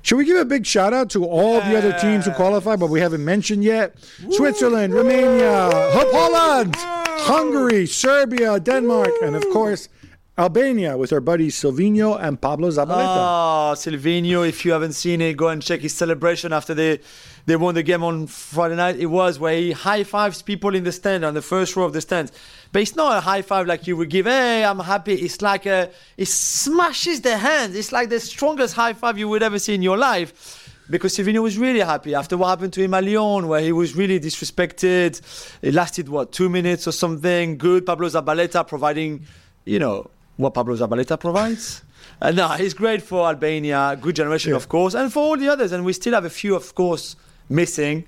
Should 0.03 0.17
we 0.19 0.25
give 0.25 0.37
a 0.37 0.45
big 0.45 0.67
shout 0.67 0.93
out 0.93 1.09
to 1.11 1.25
all 1.25 1.61
the 1.63 1.77
other 1.79 1.93
teams 1.99 2.27
who 2.27 2.31
qualify, 2.33 2.77
but 2.77 2.91
we 2.91 3.01
haven't 3.01 3.25
mentioned 3.25 3.65
yet? 3.65 3.95
Switzerland, 4.31 4.93
Romania, 4.95 5.71
Holland, 5.95 6.75
Hungary, 6.77 7.87
Serbia, 7.87 8.61
Denmark, 8.61 9.11
and 9.23 9.35
of 9.35 9.43
course 9.51 9.89
Albania 10.37 10.97
with 10.97 11.13
our 11.13 11.21
buddies 11.21 11.55
Sylvinho 11.55 12.21
and 12.21 12.41
Pablo 12.41 12.69
Zabaleta. 12.69 13.19
Oh, 13.19 13.73
Sylvinho, 13.77 14.49
if 14.49 14.65
you 14.65 14.73
haven't 14.73 14.95
seen 14.95 15.21
it, 15.21 15.37
go 15.37 15.47
and 15.47 15.63
check 15.63 15.81
his 15.81 15.95
celebration 15.95 16.53
after 16.53 16.75
they, 16.75 16.99
they 17.47 17.55
won 17.55 17.77
the 17.77 17.85
game 17.85 18.03
on 18.03 18.27
Friday 18.27 18.75
night. 18.75 18.97
It 18.97 19.07
was 19.07 19.39
where 19.39 19.57
he 19.57 19.71
high 19.71 20.03
fives 20.03 20.43
people 20.43 20.75
in 20.75 20.83
the 20.83 20.91
stand, 20.91 21.25
on 21.25 21.35
the 21.35 21.43
first 21.43 21.77
row 21.77 21.85
of 21.85 21.93
the 21.93 22.01
stands. 22.01 22.33
But 22.73 22.83
it's 22.83 22.97
not 22.97 23.17
a 23.17 23.21
high 23.21 23.43
five 23.43 23.69
like 23.69 23.87
you 23.87 23.97
would 23.97 24.11
give, 24.11 24.27
hey, 24.27 24.65
I'm 24.65 24.81
happy. 24.81 25.15
It's 25.15 25.41
like 25.41 25.67
a, 25.67 25.91
it 26.17 26.27
smashes 26.27 27.21
their 27.21 27.39
hands. 27.39 27.77
It's 27.77 27.93
like 27.93 28.09
the 28.09 28.19
strongest 28.19 28.75
high 28.75 28.95
five 28.95 29.17
you 29.17 29.29
would 29.29 29.45
ever 29.45 29.61
see 29.61 29.77
in 29.77 29.83
your 29.83 29.97
life. 29.97 30.69
Because 30.91 31.17
Sylvinho 31.17 31.45
was 31.45 31.57
really 31.59 31.79
happy 31.79 32.13
after 32.17 32.37
what 32.37 32.49
happened 32.49 32.73
to 32.73 32.83
him 32.83 32.93
at 32.93 33.05
Lyon, 33.05 33.47
where 33.47 33.61
he 33.61 33.71
was 33.71 33.95
really 33.95 34.19
disrespected. 34.19 35.21
It 35.63 35.75
lasted, 35.75 36.09
what, 36.09 36.33
two 36.33 36.49
minutes 36.49 36.89
or 36.89 36.93
something. 36.93 37.57
Good. 37.57 37.87
Pablo 37.87 38.09
Zabaleta 38.09 38.67
providing, 38.67 39.27
you 39.65 39.79
know, 39.79 40.11
what 40.37 40.55
Pablo 40.55 40.77
Zabaleta 40.77 41.19
provides. 41.19 41.83
Uh, 42.23 42.31
no, 42.31 42.49
he's 42.49 42.75
great 42.75 43.03
for 43.03 43.27
Albania, 43.27 43.99
good 44.01 44.15
generation, 44.15 44.51
Yeah. 44.51 44.57
of 44.57 44.69
course, 44.69 44.95
and 44.95 45.13
for 45.13 45.21
all 45.21 45.37
the 45.37 45.49
others. 45.49 45.73
And 45.73 45.85
we 45.85 45.93
still 45.95 46.13
have 46.13 46.25
a 46.25 46.31
few, 46.31 46.55
of 46.55 46.75
course, 46.75 47.17
missing, 47.49 48.05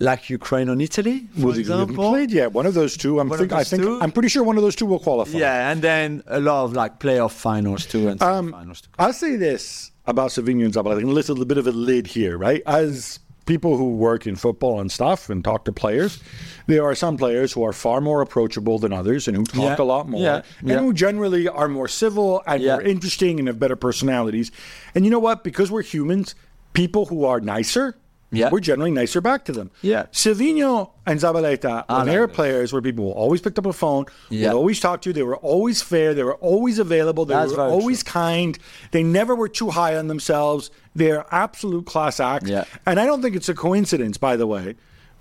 like 0.00 0.28
Ukraine 0.30 0.68
or 0.68 0.80
Italy, 0.80 1.28
for 1.38 1.48
Well, 1.48 1.58
example. 1.58 2.10
played 2.10 2.30
yet. 2.32 2.52
One 2.52 2.66
of 2.66 2.74
those 2.74 2.96
two. 2.96 3.20
I'm 3.20 3.28
think, 3.30 3.52
I 3.52 3.62
think 3.62 3.82
two? 3.82 4.00
I'm 4.00 4.10
pretty 4.12 4.28
sure 4.28 4.42
one 4.42 4.56
of 4.56 4.62
those 4.62 4.74
two 4.74 4.86
will 4.86 4.98
qualify. 4.98 5.38
Yeah, 5.38 5.70
and 5.70 5.82
then 5.82 6.22
a 6.26 6.40
lot 6.40 6.64
of 6.64 6.72
like 6.72 6.98
playoff 6.98 7.32
finals 7.32 7.84
too, 7.86 8.08
and 8.08 8.20
Um, 8.22 8.50
finals 8.52 8.80
to 8.82 8.88
come. 8.88 9.06
I'll 9.06 9.12
say 9.12 9.36
this 9.36 9.92
about 10.06 10.30
Sylvinho 10.30 10.64
and 10.64 10.74
Zabaleta. 10.74 11.02
a 11.04 11.06
little 11.06 11.44
bit 11.44 11.58
of 11.58 11.66
a 11.66 11.72
lid 11.72 12.06
here, 12.08 12.36
right? 12.38 12.62
As 12.66 13.20
people 13.46 13.76
who 13.76 13.96
work 13.96 14.26
in 14.26 14.36
football 14.36 14.80
and 14.80 14.90
stuff 14.90 15.28
and 15.28 15.44
talk 15.44 15.64
to 15.66 15.72
players, 15.72 16.18
there 16.66 16.84
are 16.84 16.94
some 16.94 17.16
players 17.16 17.52
who 17.52 17.62
are 17.64 17.72
far 17.72 18.00
more 18.00 18.20
approachable 18.22 18.78
than 18.78 18.92
others 18.92 19.28
and 19.28 19.36
who 19.36 19.44
talk 19.44 19.78
Yeah. 19.78 19.84
a 19.84 19.86
lot 19.86 20.08
more 20.08 20.20
Yeah. 20.20 20.42
and 20.60 20.68
Yeah. 20.70 20.78
who 20.78 20.92
generally 20.92 21.46
are 21.48 21.68
more 21.68 21.88
civil 21.88 22.42
and 22.46 22.64
more 22.64 22.80
interesting 22.82 23.38
and 23.38 23.48
have 23.48 23.58
better 23.58 23.76
personalities. 23.76 24.50
And 24.94 25.04
you 25.04 25.10
know 25.10 25.18
what? 25.18 25.44
Because 25.44 25.70
we're 25.70 25.82
humans, 25.82 26.34
people 26.72 27.06
who 27.06 27.24
are 27.24 27.40
nicer. 27.40 27.96
Yeah. 28.32 28.48
We're 28.50 28.58
generally 28.60 28.90
nicer 28.90 29.20
back 29.20 29.44
to 29.44 29.52
them. 29.52 29.70
Yeah. 29.80 30.06
Sylvinho 30.10 30.90
and 31.06 31.20
Zabaleta, 31.20 31.84
ah, 31.88 31.98
when 31.98 31.98
like 31.98 32.06
they're 32.06 32.26
those. 32.26 32.34
players 32.34 32.72
where 32.72 32.82
people 32.82 33.12
always 33.12 33.40
pick 33.40 33.56
up 33.58 33.66
a 33.66 33.72
phone, 33.72 34.06
Yeah. 34.28 34.50
will 34.50 34.58
always 34.58 34.80
talk 34.80 35.02
to 35.02 35.10
you, 35.10 35.14
they 35.14 35.22
were 35.22 35.36
always 35.36 35.82
fair, 35.82 36.14
they 36.14 36.24
were 36.24 36.34
always 36.36 36.80
available, 36.80 37.26
they 37.26 37.34
That's 37.34 37.52
were 37.52 37.62
always 37.62 38.02
kind. 38.02 38.58
They 38.90 39.04
never 39.04 39.36
were 39.36 39.46
too 39.48 39.70
high 39.70 39.96
on 39.96 40.08
themselves. 40.08 40.70
They're 40.94 41.26
absolute 41.34 41.86
class 41.86 42.20
acts. 42.20 42.48
Yeah. 42.48 42.64
And 42.86 43.00
I 43.00 43.06
don't 43.06 43.22
think 43.22 43.34
it's 43.36 43.48
a 43.48 43.54
coincidence, 43.54 44.16
by 44.16 44.36
the 44.36 44.46
way, 44.46 44.76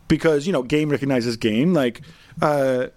because, 0.08 0.46
you 0.46 0.54
know, 0.54 0.64
game 0.64 0.90
recognizes 0.90 1.38
game. 1.38 1.74
Like, 1.74 2.02
uh, 2.42 2.88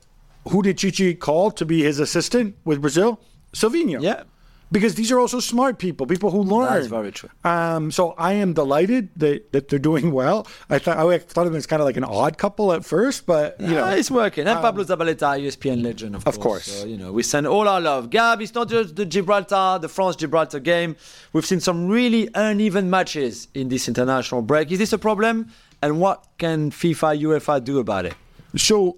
who 0.49 0.63
did 0.63 0.79
Tite 0.79 1.19
call 1.19 1.51
to 1.53 1.65
be 1.65 1.83
his 1.83 1.99
assistant 1.99 2.57
with 2.65 2.81
Brazil? 2.81 3.21
Sylvinho. 3.53 4.03
Yeah. 4.03 4.25
Because 4.73 4.97
these 4.97 5.13
are 5.13 5.21
also 5.21 5.39
smart 5.39 5.79
people, 5.79 6.07
people 6.07 6.33
who 6.33 6.43
learn. 6.43 6.67
That's 6.67 6.89
very 6.89 7.13
true. 7.13 7.31
Um, 7.45 7.93
so 7.93 8.13
I 8.19 8.33
am 8.33 8.53
delighted 8.53 9.11
that, 9.17 9.53
that 9.53 9.69
they're 9.69 9.79
doing 9.79 10.11
well. 10.11 10.47
I 10.69 10.81
thought 10.81 10.99
I 10.99 11.19
thought 11.19 11.47
of 11.47 11.53
them 11.53 11.57
as 11.59 11.67
kind 11.67 11.81
of 11.81 11.87
like 11.87 11.97
an 11.97 12.03
odd 12.03 12.37
couple 12.37 12.73
at 12.73 12.85
first, 12.85 13.27
but 13.27 13.61
you 13.61 13.69
know, 13.69 13.87
Yeah, 13.87 13.95
it's 13.95 14.11
working. 14.11 14.49
And 14.49 14.61
Pablo 14.61 14.83
Zabaleta, 14.83 15.39
ESPN 15.41 15.85
legend, 15.85 16.17
of, 16.17 16.27
Of 16.27 16.41
course. 16.41 16.65
So, 16.65 16.87
you 16.87 16.97
know, 16.97 17.13
we 17.13 17.23
send 17.23 17.47
all 17.47 17.69
our 17.69 17.81
love. 17.81 18.11
Gab, 18.11 18.41
it's 18.43 18.55
not 18.55 18.69
just 18.69 18.97
the 18.97 19.07
Gibraltar, 19.07 19.79
the 19.81 19.89
France 19.89 20.17
Gibraltar 20.17 20.59
game. 20.59 20.97
We've 21.33 21.47
seen 21.47 21.61
some 21.61 21.87
really 21.89 22.29
uneven 22.35 22.91
matches 22.91 23.47
in 23.55 23.69
this 23.69 23.87
international 23.87 24.43
break. 24.43 24.73
Is 24.73 24.81
this 24.81 24.93
a 24.93 24.99
problem? 24.99 25.53
And 25.81 26.01
what 26.01 26.27
can 26.39 26.71
FIFA, 26.73 27.21
UEFA 27.21 27.63
do 27.63 27.79
about 27.79 28.07
it? 28.07 28.15
So, 28.57 28.97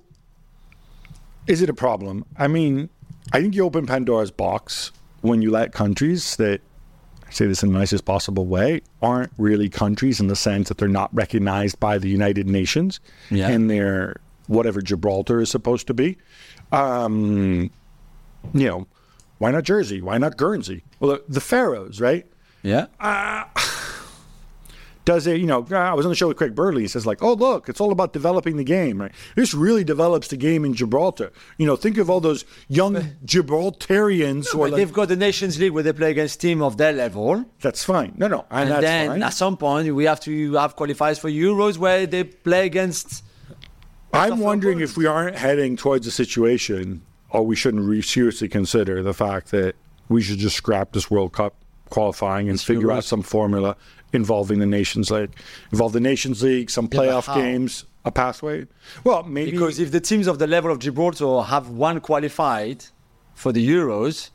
is 1.47 1.61
it 1.61 1.69
a 1.69 1.75
problem? 1.75 2.25
I 2.39 2.49
mean, 2.49 2.89
I 3.33 3.41
think 3.41 3.55
you 3.55 3.65
open 3.65 3.85
Pandora's 3.87 4.31
box 4.31 4.93
when 5.23 5.43
you 5.43 5.51
let 5.51 5.73
countries 5.73 6.37
that 6.37 6.61
I 7.27 7.31
say 7.31 7.47
this 7.47 7.63
in 7.63 7.73
the 7.73 7.79
nicest 7.79 8.05
possible 8.05 8.47
way 8.47 8.81
aren't 9.03 9.33
really 9.37 9.69
countries 9.69 10.19
in 10.21 10.29
the 10.29 10.37
sense 10.37 10.69
that 10.69 10.79
they're 10.79 10.89
not 10.89 11.15
recognized 11.15 11.79
by 11.81 11.99
the 11.99 12.09
United 12.09 12.47
Nations 12.47 13.01
Yeah. 13.31 13.49
and 13.49 13.71
they're 13.71 14.17
whatever 14.47 14.81
Gibraltar 14.81 15.41
is 15.43 15.51
supposed 15.51 15.87
to 15.89 15.95
be. 15.95 16.17
Um, 16.73 17.71
you 18.55 18.67
know, 18.69 18.87
why 19.39 19.51
not 19.51 19.65
Jersey? 19.65 20.01
Why 20.01 20.17
not 20.19 20.37
Guernsey? 20.39 20.85
Well, 21.01 21.13
the, 21.13 21.23
the 21.29 21.41
Faroes, 21.41 22.01
right? 22.01 22.27
Yeah. 22.63 22.87
Does 25.09 25.27
it, 25.27 25.41
you 25.41 25.47
know, 25.47 25.67
ah, 25.73 25.91
I 25.91 25.95
was 25.95 26.05
on 26.05 26.11
the 26.11 26.15
show 26.15 26.29
with 26.29 26.37
Craig 26.37 26.55
Burley. 26.55 26.83
He 26.83 26.89
says, 26.89 27.07
like, 27.07 27.23
oh, 27.23 27.33
look, 27.33 27.71
it's 27.71 27.81
all 27.81 27.93
about 27.93 28.13
developing 28.13 28.59
the 28.59 28.63
game, 28.63 29.01
right? 29.01 29.11
This 29.37 29.55
really 29.55 29.83
develops 29.83 30.29
the 30.29 30.37
game 30.37 30.67
in 30.67 30.75
Gibraltar. 30.75 31.33
You 31.57 31.65
know, 31.65 31.77
think 31.77 31.97
of 31.97 32.11
all 32.11 32.21
those 32.21 32.45
young 32.69 32.95
Gibraltarians 33.25 34.53
who 34.53 34.63
are 34.63 34.69
like, 34.69 34.77
they've 34.77 34.93
got 34.93 35.09
the 35.09 35.17
Nations 35.17 35.59
League 35.59 35.73
where 35.73 35.83
they 35.83 35.95
play 35.95 36.11
against 36.11 36.43
team 36.43 36.61
of 36.61 36.77
their 36.77 36.93
level. 36.93 37.47
that's 37.63 37.83
fine. 37.83 38.13
No, 38.19 38.29
no, 38.29 38.45
and, 38.51 38.71
And 38.71 38.85
then 38.85 39.09
fine. 39.09 39.23
at 39.23 39.33
some 39.33 39.57
point 39.57 39.95
we 39.95 40.05
have 40.05 40.21
to 40.21 40.53
have 40.57 40.77
qualifiers 40.77 41.19
for 41.19 41.31
Euros 41.31 41.79
where 41.79 42.07
they 42.07 42.25
play 42.25 42.67
against 42.67 43.25
I'm 44.13 44.41
wondering 44.41 44.81
if 44.81 44.99
we 44.99 45.07
aren't 45.07 45.37
heading 45.37 45.77
towards 45.79 46.07
a 46.07 46.11
situation, 46.11 47.01
or 47.31 47.47
we 47.47 47.57
shouldn't 47.57 47.85
re- 47.85 48.03
seriously 48.03 48.49
consider 48.49 49.03
the 49.03 49.15
fact 49.15 49.53
that 49.53 49.75
we 50.11 50.21
should 50.21 50.39
just 50.39 50.57
scrap 50.57 50.93
this 50.93 51.11
World 51.11 51.33
Cup 51.33 51.55
qualifying 51.89 52.49
and 52.49 52.61
figure 52.61 52.93
out 52.93 53.05
some 53.05 53.23
formula 53.23 53.77
involving 54.13 54.59
the 54.59 54.67
Nations 54.67 55.11
League, 55.11 55.31
involve 55.73 55.93
the 55.93 56.01
Nations 56.01 56.43
League, 56.43 56.71
some 56.71 56.89
playoff 56.89 57.27
how? 57.27 57.35
games, 57.35 57.85
a 58.05 58.11
pathway. 58.11 58.67
Well, 59.05 59.23
maybe 59.23 59.53
because 59.53 59.79
if 59.79 59.91
the 59.91 60.01
teams 60.01 60.27
of 60.27 60.39
the 60.39 60.47
level 60.47 60.71
of 60.71 60.79
Gibraltar 60.79 61.43
have 61.43 61.69
one 61.71 62.01
qualified 62.01 62.85
for 63.35 63.53
the 63.53 63.67
Euros, 63.67 64.31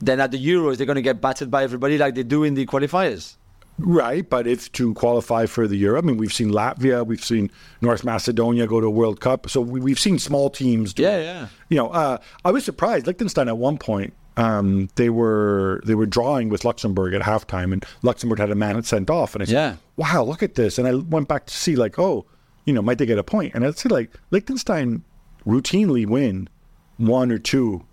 then 0.00 0.20
at 0.20 0.30
the 0.30 0.44
Euros 0.44 0.76
they're 0.76 0.86
going 0.86 0.96
to 0.96 1.02
get 1.02 1.20
battered 1.20 1.50
by 1.50 1.64
everybody 1.64 1.98
like 1.98 2.14
they 2.14 2.22
do 2.22 2.44
in 2.44 2.54
the 2.54 2.66
qualifiers. 2.66 3.36
Right, 3.78 4.28
but 4.28 4.46
if 4.46 4.70
to 4.72 4.92
qualify 4.94 5.46
for 5.46 5.66
the 5.66 5.76
Euro, 5.76 5.98
I 5.98 6.02
mean, 6.02 6.18
we've 6.18 6.32
seen 6.32 6.50
Latvia, 6.50 7.06
we've 7.06 7.24
seen 7.24 7.50
North 7.80 8.04
Macedonia 8.04 8.66
go 8.66 8.80
to 8.80 8.86
a 8.86 8.90
World 8.90 9.20
Cup, 9.20 9.48
so 9.48 9.60
we, 9.60 9.80
we've 9.80 9.98
seen 9.98 10.18
small 10.18 10.50
teams. 10.50 10.92
Do 10.92 11.02
Yeah, 11.02 11.18
yeah. 11.18 11.48
You 11.70 11.78
know, 11.78 11.88
uh, 11.88 12.18
I 12.44 12.50
was 12.50 12.64
surprised. 12.64 13.06
Liechtenstein 13.06 13.48
at 13.48 13.56
one 13.56 13.78
point, 13.78 14.12
um, 14.36 14.88
they 14.94 15.10
were 15.10 15.82
they 15.84 15.94
were 15.94 16.06
drawing 16.06 16.48
with 16.48 16.64
Luxembourg 16.64 17.12
at 17.14 17.22
halftime, 17.22 17.72
and 17.72 17.84
Luxembourg 18.02 18.38
had 18.38 18.50
a 18.50 18.54
man 18.54 18.82
sent 18.82 19.10
off, 19.10 19.34
and 19.34 19.42
I 19.42 19.46
said, 19.46 19.52
Yeah. 19.54 19.76
"Wow, 19.96 20.24
look 20.24 20.42
at 20.42 20.54
this!" 20.54 20.78
And 20.78 20.88
I 20.88 20.94
went 20.94 21.28
back 21.28 21.46
to 21.46 21.54
see, 21.54 21.76
like, 21.76 21.98
oh, 21.98 22.24
you 22.64 22.72
know, 22.72 22.80
might 22.82 22.98
they 22.98 23.06
get 23.06 23.18
a 23.18 23.24
point? 23.24 23.54
And 23.54 23.64
I'd 23.64 23.76
say, 23.78 23.88
like, 23.88 24.10
Liechtenstein 24.30 25.02
routinely 25.46 26.06
win 26.06 26.48
one 26.96 27.30
or 27.32 27.38
two. 27.38 27.84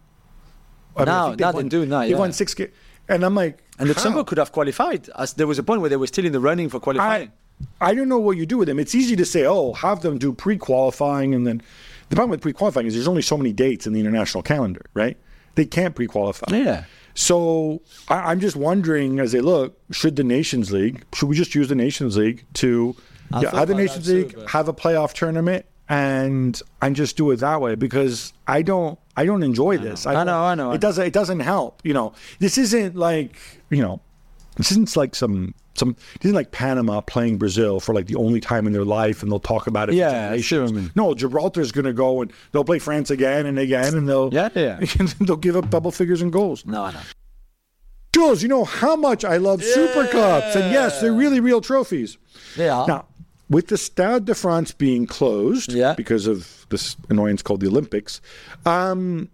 I 0.95 1.03
Now- 1.05 1.25
think 1.27 1.37
they've 1.37 1.45
now 1.45 1.51
they 1.51 1.55
won- 1.57 1.67
do 1.69 1.85
now, 1.85 1.99
They 2.01 2.09
yeah. 2.11 2.17
won 2.17 2.31
six 2.33 2.53
games, 2.53 2.71
and 3.07 3.23
I'm 3.23 3.35
like, 3.35 3.63
And? 3.77 3.87
Luxembourg 3.89 4.27
could 4.27 4.37
have 4.37 4.51
qualified. 4.51 5.09
As 5.17 5.33
there 5.33 5.47
was 5.47 5.57
a 5.59 5.63
point 5.63 5.81
where 5.81 5.89
they 5.89 5.95
were 5.97 6.07
still 6.07 6.25
in 6.25 6.31
the 6.33 6.39
running 6.39 6.69
for 6.69 6.79
qualifying. 6.79 7.31
I, 7.81 7.89
I 7.89 7.93
don't 7.95 8.07
know 8.09 8.19
what 8.19 8.37
you 8.37 8.45
do 8.45 8.57
with 8.57 8.67
them. 8.67 8.79
It's 8.79 8.93
easy 8.95 9.15
to 9.17 9.25
say, 9.25 9.45
oh, 9.45 9.73
have 9.73 10.01
them 10.01 10.17
do 10.17 10.31
pre-qualifying, 10.33 11.33
and 11.35 11.45
then 11.47 11.61
the 12.09 12.15
problem 12.15 12.31
with 12.31 12.41
pre-qualifying 12.41 12.87
is 12.87 12.93
there's 12.93 13.07
only 13.07 13.21
so 13.21 13.37
many 13.37 13.51
dates 13.53 13.85
in 13.87 13.93
the 13.93 13.99
international 13.99 14.43
calendar, 14.43 14.85
right? 14.93 15.17
They 15.55 15.65
can't 15.65 15.95
pre-qualify. 15.95 16.55
Yeah. 16.55 16.85
So 17.15 17.81
I, 18.07 18.31
I'm 18.31 18.39
just 18.39 18.55
wondering, 18.55 19.19
as 19.19 19.31
they 19.31 19.41
look, 19.41 19.77
should 19.91 20.15
the 20.15 20.23
Nations 20.23 20.71
League, 20.71 21.03
should 21.13 21.27
we 21.27 21.35
just 21.35 21.53
use 21.55 21.67
the 21.67 21.75
Nations 21.75 22.15
League 22.17 22.45
to 22.55 22.95
I 23.31 23.41
yeah, 23.41 23.55
have 23.55 23.67
the 23.67 23.75
Nations 23.75 24.05
too, 24.07 24.13
League, 24.25 24.35
but- 24.35 24.49
have 24.49 24.67
a 24.67 24.73
playoff 24.73 25.13
tournament, 25.13 25.65
and 25.89 26.59
and 26.81 26.95
just 26.95 27.17
do 27.17 27.29
it 27.31 27.37
that 27.37 27.61
way? 27.61 27.75
Because 27.75 28.31
I 28.47 28.61
don't, 28.61 28.97
I 29.17 29.25
don't 29.25 29.43
enjoy 29.43 29.77
this. 29.77 30.05
I 30.05 30.13
don't- 30.13 30.27
know, 30.27 30.43
I 30.43 30.55
know, 30.55 30.71
I 30.71 30.75
It 30.75 30.81
doesn't, 30.81 31.05
it 31.05 31.13
doesn't 31.13 31.41
help. 31.41 31.81
You 31.83 31.93
know, 31.93 32.13
this 32.39 32.57
isn't 32.57 32.95
like, 32.95 33.35
you 33.69 33.81
know, 33.81 33.99
this 34.55 34.71
isn't 34.71 34.95
like 34.95 35.15
some 35.15 35.53
some. 35.79 35.95
Like 36.23 36.51
Panama 36.51 37.01
playing 37.01 37.37
Brazil 37.37 37.79
for 37.79 37.95
like 37.95 38.05
the 38.07 38.15
only 38.15 38.39
time 38.39 38.67
in 38.67 38.73
their 38.73 38.85
life, 38.85 39.23
and 39.23 39.31
they'll 39.31 39.39
talk 39.39 39.65
about 39.67 39.89
it. 39.89 39.95
Yeah, 39.95 40.29
I 40.31 40.41
see 40.41 40.55
what 40.57 40.63
I 40.63 40.67
generations. 40.67 40.71
mean. 40.73 40.91
No, 40.95 41.13
Gibraltar's 41.15 41.71
going 41.71 41.85
to 41.85 41.93
go 41.93 42.21
and 42.21 42.31
they'll 42.51 42.63
play 42.63 42.79
France 42.79 43.09
again 43.09 43.45
and 43.45 43.57
again, 43.57 43.95
and 43.95 44.07
they'll 44.07 44.29
Yeah, 44.33 44.49
yeah. 44.55 44.79
they'll 45.21 45.35
give 45.37 45.55
up 45.55 45.69
double 45.69 45.91
figures 45.91 46.21
and 46.21 46.31
goals. 46.31 46.65
No, 46.65 46.83
I 46.83 46.91
know. 46.91 46.99
Jules, 48.13 48.41
you 48.41 48.49
know 48.49 48.63
how 48.65 48.95
much 48.95 49.23
I 49.23 49.37
love 49.37 49.63
Super 49.63 50.07
Cups, 50.07 50.55
and 50.55 50.71
yes, 50.73 50.99
they're 50.99 51.13
really 51.13 51.39
real 51.39 51.61
trophies. 51.61 52.17
They 52.57 52.67
are. 52.67 52.87
Now, 52.87 53.05
with 53.49 53.67
the 53.67 53.77
Stade 53.77 54.25
de 54.25 54.33
France 54.35 54.71
being 54.71 55.05
closed 55.05 55.71
Yeah. 55.71 55.93
because 55.93 56.25
of 56.27 56.65
this 56.69 56.95
annoyance 57.09 57.41
called 57.43 57.61
the 57.61 57.67
Olympics, 57.67 58.19
um, 58.65 59.29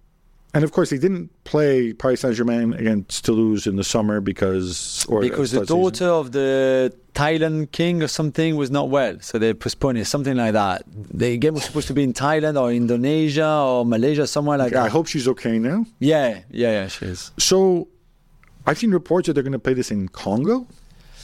and 0.55 0.63
of 0.63 0.71
course 0.71 0.89
they 0.89 0.97
didn't 0.97 1.29
play 1.43 1.93
Paris 1.93 2.21
Saint 2.21 2.33
Germain 2.33 2.73
against 2.73 3.25
Toulouse 3.25 3.67
in 3.67 3.75
the 3.75 3.83
summer 3.83 4.21
because 4.21 5.05
or 5.07 5.19
because 5.19 5.51
the 5.51 5.59
season. 5.59 5.75
daughter 5.75 6.05
of 6.07 6.31
the 6.31 6.93
Thailand 7.13 7.71
king 7.71 8.01
or 8.01 8.07
something 8.07 8.55
was 8.55 8.71
not 8.71 8.89
well, 8.89 9.17
so 9.19 9.37
they 9.37 9.53
postponed 9.53 9.97
it, 9.97 10.05
something 10.05 10.35
like 10.35 10.53
that. 10.53 10.83
The 10.87 11.37
game 11.37 11.53
was 11.55 11.65
supposed 11.65 11.87
to 11.87 11.93
be 11.93 12.03
in 12.03 12.13
Thailand 12.13 12.59
or 12.59 12.71
Indonesia 12.71 13.47
or 13.47 13.85
Malaysia, 13.85 14.25
somewhere 14.25 14.57
like 14.57 14.73
I 14.73 14.77
that. 14.77 14.85
I 14.85 14.89
hope 14.89 15.07
she's 15.07 15.27
okay 15.27 15.59
now. 15.59 15.85
Yeah, 15.99 16.39
yeah, 16.49 16.71
yeah, 16.71 16.87
she 16.87 17.05
is. 17.05 17.31
So, 17.37 17.89
I've 18.65 18.77
seen 18.77 18.91
reports 18.91 19.27
that 19.27 19.33
they're 19.33 19.43
going 19.43 19.53
to 19.53 19.59
play 19.59 19.73
this 19.73 19.91
in 19.91 20.07
Congo. 20.07 20.67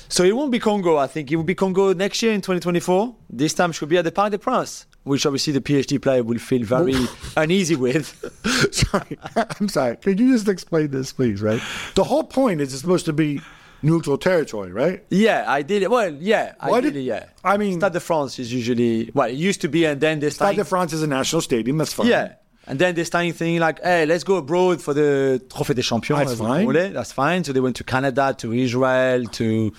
So 0.08 0.26
it 0.26 0.36
won't 0.36 0.52
be 0.52 0.60
Congo. 0.60 0.98
I 0.98 1.08
think 1.08 1.32
it 1.32 1.38
will 1.38 1.46
be 1.46 1.56
Congo 1.56 1.94
next 1.94 2.22
year 2.22 2.34
in 2.34 2.42
2024. 2.42 3.16
This 3.30 3.54
time 3.54 3.72
she'll 3.72 3.88
be 3.88 3.98
at 3.98 4.04
the 4.04 4.12
Parc 4.12 4.32
des 4.32 4.38
Princes, 4.38 4.86
which 5.04 5.26
obviously 5.26 5.54
the 5.54 5.62
PSG 5.62 6.02
player 6.02 6.24
will 6.24 6.38
feel 6.40 6.64
very 6.64 6.96
uneasy 7.38 7.76
with. 7.76 8.06
sorry, 8.74 9.18
I'm 9.36 9.68
sorry. 9.70 9.98
Can 9.98 10.18
you 10.18 10.34
just 10.34 10.48
explain 10.48 10.92
this, 10.92 11.14
please? 11.14 11.42
Right. 11.42 11.62
The 11.96 12.04
whole 12.04 12.24
point 12.24 12.62
is 12.62 12.74
it's 12.74 12.82
supposed 12.82 13.06
to 13.06 13.14
be 13.14 13.42
neutral 13.84 14.18
territory, 14.18 14.72
right? 14.72 15.04
Yeah, 15.10 15.46
ideally. 15.48 15.88
Well, 15.88 16.14
yeah, 16.20 16.54
Why 16.60 16.82
did- 16.82 16.90
ideally, 16.92 17.06
yeah. 17.08 17.26
I 17.44 17.58
mean- 17.58 17.80
Stade 17.80 17.94
de 17.94 18.00
France 18.00 18.38
is 18.40 18.54
usually 18.54 19.10
well, 19.14 19.28
it 19.28 19.34
used 19.36 19.62
to 19.62 19.68
be, 19.68 19.86
and 19.86 20.00
then 20.00 20.20
they 20.20 20.30
Stade 20.30 20.56
de 20.56 20.66
France 20.66 20.94
is 20.94 21.02
a 21.02 21.08
national 21.08 21.42
stadium. 21.42 21.78
That's 21.78 21.94
fine. 21.94 22.08
Yeah. 22.08 22.34
And 22.68 22.78
then 22.78 22.94
they 22.94 23.04
started 23.04 23.36
thinking 23.36 23.60
like, 23.60 23.82
hey, 23.82 24.06
let's 24.06 24.24
go 24.24 24.36
abroad 24.36 24.84
for 24.84 24.94
the 24.94 25.42
Trophée 25.50 25.74
des 25.74 25.82
Champions. 25.82 26.26
That's 26.28 26.40
fine. 26.40 26.76
it. 26.76 26.94
That's 26.94 27.12
fine. 27.12 27.44
So 27.44 27.54
they 27.54 27.60
went 27.60 27.76
to 27.78 27.84
Canada, 27.84 28.36
to 28.38 28.54
Israel, 28.54 29.26
to 29.26 29.74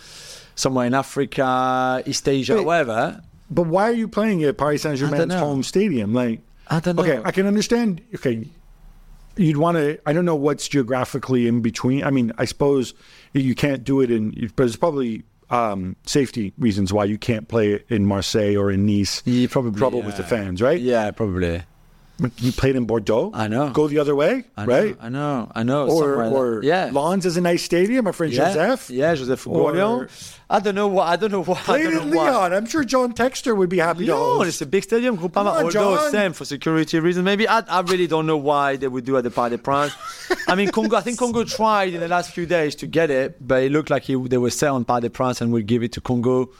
somewhere 0.57 0.87
in 0.89 0.95
Africa, 0.95 2.03
East 2.05 2.29
Asia, 2.29 2.57
Wait. 2.57 2.67
whatever. 2.67 3.23
But 3.53 3.67
why 3.67 3.85
are 3.85 3.93
you 3.93 4.09
playing 4.09 4.43
at 4.45 4.57
Paris 4.57 4.83
Saint 4.83 4.99
Germain's 4.99 5.35
home 5.35 5.63
stadium? 5.63 6.15
Like, 6.15 6.41
I 6.69 6.81
don't 6.81 6.97
know. 6.97 7.03
okay, 7.03 7.21
I 7.25 7.31
can 7.33 7.47
understand. 7.47 8.01
Okay, 8.15 8.49
you'd 9.37 9.57
want 9.57 9.77
to. 9.77 10.01
I 10.07 10.13
don't 10.13 10.25
know 10.25 10.37
what's 10.37 10.69
geographically 10.69 11.47
in 11.47 11.61
between. 11.61 12.05
I 12.05 12.11
mean, 12.11 12.33
I 12.39 12.45
suppose 12.45 12.95
you 13.33 13.55
can't 13.55 13.85
do 13.85 14.01
it 14.01 14.11
in, 14.11 14.31
but 14.57 14.65
there's 14.65 14.77
probably 14.77 15.25
um, 15.51 15.97
safety 16.07 16.53
reasons 16.59 16.93
why 16.93 17.05
you 17.05 17.19
can't 17.19 17.47
play 17.47 17.75
it 17.75 17.87
in 17.89 18.07
Marseille 18.07 18.57
or 18.57 18.71
in 18.71 18.87
Nice. 18.87 19.23
Yeah, 19.27 19.47
probably, 19.51 19.79
trouble 19.79 20.03
with 20.03 20.17
the 20.17 20.25
fans, 20.25 20.63
right? 20.63 20.81
Yeah, 20.81 21.11
probably. 21.11 21.63
You 22.39 22.53
played 22.53 22.77
in 22.77 22.85
Bordeaux. 22.85 23.31
I 23.35 23.49
know. 23.49 23.71
Go 23.71 23.89
the 23.89 23.99
other 23.99 24.15
way, 24.15 24.45
I 24.57 24.65
right? 24.65 24.97
Know, 24.97 25.05
I 25.05 25.09
know. 25.09 25.53
I 25.55 25.63
know. 25.63 25.89
Or, 25.89 26.17
like 26.17 26.33
or 26.33 26.63
yeah. 26.63 26.91
Lens 26.93 27.27
is 27.27 27.37
a 27.37 27.41
nice 27.41 27.63
stadium. 27.63 28.05
My 28.05 28.13
friend 28.13 28.33
yeah. 28.33 28.53
Joseph 28.53 28.91
Yeah, 28.91 29.15
Joseph 29.15 29.47
Or-. 29.47 30.09
I 30.51 30.61
don't 30.61 30.75
know 30.75 30.89
what. 30.89 31.09
I 31.09 31.17
don't 31.17 31.31
know 31.31 31.43
what. 31.43 31.59
I 31.61 31.63
played 31.63 31.87
in 31.93 32.15
why. 32.15 32.49
I'm 32.49 32.67
sure 32.67 32.85
John 32.85 33.15
Textor 33.15 33.57
would 33.57 33.71
be 33.71 33.79
happy 33.79 34.05
to 34.07 34.15
Lyon, 34.15 34.37
host. 34.37 34.49
it's 34.49 34.61
a 34.61 34.67
big 34.67 34.85
stadium, 34.85 35.17
Groupama. 35.17 35.47
Although 35.47 35.71
John. 35.71 36.11
same 36.11 36.33
for 36.35 36.45
security 36.45 37.01
reasons, 37.01 37.25
maybe 37.25 37.49
I, 37.49 37.61
I 37.61 37.81
really 37.81 38.07
don't 38.07 38.27
know 38.27 38.37
why 38.37 38.77
they 38.77 38.89
would 38.89 39.05
do 39.05 39.17
at 39.17 39.25
the 39.25 39.31
Parc 39.31 39.51
des 39.51 39.59
Princes. 39.59 39.97
I 40.47 40.55
mean, 40.55 40.71
Congo. 40.71 40.97
I 40.97 41.01
think 41.01 41.19
Congo 41.19 41.45
tried 41.45 41.95
in 41.95 42.01
the 42.01 42.09
last 42.09 42.33
few 42.33 42.45
days 42.45 42.75
to 42.77 42.87
get 42.87 43.11
it, 43.11 43.37
but 43.47 43.63
it 43.63 43.73
looked 43.73 43.89
like 43.89 44.03
he, 44.03 44.15
they 44.15 44.39
were 44.39 44.51
set 44.51 44.71
on 44.71 44.85
Parc 44.85 45.03
des 45.03 45.11
Princes 45.11 45.41
and 45.41 45.53
would 45.53 45.67
give 45.67 45.83
it 45.83 45.93
to 45.93 46.01
Congo 46.03 46.51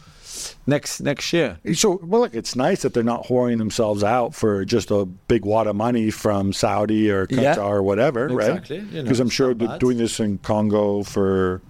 next 0.67 1.01
next 1.01 1.33
year. 1.33 1.59
So, 1.75 2.01
well, 2.03 2.23
look, 2.23 2.35
it's 2.35 2.55
nice 2.57 2.83
that 2.83 2.95
they're 2.95 3.03
not 3.03 3.27
whoring 3.27 3.59
themselves 3.59 4.03
out 4.05 4.35
for 4.35 4.65
just 4.65 4.91
a 4.91 5.05
big 5.05 5.45
wad 5.45 5.67
of 5.67 5.77
money 5.77 6.11
from 6.11 6.53
Saudi 6.53 7.11
or 7.11 7.27
Qatar 7.27 7.57
Yeah. 7.57 7.63
or 7.63 7.83
whatever, 7.83 8.27
Exactly. 8.27 8.79
right? 8.79 8.87
You 8.89 8.97
know, 8.99 9.03
Because 9.03 9.21
I'm 9.21 9.29
sure 9.31 9.55
they're 9.55 9.79
doing 9.79 9.99
this 9.99 10.21
in 10.21 10.39
Congo 10.39 11.03
for. 11.03 11.63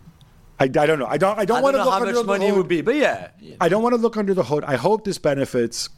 I, 0.60 0.64
I 0.64 0.68
don't 0.68 0.98
know. 0.98 1.06
I 1.06 1.16
don't. 1.18 1.38
I 1.38 1.44
don't 1.44 1.58
I 1.58 1.60
want 1.62 1.72
don't 1.72 1.72
to 1.72 1.78
know 1.78 1.84
look 1.84 1.92
how 1.94 2.00
under 2.00 2.12
much 2.14 2.22
the 2.22 2.26
money 2.26 2.48
hood. 2.48 2.56
would 2.58 2.68
be, 2.68 2.82
but 2.82 2.94
yeah, 2.96 3.28
I 3.60 3.68
don't 3.68 3.82
want 3.82 3.94
to 3.94 4.00
look 4.00 4.16
under 4.16 4.34
the 4.34 4.44
hood. 4.44 4.62
I 4.64 4.76
hope 4.76 5.04
this 5.04 5.18
benefits 5.18 5.88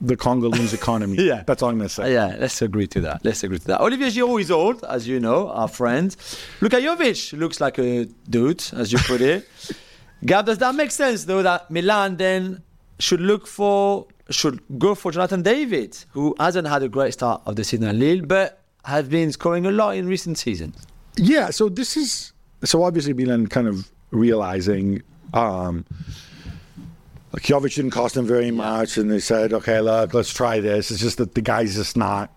the 0.00 0.16
Congolese 0.16 0.72
economy. 0.72 1.16
Yeah. 1.30 1.42
that's 1.46 1.60
all 1.62 1.70
I'm 1.70 1.78
going 1.78 1.88
to 1.88 1.94
say. 1.94 2.16
Uh, 2.16 2.28
yeah. 2.28 2.36
Let's 2.38 2.62
agree 2.62 2.86
to 2.88 3.00
that. 3.02 3.24
Let's 3.24 3.42
agree 3.42 3.58
to 3.58 3.66
that. 3.66 3.80
Olivier 3.80 4.08
Giroud 4.10 4.40
is 4.40 4.50
old, 4.50 4.84
as 4.84 5.06
you 5.08 5.18
know, 5.20 5.48
our 5.50 5.66
friend. 5.68 6.14
Luka 6.60 6.76
Jovic 6.76 7.36
looks 7.38 7.60
like 7.60 7.78
a 7.78 8.04
dude, 8.30 8.62
as 8.74 8.92
you 8.92 8.98
put 9.06 9.20
it. 9.20 9.48
Gab, 10.24 10.46
does 10.46 10.58
that 10.58 10.74
make 10.74 10.90
sense 10.90 11.24
though? 11.24 11.42
That 11.42 11.70
Milan 11.70 12.16
then 12.16 12.62
should 12.98 13.20
look 13.20 13.46
for 13.46 14.06
should 14.30 14.60
go 14.78 14.94
for 14.94 15.12
Jonathan 15.12 15.42
David, 15.42 15.96
who 16.10 16.34
hasn't 16.38 16.68
had 16.68 16.82
a 16.82 16.88
great 16.88 17.12
start 17.12 17.42
of 17.46 17.56
the 17.56 17.64
season 17.64 17.86
at 17.86 17.94
Lille, 17.94 18.22
but 18.26 18.62
has 18.84 19.08
been 19.08 19.32
scoring 19.32 19.66
a 19.66 19.70
lot 19.70 19.96
in 19.96 20.06
recent 20.06 20.38
seasons. 20.38 20.76
Yeah, 21.16 21.50
so 21.50 21.68
this 21.68 21.96
is 21.96 22.32
so 22.64 22.82
obviously 22.82 23.12
Milan 23.12 23.46
kind 23.46 23.68
of 23.68 23.90
realizing 24.10 25.02
um 25.34 25.84
like 27.32 27.42
Jovic 27.42 27.74
didn't 27.74 27.90
cost 27.90 28.14
them 28.14 28.26
very 28.26 28.50
much 28.50 28.96
and 28.96 29.10
they 29.10 29.20
said, 29.20 29.52
Okay, 29.52 29.80
look, 29.80 30.14
let's 30.14 30.32
try 30.32 30.60
this. 30.60 30.90
It's 30.90 31.00
just 31.00 31.18
that 31.18 31.34
the 31.34 31.42
guy's 31.42 31.74
just 31.74 31.96
not 31.96 32.30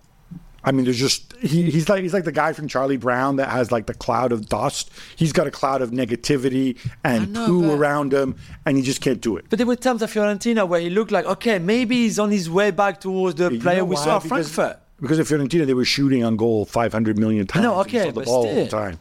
I 0.64 0.72
mean, 0.72 0.86
there's 0.86 1.00
just 1.00 1.34
he, 1.38 1.72
he's 1.72 1.90
like 1.90 2.04
he's 2.04 2.14
like 2.14 2.24
the 2.24 2.32
guy 2.32 2.54
from 2.54 2.68
Charlie 2.68 2.98
Brown 2.98 3.38
that 3.38 3.50
has 3.50 3.72
like 3.72 3.88
the 3.88 3.96
cloud 3.96 4.32
of 4.32 4.48
dust. 4.48 4.92
He's 5.16 5.34
got 5.34 5.48
a 5.48 5.52
cloud 5.52 5.82
of 5.82 5.90
negativity 5.92 6.78
and 7.04 7.34
know, 7.34 7.46
poo 7.48 7.62
but- 7.68 7.74
around 7.80 8.14
him, 8.14 8.36
and 8.66 8.78
he 8.78 8.84
just 8.84 9.02
can't 9.02 9.20
do 9.22 9.38
it. 9.38 9.46
But 9.50 9.58
there 9.58 9.66
were 9.66 9.76
times 9.76 10.04
at 10.04 10.10
Fiorentina 10.10 10.68
where 10.68 10.80
he 10.80 10.90
looked 10.92 11.12
like, 11.12 11.26
okay, 11.26 11.58
maybe 11.58 11.96
he's 12.04 12.20
on 12.20 12.30
his 12.30 12.48
way 12.50 12.70
back 12.70 13.02
towards 13.02 13.36
the 13.36 13.52
You 13.52 13.60
player 13.60 13.80
know 13.80 13.86
we 13.86 13.96
why? 13.96 14.04
saw 14.04 14.18
at 14.18 14.24
Because- 14.24 14.52
Frankfurt. 14.54 14.78
Because 15.02 15.20
at 15.20 15.26
Fiorentina, 15.26 15.66
they 15.66 15.74
were 15.74 15.84
shooting 15.84 16.24
on 16.24 16.36
goal 16.36 16.64
500 16.66 17.18
million 17.18 17.48
times. 17.48 17.64
know, 17.64 17.80
and 17.80 17.88
okay, 17.90 18.02
saw 18.02 18.06
the 18.06 18.12
but 18.14 18.26
ball 18.26 18.36
all 18.36 18.54
the 18.54 18.68
still. 18.68 18.80
time. 18.80 19.00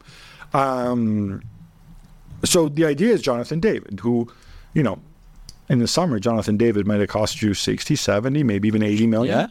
Um, 0.53 1.43
so 2.43 2.69
the 2.69 2.85
idea 2.85 3.13
is 3.13 3.21
Jonathan 3.21 3.59
David, 3.59 3.99
who, 4.01 4.27
you 4.73 4.81
know, 4.81 4.99
in 5.69 5.77
the 5.77 5.87
summer, 5.87 6.19
Jonathan 6.19 6.57
David 6.57 6.87
might 6.87 6.99
have 6.99 7.09
cost 7.09 7.41
you 7.43 7.53
60, 7.53 7.95
70, 7.95 8.43
maybe 8.43 8.67
even 8.67 8.81
80 8.81 9.07
million. 9.07 9.39
Yeah. 9.41 9.47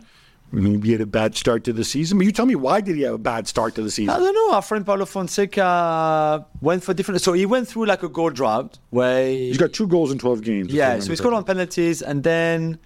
Maybe 0.52 0.88
he 0.88 0.92
had 0.92 1.00
a 1.00 1.06
bad 1.06 1.36
start 1.36 1.64
to 1.64 1.72
the 1.72 1.84
season. 1.84 2.18
But 2.18 2.26
you 2.26 2.32
tell 2.32 2.46
me, 2.46 2.56
why 2.56 2.80
did 2.80 2.96
he 2.96 3.02
have 3.02 3.14
a 3.14 3.18
bad 3.18 3.46
start 3.46 3.74
to 3.76 3.82
the 3.82 3.90
season? 3.90 4.10
I 4.14 4.18
don't 4.18 4.34
know. 4.34 4.52
Our 4.54 4.62
friend 4.62 4.84
Paulo 4.84 5.04
Fonseca 5.06 6.46
went 6.60 6.82
for 6.82 6.92
different. 6.94 7.20
So 7.20 7.32
he 7.32 7.46
went 7.46 7.68
through 7.68 7.86
like 7.86 8.02
a 8.02 8.08
goal 8.08 8.30
drought 8.30 8.78
where 8.90 9.28
He's 9.28 9.58
got 9.58 9.72
two 9.72 9.86
goals 9.86 10.10
in 10.10 10.18
12 10.18 10.42
games. 10.42 10.72
yeah, 10.72 10.98
so 10.98 11.10
he 11.10 11.16
scored 11.16 11.34
on 11.34 11.44
penalties 11.44 12.02
and 12.02 12.22
then 12.22 12.78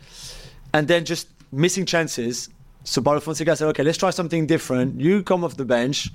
and 0.72 0.88
then 0.88 1.04
just 1.04 1.28
missing 1.52 1.86
chances. 1.86 2.48
So 2.86 3.00
Paulo 3.00 3.20
Fonseca 3.20 3.56
said, 3.56 3.68
okay, 3.68 3.82
let's 3.82 3.96
try 3.96 4.10
something 4.10 4.46
different. 4.46 5.00
You 5.00 5.22
come 5.22 5.42
off 5.42 5.56
the 5.56 5.64
bench 5.64 6.10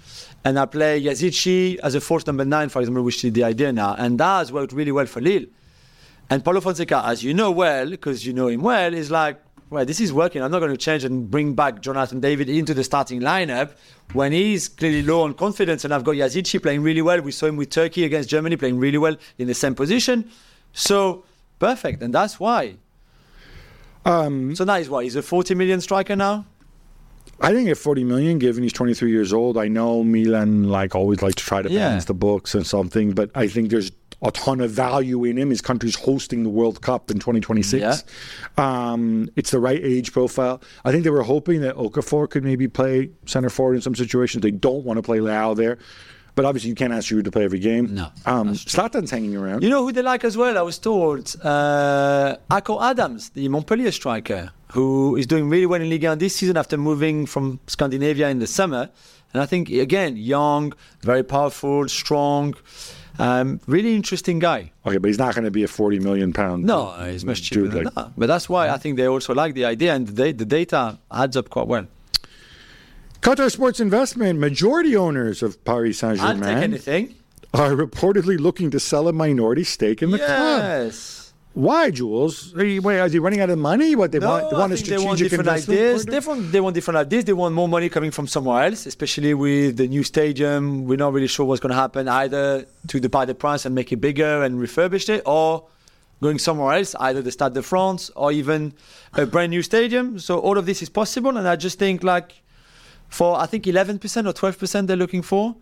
and 0.45 0.59
I 0.59 0.67
play 0.67 1.01
Yazici 1.01 1.79
as 1.79 1.95
a 1.95 2.01
force 2.01 2.27
number 2.27 2.45
nine, 2.45 2.69
for 2.69 2.79
example, 2.79 3.01
which 3.03 3.25
is 3.25 3.33
the 3.33 3.43
idea 3.43 3.73
now. 3.73 3.95
And 3.97 4.19
that 4.19 4.37
has 4.39 4.51
worked 4.51 4.71
really 4.71 4.91
well 4.91 5.07
for 5.07 5.19
Lille. 5.19 5.45
And 6.29 6.45
Paulo 6.45 6.61
Fonseca, 6.61 7.01
as 7.05 7.23
you 7.23 7.33
know 7.33 7.49
well, 7.49 7.89
because 7.89 8.23
you 8.23 8.33
know 8.33 8.49
him 8.49 8.61
well, 8.61 8.93
is 8.93 9.09
like, 9.09 9.41
well, 9.69 9.85
this 9.85 9.99
is 9.99 10.11
working. 10.11 10.41
I'm 10.41 10.51
not 10.51 10.59
going 10.59 10.71
to 10.71 10.77
change 10.77 11.03
and 11.03 11.29
bring 11.29 11.53
back 11.53 11.81
Jonathan 11.81 12.19
David 12.19 12.49
into 12.49 12.73
the 12.73 12.83
starting 12.83 13.21
lineup 13.21 13.71
when 14.13 14.31
he's 14.31 14.67
clearly 14.67 15.03
low 15.03 15.21
on 15.21 15.33
confidence. 15.35 15.85
And 15.85 15.93
I've 15.93 16.03
got 16.03 16.15
Yazici 16.15 16.61
playing 16.61 16.81
really 16.81 17.01
well. 17.01 17.21
We 17.21 17.31
saw 17.31 17.45
him 17.45 17.55
with 17.55 17.69
Turkey 17.69 18.03
against 18.03 18.29
Germany 18.29 18.55
playing 18.57 18.79
really 18.79 18.97
well 18.97 19.15
in 19.37 19.47
the 19.47 19.53
same 19.53 19.75
position. 19.75 20.29
So 20.73 21.23
perfect. 21.59 22.01
And 22.01 22.13
that's 22.13 22.39
why. 22.39 22.75
Um, 24.05 24.55
So 24.55 24.63
now 24.63 24.77
he's 24.77 24.89
what? 24.89 25.03
He's 25.03 25.15
a 25.15 25.21
40 25.21 25.53
million 25.55 25.81
striker 25.81 26.15
now? 26.15 26.45
I 27.41 27.53
think 27.53 27.69
at 27.69 27.77
40 27.77 28.03
million, 28.03 28.39
given 28.39 28.63
he's 28.63 28.73
23 28.73 29.11
years 29.11 29.31
old, 29.33 29.57
I 29.57 29.67
know 29.67 30.03
Milan 30.03 30.63
like 30.69 30.95
always 30.95 31.21
like 31.21 31.35
to 31.35 31.43
try 31.43 31.61
to 31.61 31.69
Yeah. 31.71 31.87
balance 31.89 32.05
the 32.05 32.13
books 32.13 32.53
and 32.55 32.65
something, 32.67 33.11
but 33.11 33.29
I 33.35 33.47
think 33.47 33.69
there's 33.69 33.91
a 34.21 34.31
ton 34.31 34.59
of 34.59 34.69
value 34.71 35.23
in 35.23 35.37
him. 35.37 35.49
His 35.49 35.61
country's 35.61 35.95
hosting 35.95 36.43
the 36.43 36.49
World 36.49 36.81
Cup 36.81 37.09
in 37.09 37.19
2026. 37.19 37.81
Yeah. 37.81 37.95
Um, 38.57 39.29
it's 39.37 39.51
the 39.51 39.59
right 39.59 39.79
age 39.81 40.11
profile. 40.11 40.61
I 40.83 40.91
think 40.91 41.03
they 41.05 41.09
were 41.09 41.23
hoping 41.23 41.61
that 41.61 41.75
Okafor 41.75 42.29
could 42.29 42.43
maybe 42.43 42.67
play 42.67 43.11
center 43.25 43.49
forward 43.49 43.75
in 43.75 43.81
some 43.81 43.95
situations. 43.95 44.41
They 44.41 44.51
don't 44.51 44.83
want 44.83 44.97
to 44.97 45.01
play 45.03 45.19
Leao 45.19 45.55
there, 45.55 45.77
but 46.35 46.43
obviously 46.43 46.69
you 46.69 46.75
can't 46.75 46.91
ask 46.91 47.07
Giroud 47.09 47.23
to 47.25 47.31
play 47.31 47.45
every 47.45 47.59
game. 47.59 47.95
No, 47.95 48.07
um. 48.25 48.49
Zlatan's 48.55 49.11
hanging 49.11 49.37
around. 49.37 49.63
You 49.63 49.69
know 49.69 49.85
who 49.85 49.93
they 49.93 50.01
like 50.01 50.25
as 50.25 50.35
well? 50.35 50.57
I 50.57 50.61
was 50.63 50.77
told 50.79 51.33
uh, 51.41 52.35
Akor 52.51 52.77
Adams, 52.83 53.29
the 53.29 53.47
Montpellier 53.47 53.91
striker, 53.91 54.51
who 54.73 55.15
is 55.15 55.25
doing 55.27 55.49
really 55.49 55.65
well 55.65 55.81
in 55.81 55.89
Ligue 55.89 56.03
1 56.05 56.17
this 56.19 56.35
season 56.35 56.55
after 56.57 56.77
moving 56.77 57.25
from 57.25 57.59
Scandinavia 57.67 58.29
in 58.29 58.39
the 58.39 58.47
summer. 58.47 58.89
And 59.33 59.41
I 59.41 59.45
think 59.45 59.69
again, 59.69 60.17
young, 60.17 60.73
very 61.01 61.23
powerful, 61.23 61.87
strong, 61.87 62.55
um, 63.19 63.59
really 63.67 63.95
interesting 63.95 64.39
guy. 64.39 64.71
okay, 64.85 64.97
but 64.97 65.07
he's 65.07 65.17
not 65.19 65.35
going 65.35 65.45
to 65.45 65.51
be 65.51 65.63
a 65.63 65.67
40 65.67 65.99
million 65.99 66.33
pound. 66.33 66.63
No, 66.65 66.91
he's 67.09 67.25
much 67.25 67.41
cheaper 67.43 67.67
than 67.67 67.83
like- 67.85 67.93
that. 67.95 68.11
But 68.17 68.27
that's 68.27 68.47
why 68.49 68.69
I 68.69 68.77
think 68.77 68.97
they 68.97 69.07
also 69.07 69.33
like 69.33 69.53
the 69.55 69.65
idea, 69.65 69.93
and 69.93 70.07
the, 70.07 70.31
the 70.31 70.45
data 70.45 70.97
adds 71.11 71.35
up 71.37 71.49
quite 71.49 71.67
well. 71.67 71.87
Qatar 73.21 73.51
Sports 73.51 73.79
Investment, 73.81 74.39
majority 74.39 74.95
owners 74.95 75.43
of 75.43 75.63
Paris 75.65 75.99
Saint 75.99 76.19
I'll 76.21 76.33
take 76.35 76.43
Germain, 76.43 76.57
anything. 76.63 77.15
are 77.53 77.71
reportedly 77.71 78.39
looking 78.39 78.71
to 78.71 78.79
sell 78.79 79.07
a 79.09 79.13
minority 79.13 79.65
stake 79.65 80.01
in 80.01 80.11
the 80.11 80.17
club. 80.19 80.29
yes. 80.61 81.18
Why, 81.59 81.91
Jules? 81.91 82.55
Are 82.55 82.63
you, 82.63 82.81
wait, 82.81 83.11
he 83.11 83.19
running 83.19 83.41
out 83.41 83.49
of 83.49 83.59
money? 83.59 83.93
What 83.93 84.13
they 84.13 84.19
No, 84.19 84.29
want? 84.29 84.49
They 84.49 84.55
want 84.55 84.71
I 84.71 84.75
a 84.75 84.77
think 84.77 84.87
they 84.87 84.95
strategic 84.95 85.07
want 85.07 85.19
different 85.19 85.47
investment 85.47 85.79
ideas. 85.79 86.05
They 86.05 86.19
want, 86.19 86.51
they 86.53 86.61
want 86.61 86.73
different 86.73 86.97
ideas. 86.97 87.25
They 87.25 87.33
want 87.33 87.53
more 87.53 87.67
money 87.67 87.89
coming 87.89 88.11
from 88.11 88.27
somewhere 88.27 88.63
else, 88.63 88.85
especially 88.85 89.33
with 89.33 89.75
the 89.75 89.87
new 89.89 90.03
stadium. 90.03 90.85
We're 90.85 90.95
not 91.05 91.11
really 91.11 91.27
sure 91.27 91.45
what's 91.45 91.59
going 91.59 91.71
to 91.71 91.75
happen 91.75 92.07
either 92.07 92.65
to 92.87 92.99
the 93.01 93.09
buy 93.09 93.25
the 93.25 93.35
price 93.35 93.65
and 93.65 93.75
make 93.75 93.91
it 93.91 93.97
bigger 93.97 94.41
and 94.41 94.57
refurbish 94.57 95.09
it, 95.09 95.21
or 95.25 95.67
going 96.21 96.39
somewhere 96.39 96.77
else, 96.77 96.95
either 96.95 97.21
the 97.21 97.31
Stade 97.31 97.53
de 97.53 97.61
France 97.61 98.09
or 98.15 98.31
even 98.31 98.73
a 99.15 99.25
brand 99.25 99.49
new 99.49 99.61
stadium. 99.61 100.17
So 100.17 100.39
all 100.39 100.57
of 100.57 100.65
this 100.65 100.81
is 100.81 100.87
possible, 100.87 101.35
and 101.35 101.45
I 101.45 101.57
just 101.57 101.77
think 101.77 102.03
like 102.03 102.41
for 103.09 103.37
I 103.39 103.45
think 103.47 103.65
11% 103.65 103.99
or 104.27 104.33
12% 104.33 104.87
they're 104.87 104.95
looking 104.95 105.21
for. 105.21 105.55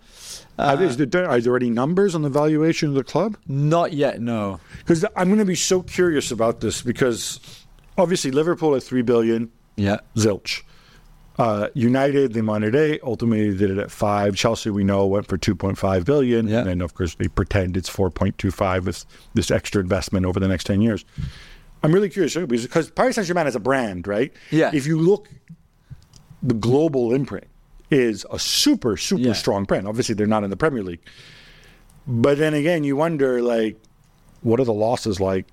Are 0.59 0.73
Uh, 0.73 0.75
there, 0.75 0.87
is 0.87 0.97
there- 0.97 1.29
are 1.29 1.39
there 1.39 1.55
any 1.55 1.69
numbers 1.69 2.13
on 2.15 2.21
the 2.21 2.29
valuation 2.29 2.89
of 2.89 2.95
the 2.95 3.03
club? 3.03 3.37
not 3.47 3.93
yet, 3.93 4.21
no. 4.21 4.59
Because 4.79 5.03
I'm 5.15 5.27
going 5.27 5.39
to 5.39 5.45
be 5.45 5.55
so 5.55 5.81
curious 5.81 6.31
about 6.31 6.59
this 6.61 6.81
because 6.81 7.39
obviously 7.97 8.31
Liverpool 8.31 8.75
at 8.75 8.83
three 8.83 9.01
billion, 9.01 9.49
Yeah. 9.75 9.97
zilch. 10.15 10.61
Uh, 11.39 11.67
United 11.75 12.33
they 12.33 12.41
wanted 12.41 12.73
eight, 12.75 12.99
ultimately 13.03 13.51
they 13.51 13.57
did 13.67 13.69
it 13.69 13.77
at 13.77 13.91
five. 13.91 14.35
Chelsea 14.35 14.71
we 14.71 14.83
know 14.83 15.05
went 15.05 15.27
for 15.27 15.37
two 15.37 15.53
point 15.55 15.77
five 15.77 16.03
billion, 16.03 16.47
Yeah. 16.47 16.59
and 16.59 16.67
then 16.67 16.81
of 16.81 16.95
course 16.95 17.13
they 17.13 17.27
pretend 17.27 17.77
it's 17.77 17.87
four 17.89 18.09
point 18.09 18.39
two 18.39 18.49
five 18.49 18.87
with 18.87 19.05
this 19.35 19.51
extra 19.51 19.79
investment 19.79 20.25
over 20.25 20.39
the 20.39 20.47
next 20.47 20.63
ten 20.63 20.81
years. 20.81 21.05
I'm 21.83 21.91
really 21.91 22.09
curious 22.09 22.33
because 22.33 22.63
because 22.63 22.89
Paris 22.89 23.15
Saint 23.15 23.27
Germain 23.27 23.45
is 23.45 23.55
a 23.55 23.59
brand, 23.59 24.07
right? 24.07 24.33
Yeah. 24.49 24.71
If 24.73 24.87
you 24.87 24.99
look, 24.99 25.29
the 26.47 26.53
global 26.55 27.13
imprint 27.13 27.45
is 27.91 28.25
a 28.31 28.39
super 28.39 28.97
super 28.97 29.21
Yeah. 29.21 29.33
strong 29.33 29.65
brand. 29.65 29.87
Obviously 29.87 30.15
they're 30.15 30.25
not 30.27 30.43
in 30.43 30.49
the 30.49 30.57
Premier 30.57 30.81
League, 30.83 31.01
but 32.07 32.37
then 32.37 32.53
again 32.53 32.83
you 32.83 32.95
wonder 32.95 33.41
like, 33.41 33.77
what 34.41 34.59
are 34.59 34.65
the 34.65 34.73
losses 34.73 35.19
like 35.19 35.45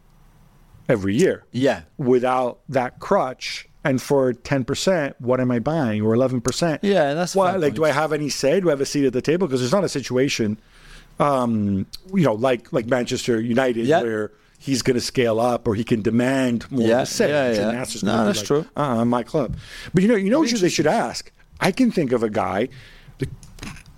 every 0.88 1.14
year? 1.16 1.44
Yeah. 1.52 1.82
without 1.98 2.60
that 2.68 2.98
crutch. 3.00 3.68
And 3.86 4.00
for 4.00 4.32
ten 4.32 4.64
percent, 4.64 5.14
what 5.20 5.40
am 5.40 5.50
I 5.50 5.58
buying? 5.58 6.00
Or 6.00 6.14
eleven 6.14 6.40
percent? 6.40 6.82
Yeah, 6.82 7.12
that's 7.12 7.36
why. 7.36 7.54
Like, 7.56 7.74
do. 7.74 7.84
I 7.84 7.90
have 7.92 8.14
any 8.14 8.30
say? 8.30 8.58
Do 8.60 8.68
I 8.68 8.72
have 8.72 8.80
a 8.80 8.86
seat 8.86 9.04
at 9.04 9.12
the 9.12 9.20
table? 9.20 9.46
Because 9.46 9.60
there's 9.60 9.72
not 9.72 9.84
a 9.84 9.90
situation, 9.90 10.56
um, 11.20 11.84
you 12.14 12.22
know, 12.24 12.32
like 12.32 12.72
like 12.72 12.86
Manchester 12.86 13.38
United, 13.38 13.84
Yeah. 13.84 14.00
where 14.00 14.32
he's 14.64 14.82
going 14.82 14.94
to 14.94 15.00
scale 15.00 15.38
up 15.38 15.68
or 15.68 15.74
he 15.74 15.84
can 15.84 16.00
demand 16.02 16.70
more 16.70 16.88
Yeah, 16.88 16.96
of 17.02 17.02
a 17.02 17.06
say. 17.06 17.28
yeah, 17.28 17.44
And 17.46 17.56
yeah. 17.56 17.78
that's 17.78 18.02
No, 18.02 18.24
that's 18.26 18.38
like, 18.38 18.46
true. 18.46 18.66
Uh, 18.76 19.04
my 19.04 19.22
club. 19.22 19.56
But 19.92 20.02
you 20.02 20.08
know, 20.08 20.16
you 20.24 20.30
know 20.30 20.40
what 20.40 20.50
they 20.50 20.68
should 20.68 20.86
ask. 20.86 21.30
I 21.60 21.70
can 21.72 21.90
think 21.90 22.12
of 22.12 22.22
a 22.22 22.30
guy. 22.30 22.68
The 23.18 23.28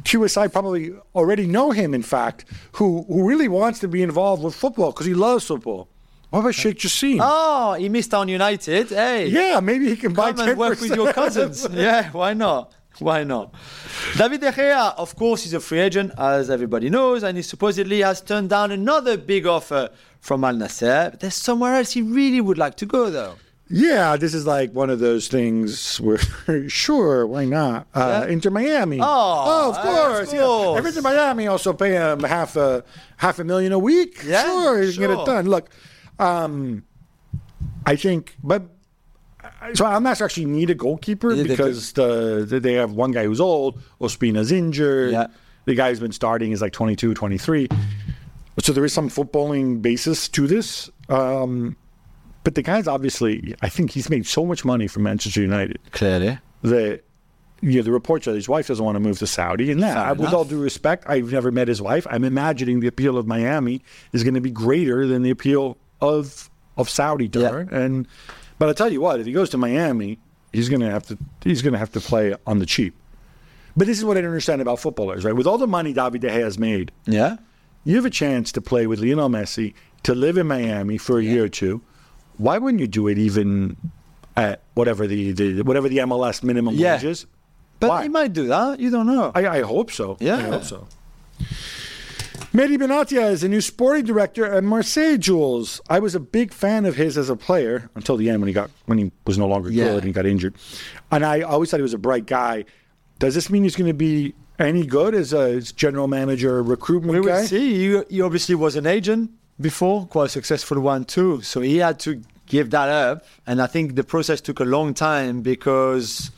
QSI 0.05 0.53
probably 0.53 0.93
already 1.15 1.47
know 1.47 1.71
him. 1.71 1.95
In 1.95 2.03
fact, 2.03 2.45
who 2.73 3.05
who 3.09 3.27
really 3.31 3.49
wants 3.49 3.79
to 3.81 3.89
be 3.89 4.03
involved 4.03 4.43
with 4.43 4.55
football 4.55 4.91
because 4.93 5.07
he 5.07 5.15
loves 5.15 5.45
football. 5.47 5.89
What 6.31 6.41
about 6.41 6.55
Sheikh 6.55 6.79
Jassim? 6.79 7.19
Oh, 7.23 7.75
he 7.75 7.89
missed 7.89 8.13
on 8.13 8.29
United. 8.29 8.89
Hey. 8.91 9.29
Yeah, 9.29 9.61
maybe 9.61 9.87
he 9.89 9.97
can 9.97 10.13
buy 10.13 10.33
Come 10.33 10.49
and 10.49 10.59
work 10.59 10.81
with 10.81 10.95
your 10.95 11.13
cousins. 11.13 11.67
yeah, 11.73 12.11
why 12.11 12.35
not? 12.35 12.73
Why 12.99 13.25
not? 13.25 13.53
David 14.17 14.41
De 14.41 14.51
Gea, 14.53 14.95
of 14.97 15.15
course, 15.17 15.45
is 15.47 15.53
a 15.53 15.61
free 15.61 15.81
agent, 15.81 16.13
as 16.19 16.49
everybody 16.51 16.89
knows, 16.91 17.23
and 17.23 17.37
he 17.37 17.43
supposedly 17.43 18.01
has 18.01 18.21
turned 18.21 18.51
down 18.51 18.73
another 18.73 19.17
big 19.19 19.47
offer 19.47 19.91
from 20.21 20.45
Al 20.45 20.55
Nassr. 20.55 21.11
But 21.11 21.21
there's 21.21 21.35
somewhere 21.35 21.75
else 21.75 21.93
he 21.93 22.03
really 22.03 22.41
would 22.41 22.59
like 22.59 22.77
to 22.77 22.87
go, 22.87 23.11
though. 23.11 23.35
Yeah, 23.69 24.17
this 24.17 24.33
is 24.33 24.47
like 24.47 24.71
one 24.73 24.91
of 24.91 25.01
those 25.01 25.27
things 25.27 26.01
where, 26.01 26.19
sure, 26.69 27.27
why 27.27 27.45
not? 27.47 27.89
Uh, 27.93 28.25
Yeah. 28.27 28.33
Inter 28.33 28.51
Miami. 28.51 29.01
Oh, 29.03 29.71
of 29.71 29.77
of 29.77 29.83
course. 29.83 30.33
Yeah. 30.33 30.41
course. 30.43 30.81
If 30.81 30.87
Inter 30.87 31.03
Miami 31.03 31.49
also 31.49 31.73
pay 31.73 31.93
him 31.95 32.21
half 32.23 32.55
a 32.57 32.85
half 33.17 33.41
a 33.41 33.45
million 33.45 33.73
a 33.73 33.79
week, 33.79 34.23
Yeah, 34.25 34.45
sure, 34.45 34.81
he 34.83 34.93
can 34.93 35.01
get 35.01 35.11
it 35.11 35.27
done. 35.27 35.47
Look, 35.49 35.69
um, 36.21 36.85
I 37.85 37.97
think, 37.97 38.37
but 38.43 38.63
so 39.75 39.87
Al 39.87 40.01
Nassr 40.01 40.25
actually 40.25 40.47
need 40.47 40.71
a 40.71 40.75
goalkeeper 40.75 41.33
Yeah, 41.33 41.45
because 41.45 41.93
the, 41.93 42.47
the- 42.49 42.61
they 42.61 42.75
have 42.75 42.93
one 42.93 43.13
guy 43.13 43.25
who's 43.25 43.41
old, 43.41 43.81
Ospina's 44.01 44.53
injured. 44.53 45.13
Yeah. 45.13 45.27
The 45.65 45.75
guy 45.75 45.89
who's 45.91 46.01
been 46.01 46.13
starting 46.13 46.53
is 46.53 46.61
like 46.63 46.73
22, 46.73 47.15
23. 47.15 47.69
So 48.61 48.73
there 48.73 48.85
is 48.85 48.93
some 48.93 49.09
footballing 49.11 49.83
basis 49.83 50.29
to 50.31 50.47
this. 50.47 50.89
Um, 51.09 51.77
but 52.45 52.55
the 52.55 52.63
guy's 52.63 52.87
obviously, 52.87 53.55
I 53.63 53.69
think 53.69 53.91
he's 53.91 54.09
made 54.09 54.27
so 54.27 54.47
much 54.47 54.65
money 54.65 54.87
from 54.87 55.03
Manchester 55.03 55.41
United 55.43 55.79
Clearly. 55.91 56.39
that 56.63 57.03
you 57.63 57.77
know, 57.79 57.83
the 57.83 57.91
reports 57.91 58.29
are 58.29 58.35
his 58.35 58.49
wife 58.49 58.69
doesn't 58.69 58.85
want 58.85 58.97
to 58.97 59.01
move 59.01 59.19
to 59.19 59.27
Saudi. 59.27 59.71
And 59.73 59.83
that, 59.83 60.19
with 60.19 60.33
all 60.33 60.45
due 60.45 60.61
respect, 60.61 61.05
I've 61.09 61.33
never 61.33 61.51
met 61.51 61.69
his 61.69 61.81
wife. 61.83 62.07
I'm 62.11 62.23
imagining 62.23 62.81
the 62.81 62.87
appeal 62.87 63.17
of 63.19 63.27
Miami 63.27 63.83
is 64.13 64.23
going 64.23 64.35
to 64.35 64.41
be 64.41 64.51
greater 64.51 65.07
than 65.07 65.23
the 65.23 65.31
appeal 65.31 65.77
of 66.01 66.51
of 66.77 66.91
Saudi 66.91 67.29
to 67.31 67.41
Yeah. 67.41 67.51
her. 67.51 67.61
And 67.73 68.07
but 68.59 68.69
I 68.69 68.73
tell 68.73 68.93
you 68.93 69.01
what, 69.01 69.21
if 69.21 69.27
he 69.27 69.33
goes 69.33 69.51
to 69.51 69.59
Miami, 69.59 70.19
he's 70.53 70.69
going 70.69 70.81
to 70.81 70.91
have 70.91 71.07
to 71.09 71.19
he's 71.43 71.63
to 71.63 71.79
have 71.79 71.93
to 71.93 72.01
play 72.01 72.35
on 72.47 72.59
the 72.59 72.67
cheap. 72.67 72.95
But 73.77 73.87
this 73.87 73.99
is 73.99 74.05
what 74.05 74.17
I 74.17 74.21
don't 74.23 74.31
understand 74.31 74.63
about 74.63 74.81
footballers, 74.81 75.25
right? 75.25 75.35
With 75.35 75.47
all 75.47 75.59
the 75.59 75.67
money 75.67 75.93
David 75.93 76.23
De 76.23 76.29
Gea 76.29 76.43
has 76.43 76.59
made, 76.59 76.93
Yeah? 77.05 77.37
you 77.85 77.97
have 77.97 78.07
a 78.07 78.11
chance 78.11 78.51
to 78.53 78.61
play 78.63 78.87
with 78.87 79.01
Lionel 79.01 79.29
Messi, 79.29 79.75
to 80.05 80.15
live 80.15 80.39
in 80.39 80.47
Miami 80.47 80.97
for 80.99 81.19
a 81.19 81.23
year 81.23 81.45
or 81.45 81.49
two. 81.49 81.83
Why 82.39 82.57
wouldn't 82.59 82.81
you 82.81 82.87
do 82.87 83.07
it 83.09 83.19
even 83.19 83.77
at 84.37 84.63
whatever 84.75 85.07
the, 85.07 85.33
the 85.33 85.63
whatever 85.63 85.89
the 85.89 85.99
MLS 85.99 86.43
minimum 86.43 86.75
Yeah. 86.75 86.95
wage 86.97 87.05
is? 87.05 87.27
But 87.81 87.91
Why? 87.91 88.03
he 88.05 88.09
might 88.09 88.33
do 88.33 88.47
that. 88.47 88.81
You 88.81 88.91
don't 88.91 89.07
know. 89.07 89.33
I, 89.35 89.47
I 89.59 89.61
hope 89.63 89.91
so. 89.91 90.17
Yeah. 90.21 90.37
I 90.39 90.43
hope 90.43 90.65
so. 90.65 90.87
Mehdi 92.57 92.79
Benatia 92.79 93.31
is 93.31 93.45
a 93.45 93.49
new 93.51 93.61
sporting 93.61 94.07
director 94.07 94.51
at 94.51 94.65
Marseille, 94.65 95.19
Jules. 95.19 95.79
I 95.91 95.99
was 95.99 96.15
a 96.15 96.21
big 96.21 96.55
fan 96.55 96.87
of 96.87 96.97
his 96.97 97.19
as 97.19 97.29
a 97.29 97.37
player 97.37 97.91
until 97.95 98.17
the 98.17 98.31
end 98.31 98.41
when 98.41 98.49
he 98.49 98.55
got 98.55 98.71
when 98.87 98.97
he 98.97 99.13
was 99.27 99.37
no 99.37 99.47
longer 99.47 99.71
Yeah. 99.71 99.85
good 99.85 99.97
and 99.99 100.05
he 100.05 100.13
got 100.13 100.25
injured. 100.25 100.55
And 101.13 101.23
I 101.23 101.43
always 101.43 101.71
thought 101.71 101.77
he 101.77 101.83
was 101.83 101.93
a 101.93 101.99
bright 101.99 102.25
guy. 102.25 102.65
Does 103.19 103.35
this 103.35 103.51
mean 103.51 103.65
he's 103.65 103.77
going 103.77 103.89
to 103.89 103.93
be 103.95 104.33
any 104.59 104.87
good 104.87 105.15
as 105.15 105.35
a 105.35 105.57
as 105.57 105.71
general 105.71 106.09
manager, 106.09 106.63
recruitment 106.63 107.21
we 107.23 107.27
guy? 107.31 107.41
will 107.43 107.47
see. 107.47 107.75
He, 107.93 108.03
he 108.09 108.23
obviously 108.23 108.55
was 108.55 108.75
an 108.75 108.87
agent 108.87 109.33
before, 109.61 110.07
quite 110.07 110.27
a 110.27 110.29
successful 110.31 110.81
one 110.81 111.05
too. 111.05 111.43
So 111.43 111.61
he 111.61 111.77
had 111.77 111.99
to 112.01 112.23
give 112.47 112.71
that 112.71 112.89
up, 112.89 113.27
and 113.47 113.61
I 113.61 113.67
think 113.67 113.97
the 113.97 114.05
process 114.05 114.41
took 114.41 114.61
a 114.61 114.65
long 114.65 114.95
time 114.95 115.43
because. 115.43 116.31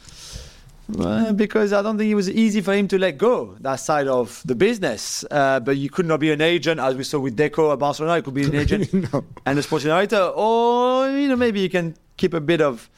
Uh, 0.99 1.33
because 1.33 1.73
I 1.73 1.83
don't 1.83 1.99
think 1.99 2.11
it 2.11 2.15
was 2.15 2.31
easy 2.31 2.61
for 2.61 2.73
him 2.75 2.89
to 2.89 2.99
let 2.99 3.19
go 3.19 3.57
that 3.61 3.77
side 3.77 4.09
of 4.09 4.43
the 4.47 4.55
business. 4.55 5.25
Uh, 5.31 5.61
but 5.61 5.77
you 5.77 5.91
could 5.91 6.07
not 6.07 6.21
be 6.21 6.31
an 6.33 6.41
agent, 6.41 6.81
as 6.81 6.97
we 6.97 7.05
saw 7.05 7.19
with 7.19 7.37
Deco 7.37 7.73
at 7.73 7.79
Barcelona. 7.79 8.17
You 8.17 8.23
could 8.23 8.35
be 8.35 8.45
an 8.45 8.55
agent 8.63 8.93
No. 9.13 9.25
and 9.45 9.59
a 9.59 9.63
sporting 9.63 9.89
director, 9.89 10.23
or 10.35 11.11
you 11.11 11.29
know 11.29 11.37
maybe 11.37 11.61
you 11.61 11.69
can 11.69 11.95
keep 12.17 12.33
a 12.35 12.41
bit 12.41 12.61
of 12.61 12.89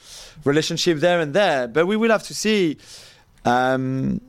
relationship 0.44 0.98
there 0.98 1.20
and 1.20 1.34
there. 1.34 1.66
But 1.68 1.86
we 1.86 1.96
will 1.96 2.10
have 2.10 2.22
to 2.24 2.34
see. 2.34 2.78
Um, 3.44 4.20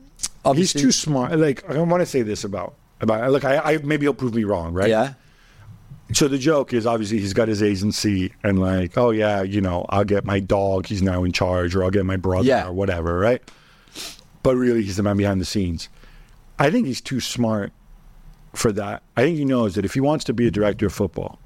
He's 0.54 0.72
too 0.72 0.90
smart. 0.90 1.38
Like 1.38 1.68
I 1.70 1.74
don't 1.74 1.88
want 1.88 2.00
to 2.00 2.06
say 2.06 2.22
this 2.22 2.42
about 2.44 2.74
about 3.00 3.30
look. 3.30 3.44
I, 3.44 3.58
I 3.58 3.76
maybe 3.78 4.06
he'll 4.06 4.14
prove 4.14 4.34
me 4.34 4.42
wrong, 4.44 4.72
right? 4.74 4.88
yeah. 4.88 5.14
So 6.14 6.28
the 6.28 6.38
joke 6.38 6.72
is 6.72 6.86
obviously 6.86 7.18
he's 7.18 7.32
got 7.32 7.48
his 7.48 7.62
agency 7.62 8.32
and 8.42 8.58
like, 8.60 8.96
oh 8.98 9.10
yeah, 9.10 9.42
you 9.42 9.60
know, 9.60 9.86
I'll 9.88 10.04
get 10.04 10.24
my 10.24 10.40
dog. 10.40 10.86
He's 10.86 11.02
now 11.02 11.24
in 11.24 11.32
charge, 11.32 11.74
or 11.74 11.84
I'll 11.84 11.90
get 11.90 12.04
my 12.04 12.16
brother, 12.16 12.46
Yeah. 12.46 12.68
or 12.68 12.72
whatever, 12.72 13.18
right? 13.18 13.42
But 14.42 14.56
really, 14.56 14.82
he's 14.82 14.96
the 14.96 15.02
man 15.02 15.16
behind 15.16 15.40
the 15.40 15.44
scenes. 15.44 15.88
I 16.58 16.70
think 16.70 16.86
he's 16.86 17.00
too 17.00 17.20
smart 17.20 17.72
for 18.54 18.72
that. 18.72 19.02
I 19.16 19.22
think 19.22 19.38
he 19.38 19.44
knows 19.44 19.74
that 19.76 19.84
if 19.84 19.94
he 19.94 20.00
wants 20.00 20.24
to 20.26 20.32
be 20.32 20.46
a 20.46 20.50
director 20.50 20.86
of 20.86 20.92
football, 20.92 21.38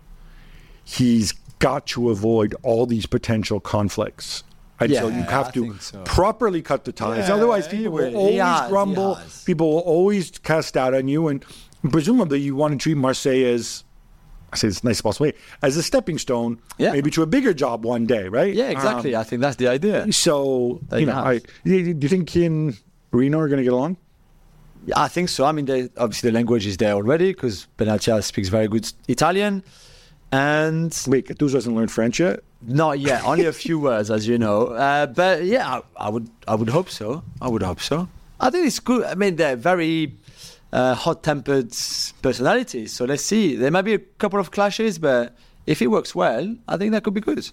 he's 0.84 1.32
got 1.58 1.86
to 1.88 2.10
avoid 2.10 2.54
all 2.62 2.86
these 2.86 3.06
potential 3.06 3.60
conflicts. 3.60 4.42
And 4.78 4.92
so 4.92 5.08
you 5.08 5.22
have 5.22 5.48
I 5.48 5.50
to 5.52 5.78
so. 5.78 6.02
properly 6.02 6.60
cut 6.60 6.84
the 6.84 6.92
ties. 6.92 7.28
Yeah, 7.28 7.34
Otherwise, 7.34 7.66
people 7.66 7.92
will. 7.92 8.10
will 8.10 8.16
always 8.18 8.40
has, 8.42 8.70
grumble. 8.70 9.18
People 9.46 9.70
will 9.72 9.78
always 9.80 10.30
cast 10.38 10.76
out 10.76 10.92
on 10.92 11.08
you. 11.08 11.28
And 11.28 11.42
presumably, 11.90 12.40
you 12.40 12.54
want 12.56 12.72
to 12.72 12.78
treat 12.78 12.96
Marseille 12.96 13.44
as, 13.46 13.84
I 14.52 14.56
say 14.56 14.68
this 14.68 14.84
nice 14.84 15.00
possible 15.00 15.26
way, 15.26 15.32
as 15.62 15.76
a 15.76 15.82
stepping 15.82 16.18
stone, 16.18 16.58
Yeah. 16.78 16.92
maybe 16.92 17.10
to 17.12 17.22
a 17.22 17.26
bigger 17.26 17.52
job 17.52 17.84
one 17.84 18.06
day, 18.06 18.28
right? 18.28 18.54
Yeah, 18.54 18.70
exactly. 18.70 19.16
I 19.16 19.24
think 19.24 19.42
that's 19.42 19.56
the 19.56 19.68
idea. 19.68 20.04
Um, 20.04 20.12
so, 20.12 20.80
They 20.88 21.00
you 21.00 21.06
know. 21.06 21.14
I, 21.14 21.40
do 21.64 21.74
you 21.74 22.08
think 22.08 22.30
he 22.30 22.44
and 22.46 22.78
Rino 23.10 23.38
are 23.40 23.48
going 23.48 23.58
to 23.58 23.64
get 23.64 23.72
along? 23.72 23.96
Yeah, 24.86 25.00
I 25.00 25.08
think 25.08 25.28
so. 25.30 25.44
I 25.44 25.52
mean, 25.52 25.64
they, 25.64 25.88
obviously 25.96 26.30
the 26.30 26.34
language 26.34 26.64
is 26.64 26.76
there 26.76 26.92
already 26.92 27.32
because 27.32 27.66
Benatia 27.76 28.22
speaks 28.22 28.48
very 28.48 28.68
good 28.68 28.90
Italian, 29.08 29.64
and 30.32 30.96
Wait, 31.08 31.26
Gattuso 31.28 31.54
hasn't 31.54 31.74
learned 31.76 31.90
French 31.90 32.20
yet? 32.20 32.40
not 32.62 32.98
yet, 32.98 33.22
only 33.24 33.44
a 33.44 33.52
few 33.52 33.78
words, 33.78 34.10
as 34.10 34.26
you 34.26 34.38
know. 34.38 34.68
Uh, 34.68 35.06
but 35.06 35.44
yeah, 35.44 35.68
I, 35.98 36.06
I 36.06 36.08
would, 36.08 36.28
I 36.48 36.54
would 36.54 36.68
hope 36.70 36.88
so. 36.88 37.22
I 37.40 37.48
would 37.48 37.62
hope 37.62 37.80
so. 37.80 38.08
I 38.40 38.50
think 38.50 38.66
it's 38.66 38.80
good. 38.80 39.04
I 39.04 39.14
mean, 39.14 39.36
they're 39.36 39.56
very 39.56 40.14
uh, 40.76 40.94
hot-tempered 40.94 41.70
personalities. 42.20 42.92
So 42.92 43.04
let's 43.06 43.22
see. 43.22 43.56
There 43.56 43.70
might 43.70 43.86
be 43.92 43.94
a 43.94 43.98
couple 44.22 44.38
of 44.38 44.50
clashes, 44.50 44.98
but 44.98 45.34
if 45.66 45.80
it 45.80 45.88
works 45.88 46.14
well, 46.14 46.54
I 46.68 46.76
think 46.76 46.92
that 46.92 47.02
could 47.02 47.14
be 47.14 47.22
good. 47.22 47.48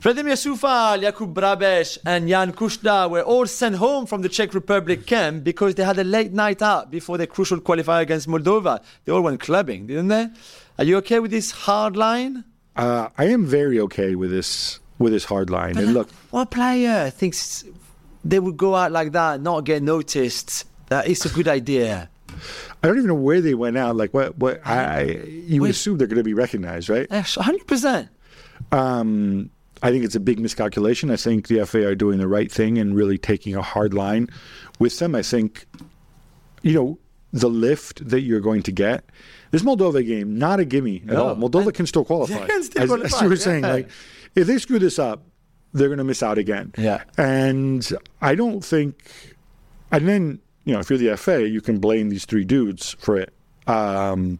Vladimir 0.00 0.34
Coufal, 0.34 1.00
Jakub 1.02 1.32
Brabec, 1.32 1.98
and 2.04 2.28
Jan 2.28 2.52
Kuchta 2.52 3.08
were 3.08 3.22
all 3.22 3.46
sent 3.46 3.76
home 3.76 4.06
from 4.06 4.22
the 4.22 4.28
Czech 4.28 4.52
Republic 4.52 5.06
camp 5.06 5.44
because 5.44 5.76
they 5.76 5.84
had 5.84 5.98
a 5.98 6.04
late 6.04 6.32
night 6.32 6.60
out 6.60 6.90
before 6.90 7.18
the 7.18 7.26
crucial 7.26 7.60
qualifier 7.60 8.00
against 8.00 8.26
Moldova. 8.26 8.82
They 9.04 9.12
all 9.12 9.20
went 9.22 9.38
clubbing, 9.38 9.86
didn't 9.86 10.08
they? 10.08 10.26
Are 10.78 10.84
you 10.84 10.96
okay 10.98 11.20
with 11.20 11.30
this 11.30 11.52
hard 11.52 11.96
line? 11.96 12.44
Uh, 12.74 13.10
I 13.16 13.26
am 13.26 13.46
very 13.46 13.78
okay 13.80 14.16
with 14.16 14.30
this 14.30 14.80
with 14.98 15.12
this 15.12 15.26
hard 15.26 15.50
line. 15.50 15.76
And 15.76 15.94
look, 15.94 16.08
What 16.30 16.50
player 16.50 17.10
thinks 17.10 17.64
they 18.24 18.40
would 18.40 18.56
go 18.56 18.74
out 18.74 18.90
like 18.90 19.12
that, 19.12 19.40
not 19.40 19.64
get 19.64 19.82
noticed? 19.82 20.64
That 20.88 21.06
is 21.06 21.24
a 21.24 21.28
good 21.28 21.48
idea. 21.48 22.08
I 22.82 22.88
don't 22.88 22.96
even 22.96 23.08
know 23.08 23.14
where 23.14 23.40
they 23.40 23.54
went 23.54 23.78
out. 23.78 23.96
Like 23.96 24.12
what? 24.12 24.36
What? 24.38 24.60
I, 24.66 24.82
I 24.82 25.02
you 25.02 25.60
would 25.60 25.68
Wait. 25.68 25.70
assume 25.70 25.98
they're 25.98 26.06
going 26.08 26.16
to 26.18 26.24
be 26.24 26.34
recognized, 26.34 26.88
right? 26.88 27.06
Yes, 27.10 27.36
100%. 27.36 28.08
Um, 28.72 29.50
I 29.82 29.90
think 29.90 30.04
it's 30.04 30.14
a 30.14 30.20
big 30.20 30.38
miscalculation. 30.38 31.10
I 31.10 31.16
think 31.16 31.48
the 31.48 31.64
FA 31.66 31.86
are 31.86 31.94
doing 31.94 32.18
the 32.18 32.28
right 32.28 32.50
thing 32.50 32.78
and 32.78 32.94
really 32.94 33.18
taking 33.18 33.54
a 33.56 33.62
hard 33.62 33.94
line 33.94 34.28
with 34.78 34.98
them. 34.98 35.14
I 35.14 35.22
think, 35.22 35.66
you 36.62 36.74
know, 36.74 36.98
the 37.32 37.48
lift 37.48 38.08
that 38.08 38.20
you're 38.20 38.40
going 38.40 38.62
to 38.62 38.72
get. 38.72 39.04
This 39.50 39.62
Moldova 39.62 40.06
game, 40.06 40.38
not 40.38 40.60
a 40.60 40.64
gimme 40.64 40.98
at 41.06 41.12
No. 41.14 41.28
all. 41.28 41.36
Moldova 41.36 41.74
can 41.74 41.86
still 41.86 42.04
qualify. 42.04 42.46
Can 42.46 42.62
still 42.62 42.82
as, 42.82 42.88
qualify, 42.88 43.16
as 43.16 43.22
you 43.22 43.28
were 43.28 43.36
saying, 43.36 43.64
yeah. 43.64 43.72
like 43.72 43.88
if 44.34 44.46
they 44.46 44.58
screw 44.58 44.78
this 44.78 44.98
up, 44.98 45.22
they're 45.72 45.88
going 45.88 45.98
to 45.98 46.04
miss 46.04 46.22
out 46.22 46.38
again. 46.38 46.72
Yeah. 46.78 47.02
And 47.18 47.86
I 48.20 48.34
don't 48.34 48.64
think, 48.64 49.02
and 49.90 50.08
then 50.08 50.40
you 50.64 50.72
know, 50.74 50.80
if 50.80 50.90
you're 50.90 50.98
the 50.98 51.16
FA, 51.16 51.48
you 51.48 51.60
can 51.60 51.78
blame 51.78 52.08
these 52.08 52.24
three 52.24 52.44
dudes 52.44 52.96
for 52.98 53.16
it. 53.16 53.32
Um, 53.66 54.38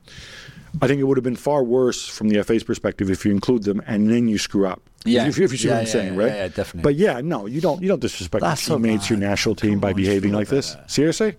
I 0.80 0.86
think 0.86 1.00
it 1.00 1.04
would 1.04 1.16
have 1.18 1.24
been 1.24 1.36
far 1.36 1.62
worse 1.64 2.06
from 2.08 2.28
the 2.28 2.42
FA's 2.42 2.64
perspective 2.64 3.10
if 3.10 3.24
you 3.24 3.30
include 3.30 3.62
them 3.64 3.82
and 3.86 4.10
then 4.10 4.26
you 4.28 4.38
screw 4.38 4.66
up. 4.66 4.80
Yeah. 5.04 5.26
If, 5.26 5.38
if 5.38 5.52
you 5.52 5.58
see 5.58 5.68
Yeah, 5.68 5.74
what 5.74 5.80
I'm 5.80 5.86
yeah, 5.86 5.92
saying, 5.92 6.14
yeah, 6.14 6.18
right? 6.20 6.32
yeah, 6.32 6.48
definitely. 6.48 6.82
But 6.82 6.94
yeah, 6.94 7.20
no, 7.22 7.46
you 7.46 7.60
don't. 7.60 7.82
You 7.82 7.88
don't 7.88 8.00
disrespect 8.00 8.40
That's 8.42 8.66
your 8.68 8.78
so 8.80 8.86
your 9.10 9.18
national 9.18 9.54
team 9.56 9.72
Come 9.72 9.80
by 9.80 9.90
on, 9.90 9.96
behaving 9.96 10.32
like 10.32 10.48
this. 10.48 10.74
that. 10.74 10.90
Seriously. 10.90 11.36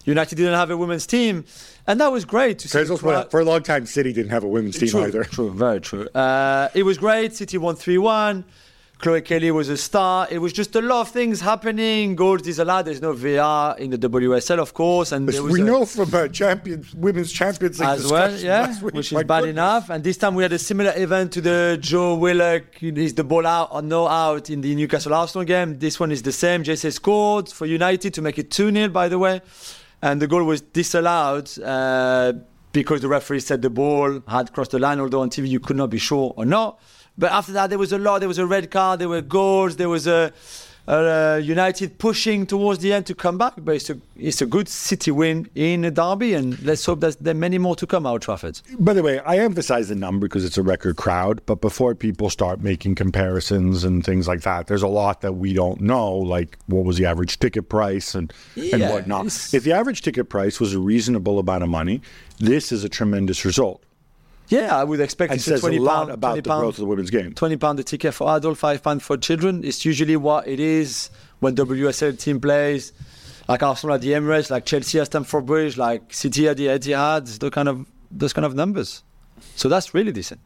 United 0.05 0.35
didn't 0.35 0.53
have 0.53 0.69
a 0.69 0.77
women's 0.77 1.07
team, 1.07 1.45
and 1.87 1.99
that 1.99 2.11
was 2.11 2.25
great 2.25 2.59
to 2.59 2.69
see. 2.69 2.85
For, 2.85 3.39
a 3.39 3.43
long 3.43 3.63
time, 3.63 3.85
City 3.87 4.13
didn't 4.13 4.29
have 4.31 4.43
a 4.43 4.47
women's 4.47 4.77
team 4.77 4.89
true, 4.89 5.03
either. 5.03 5.23
True, 5.23 5.51
very 5.51 5.81
true. 5.81 6.07
Uh, 6.09 6.69
it 6.75 6.83
was 6.83 6.97
great. 6.99 7.33
City 7.33 7.57
won 7.57 7.75
3 7.75 7.97
1. 7.97 8.45
Chloe 9.05 9.21
Kelly 9.21 9.51
was 9.51 9.69
a 9.69 9.77
star. 9.77 10.27
It 10.31 10.39
was 10.39 10.51
just 10.51 10.75
a 10.75 10.81
lot 10.81 11.01
of 11.01 11.09
things 11.09 11.39
happening. 11.39 12.15
Goals 12.15 12.41
disallowed. 12.41 12.85
There's 12.85 13.03
no 13.03 13.13
VAR 13.13 13.77
in 13.77 13.91
the 13.91 13.99
WSL, 13.99 14.57
of 14.57 14.73
course. 14.73 15.11
And 15.11 15.29
there 15.29 15.43
was 15.43 15.53
we 15.53 15.61
know 15.61 15.85
from 15.85 16.11
uh, 16.11 16.27
champions, 16.29 16.91
women's 16.95 17.31
champions 17.31 17.79
League 17.79 17.87
as 17.87 18.11
well, 18.11 18.35
yeah, 18.35 18.73
which 18.79 19.13
my 19.13 19.19
is 19.19 19.27
bad 19.27 19.41
goodness. 19.41 19.51
enough. 19.51 19.91
And 19.91 20.03
this 20.03 20.17
time 20.17 20.33
we 20.33 20.41
had 20.41 20.53
a 20.53 20.57
similar 20.57 20.91
event 20.95 21.33
to 21.33 21.41
the 21.41 21.77
Joe 21.79 22.15
Willock, 22.15 22.81
is 22.81 23.13
the 23.13 23.23
ball 23.23 23.45
out 23.45 23.69
or 23.73 23.83
no 23.83 24.07
out 24.07 24.49
in 24.49 24.61
the 24.61 24.73
Newcastle 24.73 25.13
Arsenal 25.13 25.45
game. 25.45 25.77
This 25.77 25.99
one 25.99 26.11
is 26.11 26.23
the 26.23 26.31
same. 26.31 26.63
Geyse 26.63 26.91
scored 26.91 27.49
for 27.49 27.67
United 27.67 28.11
to 28.15 28.23
make 28.23 28.39
it 28.39 28.49
2 28.49 28.71
0, 28.71 28.87
by 28.87 29.07
the 29.07 29.19
way. 29.19 29.39
And 30.01 30.19
the 30.19 30.25
goal 30.25 30.43
was 30.43 30.61
disallowed 30.61 31.47
uh, 31.59 32.33
because 32.71 33.01
the 33.01 33.07
referee 33.07 33.41
said 33.41 33.61
the 33.61 33.69
ball 33.69 34.23
had 34.27 34.51
crossed 34.51 34.71
the 34.71 34.79
line, 34.79 34.99
although 34.99 35.21
on 35.21 35.29
TV 35.29 35.47
you 35.47 35.59
could 35.59 35.77
not 35.77 35.91
be 35.91 35.99
sure 35.99 36.33
or 36.35 36.43
not. 36.43 36.79
But 37.17 37.31
after 37.31 37.53
that, 37.53 37.69
there 37.69 37.79
was 37.79 37.91
a 37.93 37.97
lot. 37.97 38.19
There 38.19 38.27
was 38.27 38.39
a 38.39 38.45
red 38.45 38.69
card, 38.71 38.99
there 38.99 39.09
were 39.09 39.21
goals, 39.21 39.75
there 39.77 39.89
was 39.89 40.07
a. 40.07 40.31
Uh, 40.87 41.41
United 41.43 41.97
pushing 41.97 42.45
towards 42.45 42.77
the 42.83 42.93
end 42.93 43.07
to 43.07 43.15
come 43.15 43.39
back, 43.39 43.53
but 43.57 43.73
it's 43.73 43.89
a 43.89 43.97
it's 44.17 44.39
a 44.39 44.45
good 44.45 44.67
City 44.69 45.09
win 45.09 45.49
in 45.55 45.83
a 45.83 45.89
derby, 45.89 46.35
and 46.35 46.61
let's 46.61 46.85
hope 46.85 46.99
that 46.99 47.17
there 47.19 47.31
are 47.31 47.35
many 47.35 47.57
more 47.57 47.75
to 47.75 47.87
come. 47.87 48.05
Old 48.05 48.21
Trafford. 48.21 48.61
By 48.77 48.93
the 48.93 49.01
way, 49.01 49.17
I 49.21 49.39
emphasize 49.39 49.89
the 49.89 49.95
number 49.95 50.27
because 50.27 50.45
it's 50.45 50.59
a 50.59 50.61
record 50.61 50.95
crowd. 50.95 51.41
But 51.47 51.59
before 51.59 51.95
people 51.95 52.29
start 52.29 52.61
making 52.61 52.93
comparisons 52.93 53.83
and 53.83 54.05
things 54.05 54.27
like 54.27 54.41
that, 54.41 54.67
there's 54.67 54.83
a 54.83 54.87
lot 54.87 55.21
that 55.21 55.33
we 55.33 55.53
don't 55.53 55.81
know, 55.81 56.13
like 56.13 56.55
what 56.67 56.85
was 56.85 56.97
the 56.97 57.07
average 57.07 57.39
ticket 57.39 57.67
price 57.67 58.13
and, 58.13 58.31
and 58.55 58.79
Yeah, 58.81 58.91
whatnot. 58.91 59.21
it's- 59.25 59.55
If 59.55 59.63
the 59.63 59.71
average 59.73 60.03
ticket 60.03 60.29
price 60.29 60.59
was 60.59 60.75
a 60.75 60.79
reasonable 60.79 61.39
amount 61.39 61.63
of 61.63 61.69
money, 61.69 61.99
this 62.37 62.71
is 62.71 62.83
a 62.83 62.89
tremendous 62.89 63.43
result. 63.43 63.81
Yeah, 64.49 64.77
I 64.77 64.83
would 64.83 64.99
expect 64.99 65.33
a 65.33 65.39
says 65.39 65.59
a 65.59 65.61
twenty 65.61 65.79
lot 65.79 66.07
pound, 66.07 66.11
about 66.11 66.27
20 66.29 66.41
the 66.41 66.49
pound, 66.49 66.61
growth 66.61 66.75
of 66.75 66.79
the 66.81 66.85
women's 66.85 67.09
game. 67.09 67.33
Twenty 67.33 67.57
pound 67.57 67.79
a 67.79 67.83
ticket 67.83 68.13
for 68.13 68.35
adult, 68.35 68.57
five 68.57 68.83
pound 68.83 69.01
for 69.01 69.17
children. 69.17 69.63
It's 69.63 69.85
usually 69.85 70.15
what 70.15 70.47
it 70.47 70.59
is 70.59 71.09
when 71.39 71.55
WSL 71.55 72.19
team 72.19 72.39
plays, 72.39 72.93
like 73.47 73.63
Arsenal 73.63 73.95
at 73.95 74.01
the 74.01 74.11
Emirates, 74.11 74.49
like 74.51 74.65
Chelsea 74.65 74.99
at 74.99 75.07
Stamford 75.07 75.45
Bridge, 75.45 75.77
like 75.77 76.13
City 76.13 76.47
at 76.47 76.57
the 76.57 76.67
Etihad. 76.67 77.39
Those 77.39 77.49
kind 77.49 77.67
of 77.69 77.87
those 78.11 78.33
kind 78.33 78.45
of 78.45 78.53
numbers. 78.55 79.03
So 79.55 79.67
that's 79.69 79.93
really 79.93 80.11
decent. 80.11 80.41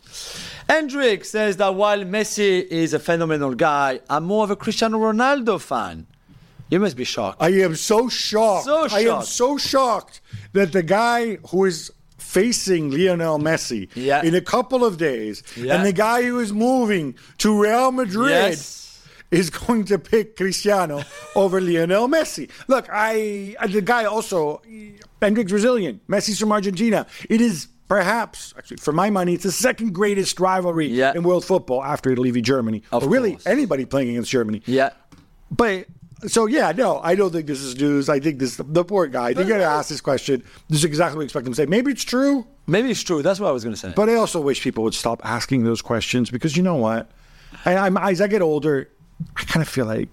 Endrick 0.68 1.26
says 1.26 1.58
that 1.58 1.76
while 1.76 2.00
Messi 2.00 2.66
is 2.68 2.94
a 2.94 3.00
phenomenal 3.00 3.54
guy, 3.56 4.00
I'm 4.10 4.24
more 4.24 4.44
of 4.44 4.52
a 4.52 4.56
Cristiano 4.56 4.98
Ronaldo 5.00 5.60
fan. 5.60 6.08
You 6.70 6.80
must 6.80 6.96
be 6.96 7.04
shocked. 7.04 7.42
I 7.42 7.50
am 7.50 7.76
so 7.76 8.10
shocked. 8.10 8.66
So 8.66 8.88
shocked. 8.88 8.94
I 8.94 9.00
am 9.16 9.24
so 9.24 9.58
shocked 9.58 10.22
that 10.54 10.72
the 10.72 10.84
guy 10.84 11.38
who 11.50 11.66
is 11.66 11.92
facing 12.30 12.92
Lionel 12.92 13.40
Messi 13.40 13.90
Yeah. 13.96 14.22
in 14.24 14.36
a 14.36 14.42
couple 14.42 14.86
of 14.86 14.98
days, 14.98 15.42
Yeah. 15.58 15.74
and 15.76 15.86
the 15.86 15.92
guy 15.94 16.22
who 16.22 16.38
is 16.40 16.54
moving 16.54 17.16
to 17.40 17.60
Real 17.60 17.92
Madrid 17.92 18.30
Yes. 18.30 19.00
is 19.32 19.50
going 19.62 19.86
to 19.86 19.98
pick 19.98 20.38
Cristiano 20.38 21.02
over 21.36 21.60
Lionel 21.60 22.08
Messi. 22.08 22.50
Look, 22.68 22.88
I 22.92 23.56
uh, 23.60 23.66
the 23.68 23.82
guy 23.82 24.06
also 24.06 24.62
Endrick's 25.24 25.52
Brazilian, 25.52 26.02
Messi's 26.08 26.40
from 26.40 26.52
Argentina. 26.52 27.08
It 27.30 27.42
is 27.42 27.68
perhaps 27.88 28.54
actually 28.56 28.78
for 28.78 28.92
my 28.94 29.10
money, 29.10 29.34
it's 29.34 29.44
the 29.44 29.52
second 29.52 29.94
greatest 29.94 30.40
rivalry 30.40 30.88
Yeah. 30.88 31.14
in 31.16 31.24
world 31.24 31.44
football 31.44 31.84
after 31.84 32.12
Italy 32.12 32.30
v 32.30 32.42
Germany. 32.42 32.84
Of 32.92 33.04
or 33.06 33.10
really 33.10 33.32
course. 33.32 33.48
anybody 33.48 33.86
playing 33.86 34.10
against 34.10 34.30
Germany. 34.30 34.62
Yeah. 34.68 34.92
But 35.50 35.88
so 36.28 36.46
yeah, 36.48 36.72
no, 36.72 37.00
I 37.00 37.16
don't 37.16 37.32
think 37.32 37.48
this 37.48 37.62
is 37.62 37.80
news. 37.80 38.10
I 38.10 38.20
think 38.20 38.40
this 38.40 38.58
the 38.58 38.84
poor 38.84 39.08
guy. 39.08 39.34
They're 39.34 39.46
gonna 39.46 39.64
uh, 39.64 39.80
ask 39.80 39.90
this 39.90 40.02
question. 40.02 40.44
This 40.68 40.80
is 40.80 40.86
exactly 40.86 41.18
what 41.18 41.24
I 41.24 41.26
expect 41.26 41.48
him 41.48 41.54
to 41.54 41.58
say. 41.58 41.66
Maybe 41.66 41.92
it's 41.92 42.04
true, 42.04 42.46
Maybe 42.68 42.92
it's 42.92 43.02
true. 43.02 43.22
That's 43.22 43.40
what 43.40 43.48
I 43.50 43.52
was 43.52 43.64
going 43.64 43.74
to 43.74 43.80
say. 43.80 43.94
but 43.96 44.10
I 44.10 44.16
also 44.16 44.40
wish 44.40 44.62
people 44.62 44.84
would 44.84 44.94
stop 44.94 45.22
asking 45.26 45.64
those 45.64 45.82
questions 45.82 46.30
because 46.30 46.56
you 46.56 46.62
know 46.64 46.76
what? 46.76 47.10
I, 47.66 47.76
I'm 47.76 47.98
as 47.98 48.22
I 48.22 48.28
get 48.28 48.42
older, 48.42 48.90
I 49.36 49.44
kind 49.44 49.62
of 49.64 49.68
feel 49.70 49.86
like 49.86 50.10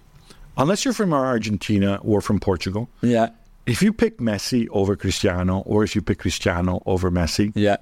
unless 0.56 0.84
you're 0.84 0.94
from 0.94 1.12
Argentina 1.12 2.00
or 2.02 2.20
from 2.22 2.40
Portugal, 2.40 2.88
yeah. 3.02 3.28
if 3.66 3.82
you 3.82 3.92
pick 3.92 4.18
Messi 4.18 4.68
over 4.70 4.96
Cristiano 4.96 5.58
or 5.66 5.84
if 5.84 5.94
you 5.94 6.00
pick 6.02 6.20
Cristiano 6.20 6.82
over 6.86 7.10
Messi, 7.10 7.52
Yeah. 7.54 7.76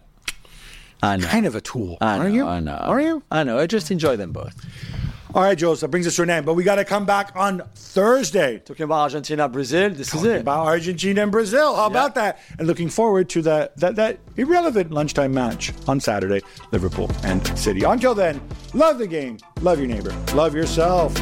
I 1.02 1.16
know. 1.18 1.26
kind 1.26 1.44
of 1.44 1.54
a 1.54 1.60
tool, 1.60 1.98
I 2.00 2.16
know, 2.16 2.22
aren't 2.22 2.34
you? 2.34 2.46
I 2.46 2.60
know. 2.60 2.72
Are 2.76 3.00
you? 3.00 3.22
I 3.30 3.44
know. 3.44 3.58
I 3.58 3.66
just 3.66 3.90
enjoy 3.90 4.16
them 4.16 4.32
both. 4.32 4.56
All 5.34 5.42
right, 5.42 5.58
Jules, 5.58 5.80
that 5.80 5.88
brings 5.88 6.06
us 6.06 6.14
to 6.14 6.22
an 6.22 6.30
end. 6.30 6.46
But 6.46 6.54
we 6.54 6.62
got 6.62 6.76
to 6.76 6.84
come 6.84 7.04
back 7.06 7.32
on 7.34 7.60
Thursday 7.74 8.60
Talking 8.60 8.84
about 8.84 9.00
Argentina, 9.00 9.48
Brazil, 9.48 9.90
this 9.90 10.14
is 10.14 10.22
it. 10.22 10.42
about 10.42 10.64
Argentina 10.66 11.24
and 11.24 11.32
Brazil. 11.32 11.74
How 11.74 11.86
about 11.86 12.14
that? 12.14 12.38
And 12.56 12.68
looking 12.68 12.88
forward 12.88 13.28
to 13.30 13.42
that, 13.42 13.76
that 13.78 13.96
that 13.96 14.20
irrelevant 14.36 14.92
lunchtime 14.92 15.34
match 15.34 15.72
on 15.88 15.98
Saturday, 15.98 16.40
Liverpool 16.70 17.10
and 17.24 17.44
City. 17.58 17.82
Until 17.82 18.14
then, 18.14 18.40
love 18.74 18.98
the 18.98 19.08
game, 19.08 19.38
love 19.60 19.80
your 19.80 19.88
neighbor, 19.88 20.14
love 20.34 20.54
yourself. 20.54 21.12